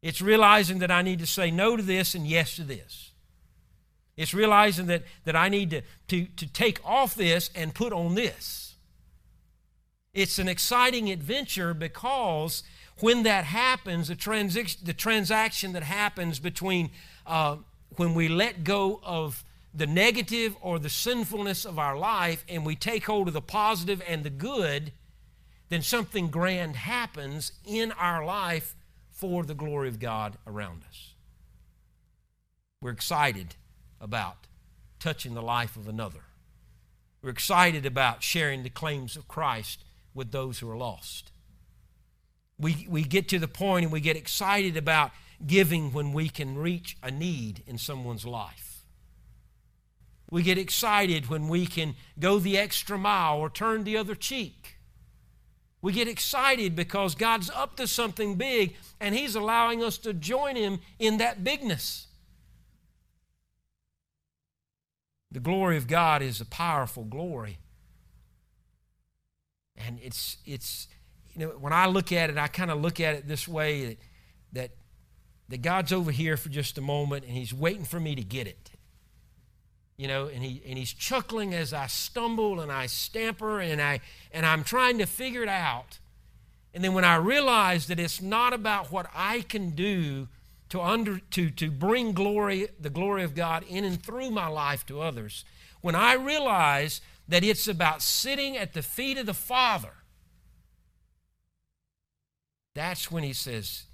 It's 0.00 0.22
realizing 0.22 0.78
that 0.78 0.92
I 0.92 1.02
need 1.02 1.18
to 1.18 1.26
say 1.26 1.50
no 1.50 1.76
to 1.76 1.82
this 1.82 2.14
and 2.14 2.26
yes 2.26 2.56
to 2.56 2.62
this. 2.62 3.10
It's 4.16 4.32
realizing 4.32 4.86
that, 4.86 5.02
that 5.24 5.34
I 5.34 5.48
need 5.48 5.70
to, 5.70 5.82
to, 6.08 6.26
to 6.36 6.46
take 6.46 6.78
off 6.84 7.14
this 7.14 7.50
and 7.54 7.74
put 7.74 7.92
on 7.92 8.14
this. 8.14 8.76
It's 10.14 10.38
an 10.38 10.48
exciting 10.48 11.10
adventure 11.10 11.74
because 11.74 12.62
when 13.00 13.24
that 13.24 13.44
happens, 13.44 14.08
the, 14.08 14.16
transi- 14.16 14.82
the 14.84 14.92
transaction 14.92 15.72
that 15.72 15.82
happens 15.82 16.38
between 16.38 16.90
uh, 17.26 17.56
when 17.96 18.14
we 18.14 18.28
let 18.28 18.64
go 18.64 19.00
of 19.02 19.44
the 19.72 19.86
negative 19.86 20.56
or 20.60 20.78
the 20.78 20.88
sinfulness 20.88 21.64
of 21.64 21.78
our 21.78 21.96
life 21.96 22.44
and 22.48 22.66
we 22.66 22.74
take 22.74 23.06
hold 23.06 23.28
of 23.28 23.34
the 23.34 23.40
positive 23.40 24.02
and 24.06 24.24
the 24.24 24.30
good, 24.30 24.92
then 25.68 25.82
something 25.82 26.28
grand 26.28 26.76
happens 26.76 27.52
in 27.64 27.92
our 27.92 28.24
life 28.24 28.74
for 29.10 29.44
the 29.44 29.54
glory 29.54 29.88
of 29.88 30.00
God 30.00 30.36
around 30.46 30.82
us. 30.88 31.14
We're 32.80 32.90
excited 32.90 33.54
about 34.00 34.46
touching 34.98 35.34
the 35.34 35.42
life 35.42 35.76
of 35.76 35.88
another. 35.88 36.20
We're 37.22 37.30
excited 37.30 37.84
about 37.84 38.22
sharing 38.22 38.62
the 38.62 38.70
claims 38.70 39.16
of 39.16 39.28
Christ 39.28 39.84
with 40.14 40.32
those 40.32 40.58
who 40.58 40.70
are 40.70 40.76
lost. 40.76 41.30
We, 42.58 42.86
we 42.88 43.02
get 43.04 43.28
to 43.28 43.38
the 43.38 43.48
point 43.48 43.84
and 43.84 43.92
we 43.92 44.00
get 44.00 44.16
excited 44.16 44.76
about 44.76 45.12
giving 45.46 45.92
when 45.92 46.12
we 46.12 46.28
can 46.28 46.58
reach 46.58 46.96
a 47.02 47.10
need 47.10 47.62
in 47.66 47.78
someone's 47.78 48.26
life. 48.26 48.84
We 50.30 50.42
get 50.42 50.58
excited 50.58 51.28
when 51.28 51.48
we 51.48 51.66
can 51.66 51.94
go 52.18 52.38
the 52.38 52.56
extra 52.56 52.96
mile 52.96 53.38
or 53.38 53.50
turn 53.50 53.84
the 53.84 53.96
other 53.96 54.14
cheek. 54.14 54.76
We 55.82 55.92
get 55.92 56.08
excited 56.08 56.76
because 56.76 57.14
God's 57.14 57.50
up 57.50 57.76
to 57.76 57.86
something 57.86 58.36
big 58.36 58.76
and 59.00 59.14
He's 59.14 59.34
allowing 59.34 59.82
us 59.82 59.98
to 59.98 60.12
join 60.12 60.56
Him 60.56 60.80
in 60.98 61.16
that 61.18 61.42
bigness. 61.42 62.06
The 65.32 65.40
glory 65.40 65.76
of 65.76 65.86
God 65.86 66.22
is 66.22 66.40
a 66.40 66.46
powerful 66.46 67.04
glory. 67.04 67.58
And 69.76 69.98
it's, 70.02 70.36
it's 70.44 70.88
you 71.34 71.46
know, 71.46 71.52
when 71.58 71.72
I 71.72 71.86
look 71.86 72.12
at 72.12 72.30
it, 72.30 72.36
I 72.36 72.48
kind 72.48 72.70
of 72.70 72.80
look 72.80 73.00
at 73.00 73.14
it 73.14 73.28
this 73.28 73.48
way 73.48 73.86
that, 73.86 73.98
that, 74.52 74.70
that 75.50 75.62
God's 75.62 75.92
over 75.92 76.10
here 76.10 76.36
for 76.36 76.48
just 76.48 76.78
a 76.78 76.80
moment 76.80 77.24
and 77.24 77.34
He's 77.34 77.52
waiting 77.52 77.84
for 77.84 78.00
me 78.00 78.14
to 78.14 78.22
get 78.22 78.46
it. 78.46 78.70
You 79.96 80.08
know, 80.08 80.26
and, 80.28 80.42
he, 80.42 80.62
and 80.66 80.78
He's 80.78 80.92
chuckling 80.92 81.52
as 81.52 81.74
I 81.74 81.88
stumble 81.88 82.60
and 82.60 82.72
I 82.72 82.86
stamper 82.86 83.60
and, 83.60 83.82
I, 83.82 84.00
and 84.32 84.46
I'm 84.46 84.64
trying 84.64 84.98
to 84.98 85.06
figure 85.06 85.42
it 85.42 85.48
out. 85.48 85.98
And 86.72 86.82
then 86.82 86.94
when 86.94 87.04
I 87.04 87.16
realize 87.16 87.88
that 87.88 87.98
it's 87.98 88.22
not 88.22 88.52
about 88.52 88.92
what 88.92 89.06
I 89.14 89.40
can 89.42 89.70
do 89.70 90.28
to, 90.70 90.80
under, 90.80 91.18
to, 91.32 91.50
to 91.50 91.70
bring 91.70 92.12
glory, 92.12 92.68
the 92.78 92.90
glory 92.90 93.24
of 93.24 93.34
God 93.34 93.64
in 93.68 93.84
and 93.84 94.00
through 94.00 94.30
my 94.30 94.46
life 94.46 94.86
to 94.86 95.00
others, 95.00 95.44
when 95.80 95.96
I 95.96 96.14
realize 96.14 97.00
that 97.28 97.42
it's 97.42 97.66
about 97.66 98.02
sitting 98.02 98.56
at 98.56 98.72
the 98.72 98.82
feet 98.82 99.18
of 99.18 99.26
the 99.26 99.34
Father, 99.34 99.94
that's 102.72 103.10
when 103.10 103.24
He 103.24 103.32
says, 103.32 103.86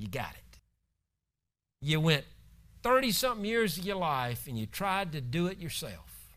You 0.00 0.08
got 0.08 0.32
it. 0.32 0.58
You 1.82 2.00
went 2.00 2.24
30 2.82 3.12
something 3.12 3.44
years 3.44 3.76
of 3.76 3.84
your 3.84 3.96
life 3.96 4.46
and 4.46 4.58
you 4.58 4.64
tried 4.64 5.12
to 5.12 5.20
do 5.20 5.46
it 5.46 5.58
yourself. 5.58 6.30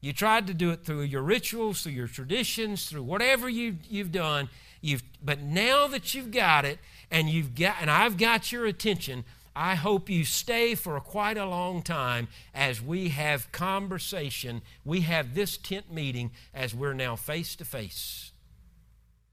You 0.00 0.14
tried 0.14 0.46
to 0.46 0.54
do 0.54 0.70
it 0.70 0.84
through 0.84 1.02
your 1.02 1.22
rituals, 1.22 1.82
through 1.82 1.92
your 1.92 2.08
traditions, 2.08 2.88
through 2.88 3.02
whatever 3.02 3.48
you, 3.48 3.76
you've 3.90 4.12
done. 4.12 4.48
You've, 4.80 5.02
but 5.22 5.42
now 5.42 5.88
that 5.88 6.14
you've 6.14 6.30
got 6.30 6.64
it, 6.64 6.78
and 7.10 7.28
you've 7.28 7.54
got, 7.54 7.76
and 7.80 7.90
I've 7.90 8.16
got 8.16 8.50
your 8.50 8.64
attention, 8.64 9.24
I 9.56 9.74
hope 9.74 10.08
you 10.08 10.24
stay 10.24 10.74
for 10.74 10.98
quite 11.00 11.36
a 11.36 11.44
long 11.44 11.82
time 11.82 12.28
as 12.54 12.80
we 12.80 13.08
have 13.08 13.50
conversation. 13.50 14.62
We 14.84 15.00
have 15.00 15.34
this 15.34 15.56
tent 15.56 15.92
meeting 15.92 16.30
as 16.54 16.74
we're 16.74 16.94
now 16.94 17.16
face 17.16 17.56
to 17.56 17.64
face 17.64 18.30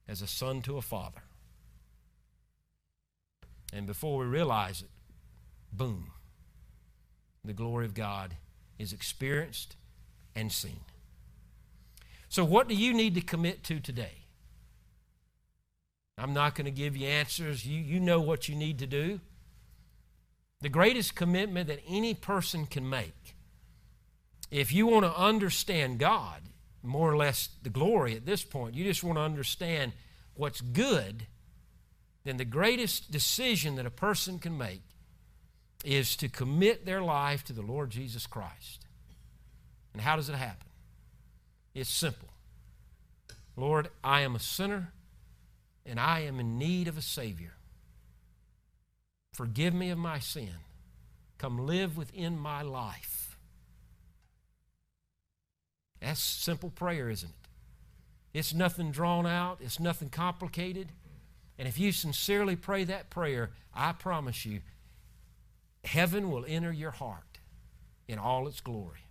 as 0.07 0.21
a 0.21 0.27
son 0.27 0.61
to 0.63 0.77
a 0.77 0.81
father. 0.81 1.24
And 3.75 3.85
before 3.85 4.19
we 4.19 4.25
realize 4.25 4.81
it, 4.81 4.89
boom, 5.73 6.11
the 7.43 7.51
glory 7.51 7.85
of 7.85 7.93
God 7.93 8.37
is 8.79 8.93
experienced 8.93 9.75
and 10.33 10.49
seen. 10.49 10.79
So, 12.29 12.45
what 12.45 12.69
do 12.69 12.73
you 12.73 12.93
need 12.93 13.15
to 13.15 13.21
commit 13.21 13.65
to 13.65 13.81
today? 13.81 14.27
I'm 16.17 16.33
not 16.33 16.55
going 16.55 16.65
to 16.65 16.71
give 16.71 16.95
you 16.95 17.05
answers. 17.07 17.65
You, 17.65 17.81
you 17.81 17.99
know 17.99 18.21
what 18.21 18.47
you 18.47 18.55
need 18.55 18.79
to 18.79 18.87
do. 18.87 19.19
The 20.61 20.69
greatest 20.69 21.13
commitment 21.13 21.67
that 21.67 21.81
any 21.85 22.13
person 22.13 22.67
can 22.67 22.89
make, 22.89 23.35
if 24.49 24.71
you 24.71 24.87
want 24.87 25.03
to 25.03 25.13
understand 25.13 25.99
God, 25.99 26.43
more 26.81 27.11
or 27.11 27.17
less 27.17 27.49
the 27.61 27.69
glory 27.69 28.15
at 28.15 28.25
this 28.25 28.45
point, 28.45 28.73
you 28.75 28.85
just 28.85 29.03
want 29.03 29.17
to 29.17 29.21
understand 29.21 29.91
what's 30.33 30.61
good, 30.61 31.27
then 32.25 32.37
the 32.37 32.45
greatest 32.45 33.11
decision 33.11 33.75
that 33.75 33.85
a 33.85 33.91
person 33.91 34.39
can 34.39 34.57
make 34.57 34.81
is 35.85 36.15
to 36.17 36.27
commit 36.27 36.85
their 36.85 37.01
life 37.01 37.43
to 37.45 37.53
the 37.53 37.61
Lord 37.61 37.91
Jesus 37.91 38.27
Christ. 38.27 38.85
And 39.93 40.01
how 40.01 40.15
does 40.15 40.27
it 40.27 40.35
happen? 40.35 40.67
It's 41.73 41.89
simple. 41.89 42.29
Lord, 43.55 43.89
I 44.03 44.21
am 44.21 44.35
a 44.35 44.39
sinner 44.39 44.91
and 45.85 45.99
I 45.99 46.21
am 46.21 46.39
in 46.39 46.57
need 46.57 46.87
of 46.87 46.97
a 46.97 47.01
Savior. 47.01 47.53
Forgive 49.33 49.73
me 49.73 49.91
of 49.91 49.97
my 49.97 50.19
sin. 50.19 50.55
Come 51.37 51.65
live 51.65 51.95
within 51.95 52.39
my 52.39 52.63
life. 52.63 53.37
That's 56.01 56.19
simple 56.19 56.69
prayer, 56.69 57.09
isn't 57.09 57.29
it? 57.29 58.37
It's 58.37 58.53
nothing 58.53 58.91
drawn 58.91 59.25
out, 59.25 59.59
it's 59.61 59.79
nothing 59.79 60.09
complicated. 60.09 60.89
And 61.57 61.67
if 61.67 61.79
you 61.79 61.91
sincerely 61.91 62.55
pray 62.55 62.83
that 62.83 63.09
prayer, 63.09 63.51
I 63.73 63.93
promise 63.93 64.45
you, 64.45 64.61
heaven 65.83 66.29
will 66.29 66.45
enter 66.47 66.71
your 66.71 66.91
heart 66.91 67.39
in 68.07 68.19
all 68.19 68.47
its 68.47 68.59
glory. 68.59 69.05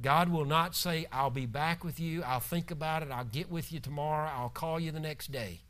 God 0.00 0.28
will 0.28 0.44
not 0.44 0.74
say, 0.74 1.06
I'll 1.12 1.30
be 1.30 1.46
back 1.46 1.84
with 1.84 2.00
you, 2.00 2.22
I'll 2.22 2.40
think 2.40 2.70
about 2.70 3.02
it, 3.02 3.10
I'll 3.10 3.24
get 3.24 3.50
with 3.50 3.72
you 3.72 3.80
tomorrow, 3.80 4.28
I'll 4.28 4.48
call 4.48 4.80
you 4.80 4.90
the 4.90 5.00
next 5.00 5.30
day. 5.30 5.60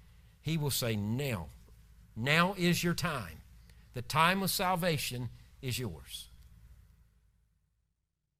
He 0.40 0.56
will 0.56 0.70
say, 0.70 0.96
Now. 0.96 1.48
Now 2.16 2.54
is 2.56 2.84
your 2.84 2.94
time. 2.94 3.42
The 3.94 4.02
time 4.02 4.42
of 4.42 4.50
salvation 4.50 5.30
is 5.60 5.78
yours. 5.78 6.28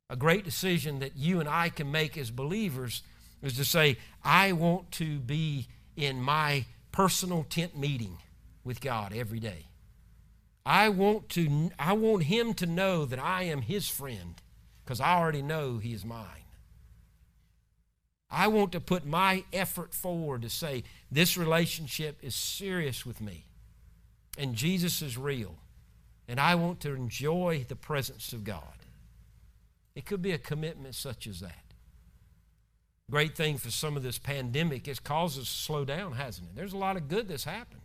A 0.09 0.17
great 0.17 0.45
decision 0.45 1.01
that 1.01 1.17
you 1.17 1.41
and 1.41 1.49
I 1.49 1.71
can 1.71 1.91
make 1.91 2.17
as 2.17 2.31
believers 2.31 3.03
is 3.43 3.57
to 3.57 3.65
say, 3.65 3.97
I 4.23 4.53
want 4.53 4.93
to 4.93 5.19
be 5.19 5.67
in 5.97 6.21
my 6.21 6.67
personal 6.95 7.43
tent 7.43 7.77
meeting 7.77 8.19
with 8.63 8.81
God 8.81 9.13
every 9.13 9.41
day. 9.41 9.67
I 10.65 10.91
want 10.91 11.29
to 11.31 11.73
I 11.77 11.93
want 11.95 12.23
him 12.23 12.55
to 12.55 12.67
know 12.67 13.05
that 13.05 13.19
I 13.19 13.43
am 13.43 13.63
his 13.63 13.89
friend 13.89 14.37
because 14.85 15.01
I 15.01 15.17
already 15.17 15.43
know 15.43 15.79
he 15.79 15.93
is 15.93 16.05
mine. 16.05 16.47
I 18.31 18.47
want 18.47 18.71
to 18.73 18.81
put 18.81 19.05
my 19.05 19.43
effort 19.53 19.93
forward 19.93 20.43
to 20.43 20.49
say 20.49 20.85
this 21.11 21.37
relationship 21.37 22.17
is 22.23 22.37
serious 22.37 23.05
with 23.05 23.21
me 23.21 23.45
and 24.39 24.55
Jesus 24.55 25.03
is 25.03 25.19
real 25.19 25.57
and 26.29 26.39
I 26.39 26.55
want 26.55 26.79
to 26.83 26.95
enjoy 26.95 27.67
the 27.69 27.77
presence 27.77 28.33
of 28.33 28.45
God. 28.45 28.79
It 29.97 30.07
could 30.07 30.23
be 30.23 30.31
a 30.31 30.39
commitment 30.39 30.95
such 30.95 31.27
as 31.27 31.41
that. 31.41 31.64
Great 33.11 33.37
thing 33.37 33.59
for 33.59 33.71
some 33.71 33.97
of 33.97 34.03
this 34.03 34.19
pandemic, 34.19 34.89
it's 34.89 34.99
caused 34.99 35.39
us 35.39 35.45
to 35.45 35.51
slow 35.51 35.85
down, 35.85 36.13
hasn't 36.13 36.49
it? 36.49 36.57
There's 36.57 36.73
a 36.73 36.79
lot 36.79 36.97
of 36.97 37.09
good 37.09 37.29
that's 37.29 37.45
happened. 37.45 37.83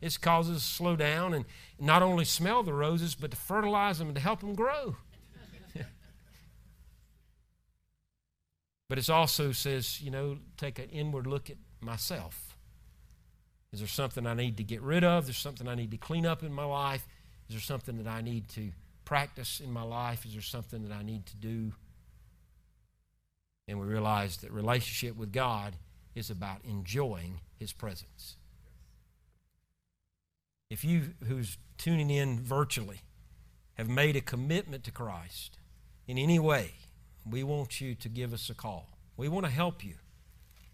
It's 0.00 0.16
caused 0.16 0.50
us 0.50 0.58
to 0.58 0.74
slow 0.74 0.96
down 0.96 1.34
and 1.34 1.44
not 1.78 2.02
only 2.02 2.24
smell 2.24 2.62
the 2.62 2.72
roses, 2.72 3.14
but 3.14 3.30
to 3.30 3.36
fertilize 3.36 3.98
them 3.98 4.08
and 4.08 4.16
to 4.16 4.22
help 4.22 4.40
them 4.40 4.54
grow. 4.54 4.96
but 8.88 8.98
it 8.98 9.08
also 9.08 9.52
says, 9.52 10.00
you 10.00 10.10
know, 10.10 10.38
take 10.56 10.78
an 10.78 10.88
inward 10.88 11.26
look 11.26 11.48
at 11.50 11.58
myself. 11.80 12.56
Is 13.72 13.78
there 13.78 13.88
something 13.88 14.26
I 14.26 14.34
need 14.34 14.56
to 14.56 14.64
get 14.64 14.82
rid 14.82 15.04
of? 15.04 15.24
Is 15.24 15.28
there 15.28 15.34
something 15.34 15.68
I 15.68 15.76
need 15.76 15.92
to 15.92 15.96
clean 15.96 16.26
up 16.26 16.42
in 16.42 16.52
my 16.52 16.64
life? 16.64 17.06
Is 17.48 17.54
there 17.54 17.60
something 17.60 18.02
that 18.02 18.08
I 18.08 18.20
need 18.20 18.48
to 18.50 18.72
practice 19.04 19.60
in 19.60 19.70
my 19.70 19.82
life? 19.82 20.24
Is 20.24 20.32
there 20.32 20.42
something 20.42 20.82
that 20.88 20.92
I 20.92 21.02
need 21.02 21.26
to 21.26 21.36
do? 21.36 21.72
And 23.70 23.78
we 23.78 23.86
realize 23.86 24.38
that 24.38 24.50
relationship 24.50 25.16
with 25.16 25.30
God 25.30 25.76
is 26.16 26.28
about 26.28 26.58
enjoying 26.64 27.38
His 27.56 27.72
presence. 27.72 28.36
If 30.68 30.84
you 30.84 31.14
who's 31.28 31.56
tuning 31.78 32.10
in 32.10 32.40
virtually 32.40 33.02
have 33.74 33.88
made 33.88 34.16
a 34.16 34.20
commitment 34.20 34.82
to 34.84 34.90
Christ 34.90 35.56
in 36.08 36.18
any 36.18 36.40
way, 36.40 36.72
we 37.24 37.44
want 37.44 37.80
you 37.80 37.94
to 37.94 38.08
give 38.08 38.32
us 38.32 38.50
a 38.50 38.54
call. 38.54 38.88
We 39.16 39.28
want 39.28 39.46
to 39.46 39.52
help 39.52 39.84
you. 39.84 39.94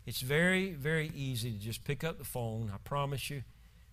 It's 0.07 0.23
very, 0.23 0.73
very 0.73 1.13
easy 1.15 1.53
to 1.53 1.59
just 1.59 1.85
pick 1.85 2.03
up 2.03 2.17
the 2.17 2.25
phone. 2.25 2.71
I 2.73 2.79
promise 2.79 3.29
you, 3.29 3.43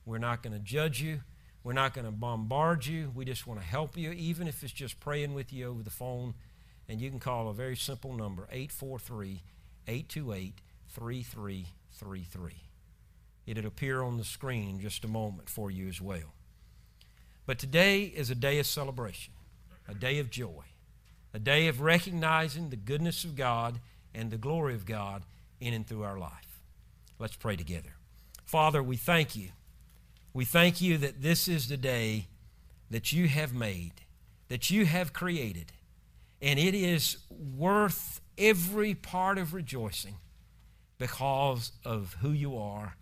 we're 0.05 0.17
not 0.17 0.43
going 0.43 0.53
to 0.53 0.59
judge 0.59 1.01
you. 1.01 1.23
We're 1.61 1.73
not 1.73 1.93
going 1.93 2.05
to 2.05 2.11
bombard 2.11 2.85
you. 2.85 3.11
We 3.13 3.25
just 3.25 3.47
want 3.47 3.59
to 3.59 3.65
help 3.65 3.97
you, 3.97 4.11
even 4.11 4.47
if 4.47 4.63
it's 4.63 4.71
just 4.71 5.01
praying 5.01 5.33
with 5.33 5.51
you 5.51 5.67
over 5.67 5.83
the 5.83 5.89
phone. 5.89 6.35
And 6.88 6.99
you 6.99 7.09
can 7.09 7.19
call 7.19 7.49
a 7.49 7.53
very 7.53 7.75
simple 7.75 8.13
number 8.13 8.47
843 8.51 9.41
828 9.88 10.61
3333. 10.89 12.51
It'll 13.45 13.65
appear 13.65 14.01
on 14.01 14.17
the 14.17 14.23
screen 14.23 14.69
in 14.69 14.79
just 14.79 15.03
a 15.03 15.07
moment 15.07 15.49
for 15.49 15.71
you 15.71 15.88
as 15.88 15.99
well. 15.99 16.34
But 17.45 17.59
today 17.59 18.03
is 18.03 18.29
a 18.29 18.36
day 18.36 18.59
of 18.59 18.65
celebration, 18.65 19.34
a 19.88 19.93
day 19.93 20.19
of 20.19 20.29
joy, 20.29 20.63
a 21.34 21.39
day 21.39 21.67
of 21.67 21.81
recognizing 21.81 22.69
the 22.69 22.77
goodness 22.77 23.23
of 23.23 23.36
God 23.36 23.79
and 24.13 24.31
the 24.31 24.38
glory 24.38 24.75
of 24.75 24.86
God 24.86 25.23
in 25.59 25.73
and 25.73 25.86
through 25.86 26.03
our 26.03 26.17
life. 26.17 26.61
Let's 27.19 27.36
pray 27.36 27.55
together. 27.55 27.95
Father, 28.45 28.81
we 28.81 28.95
thank 28.95 29.36
you. 29.36 29.49
We 30.34 30.45
thank 30.45 30.79
you 30.79 30.97
that 30.99 31.21
this 31.21 31.47
is 31.47 31.67
the 31.67 31.77
day 31.77 32.27
that 32.89 33.11
you 33.11 33.27
have 33.27 33.53
made, 33.53 33.93
that 34.47 34.69
you 34.69 34.86
have 34.86 35.13
created, 35.13 35.71
and 36.43 36.59
it 36.59 36.75
is 36.75 37.17
worth 37.29 38.19
every 38.37 38.93
part 38.93 39.37
of 39.37 39.53
rejoicing 39.53 40.17
because 40.97 41.71
of 41.85 42.17
who 42.19 42.31
you 42.31 42.57
are 42.57 42.97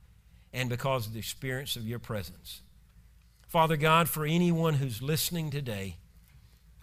and 0.53 0.69
because 0.69 1.07
of 1.07 1.13
the 1.13 1.19
experience 1.19 1.75
of 1.75 1.87
your 1.87 1.97
presence. 1.97 2.61
Father 3.47 3.77
God, 3.77 4.07
for 4.07 4.25
anyone 4.25 4.75
who's 4.75 5.01
listening 5.01 5.49
today, 5.49 5.97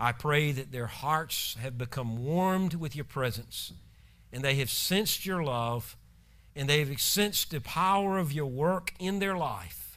I 0.00 0.10
pray 0.10 0.50
that 0.50 0.72
their 0.72 0.88
hearts 0.88 1.56
have 1.60 1.78
become 1.78 2.24
warmed 2.24 2.74
with 2.74 2.96
your 2.96 3.04
presence 3.04 3.72
and 4.32 4.42
they 4.42 4.56
have 4.56 4.68
sensed 4.68 5.24
your 5.24 5.44
love 5.44 5.96
and 6.56 6.68
they 6.68 6.80
have 6.84 7.00
sensed 7.00 7.52
the 7.52 7.60
power 7.60 8.18
of 8.18 8.32
your 8.32 8.46
work 8.46 8.92
in 8.98 9.20
their 9.20 9.36
life. 9.36 9.87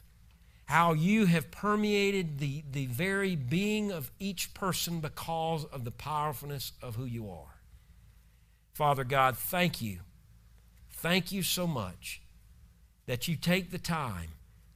How 0.72 0.94
you 0.94 1.26
have 1.26 1.50
permeated 1.50 2.38
the, 2.38 2.64
the 2.72 2.86
very 2.86 3.36
being 3.36 3.92
of 3.92 4.10
each 4.18 4.54
person 4.54 5.00
because 5.00 5.66
of 5.66 5.84
the 5.84 5.90
powerfulness 5.90 6.72
of 6.80 6.96
who 6.96 7.04
you 7.04 7.28
are. 7.28 7.58
Father 8.72 9.04
God, 9.04 9.36
thank 9.36 9.82
you. 9.82 9.98
Thank 10.88 11.30
you 11.30 11.42
so 11.42 11.66
much 11.66 12.22
that 13.04 13.28
you 13.28 13.36
take 13.36 13.70
the 13.70 13.76
time 13.76 14.30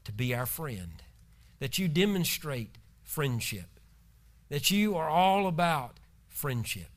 to 0.04 0.12
be 0.12 0.34
our 0.34 0.44
friend, 0.44 1.02
that 1.60 1.78
you 1.78 1.88
demonstrate 1.88 2.76
friendship, 3.02 3.80
that 4.50 4.70
you 4.70 4.96
are 4.96 5.08
all 5.08 5.46
about 5.46 5.96
friendship 6.28 6.90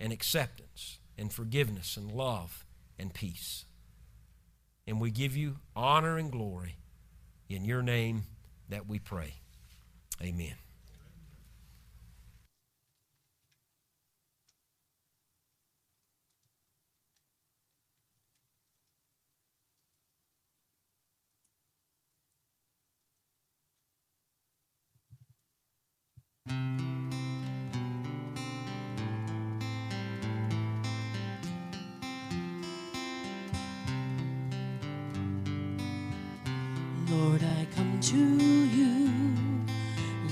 and 0.00 0.14
acceptance 0.14 0.96
and 1.18 1.30
forgiveness 1.30 1.94
and 1.94 2.10
love 2.10 2.64
and 2.98 3.12
peace. 3.12 3.66
And 4.86 4.98
we 4.98 5.10
give 5.10 5.36
you 5.36 5.56
honor 5.76 6.16
and 6.16 6.32
glory 6.32 6.76
in 7.50 7.66
your 7.66 7.82
name 7.82 8.22
that 8.70 8.88
we 8.88 8.98
pray. 8.98 9.34
Amen. 10.22 10.54
Lord, 37.10 37.42
I 37.42 37.66
come 37.74 37.98
to 38.00 38.16
you. 38.16 39.10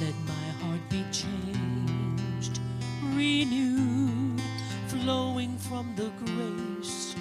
Let 0.00 0.14
my 0.26 0.48
heart 0.60 0.80
be 0.88 1.04
changed, 1.10 2.60
renewed, 3.02 4.40
flowing 4.86 5.58
from 5.58 5.92
the 5.96 6.10
grace 6.24 7.16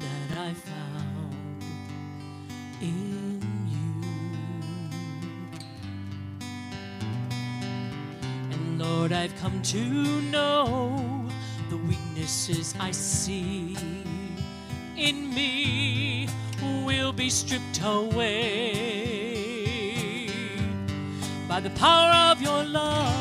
that 0.00 0.38
I 0.38 0.52
found 0.52 1.64
in 2.82 3.40
you. 3.72 4.02
And 8.52 8.78
Lord, 8.78 9.12
I've 9.12 9.34
come 9.40 9.62
to 9.62 9.82
know 10.30 11.26
the 11.70 11.78
weaknesses 11.78 12.74
I 12.78 12.90
see 12.90 13.78
in 14.94 15.34
me 15.34 16.28
will 16.62 17.12
be 17.12 17.30
stripped 17.30 17.80
away 17.82 18.80
by 21.48 21.60
the 21.60 21.70
power 21.70 22.32
of 22.32 22.40
your 22.42 22.64
love. 22.64 23.18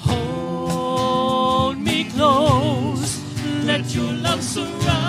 Hold 0.00 1.78
me 1.78 2.04
close, 2.04 3.20
let 3.64 3.94
your 3.94 4.12
love 4.12 4.42
surround 4.42 5.07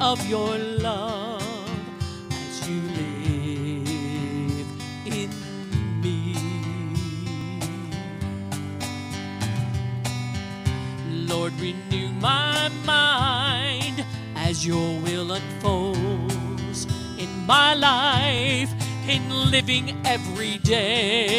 of 0.00 0.26
your 0.28 0.58
love 0.58 1.42
as 2.30 2.68
you 2.68 2.80
live 3.00 4.68
in 5.06 5.30
me. 6.00 6.36
Lord, 11.28 11.52
renew 11.60 12.08
my 12.20 12.70
mind 12.84 14.04
as 14.36 14.66
your 14.66 15.00
will 15.00 15.32
unfolds 15.32 16.86
in 17.18 17.30
my 17.46 17.74
life, 17.74 18.70
in 19.08 19.50
living 19.50 19.96
every 20.04 20.58
day, 20.58 21.31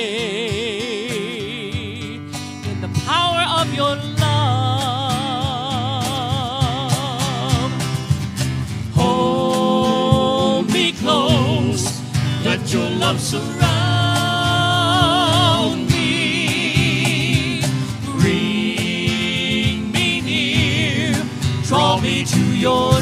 me 22.63 22.92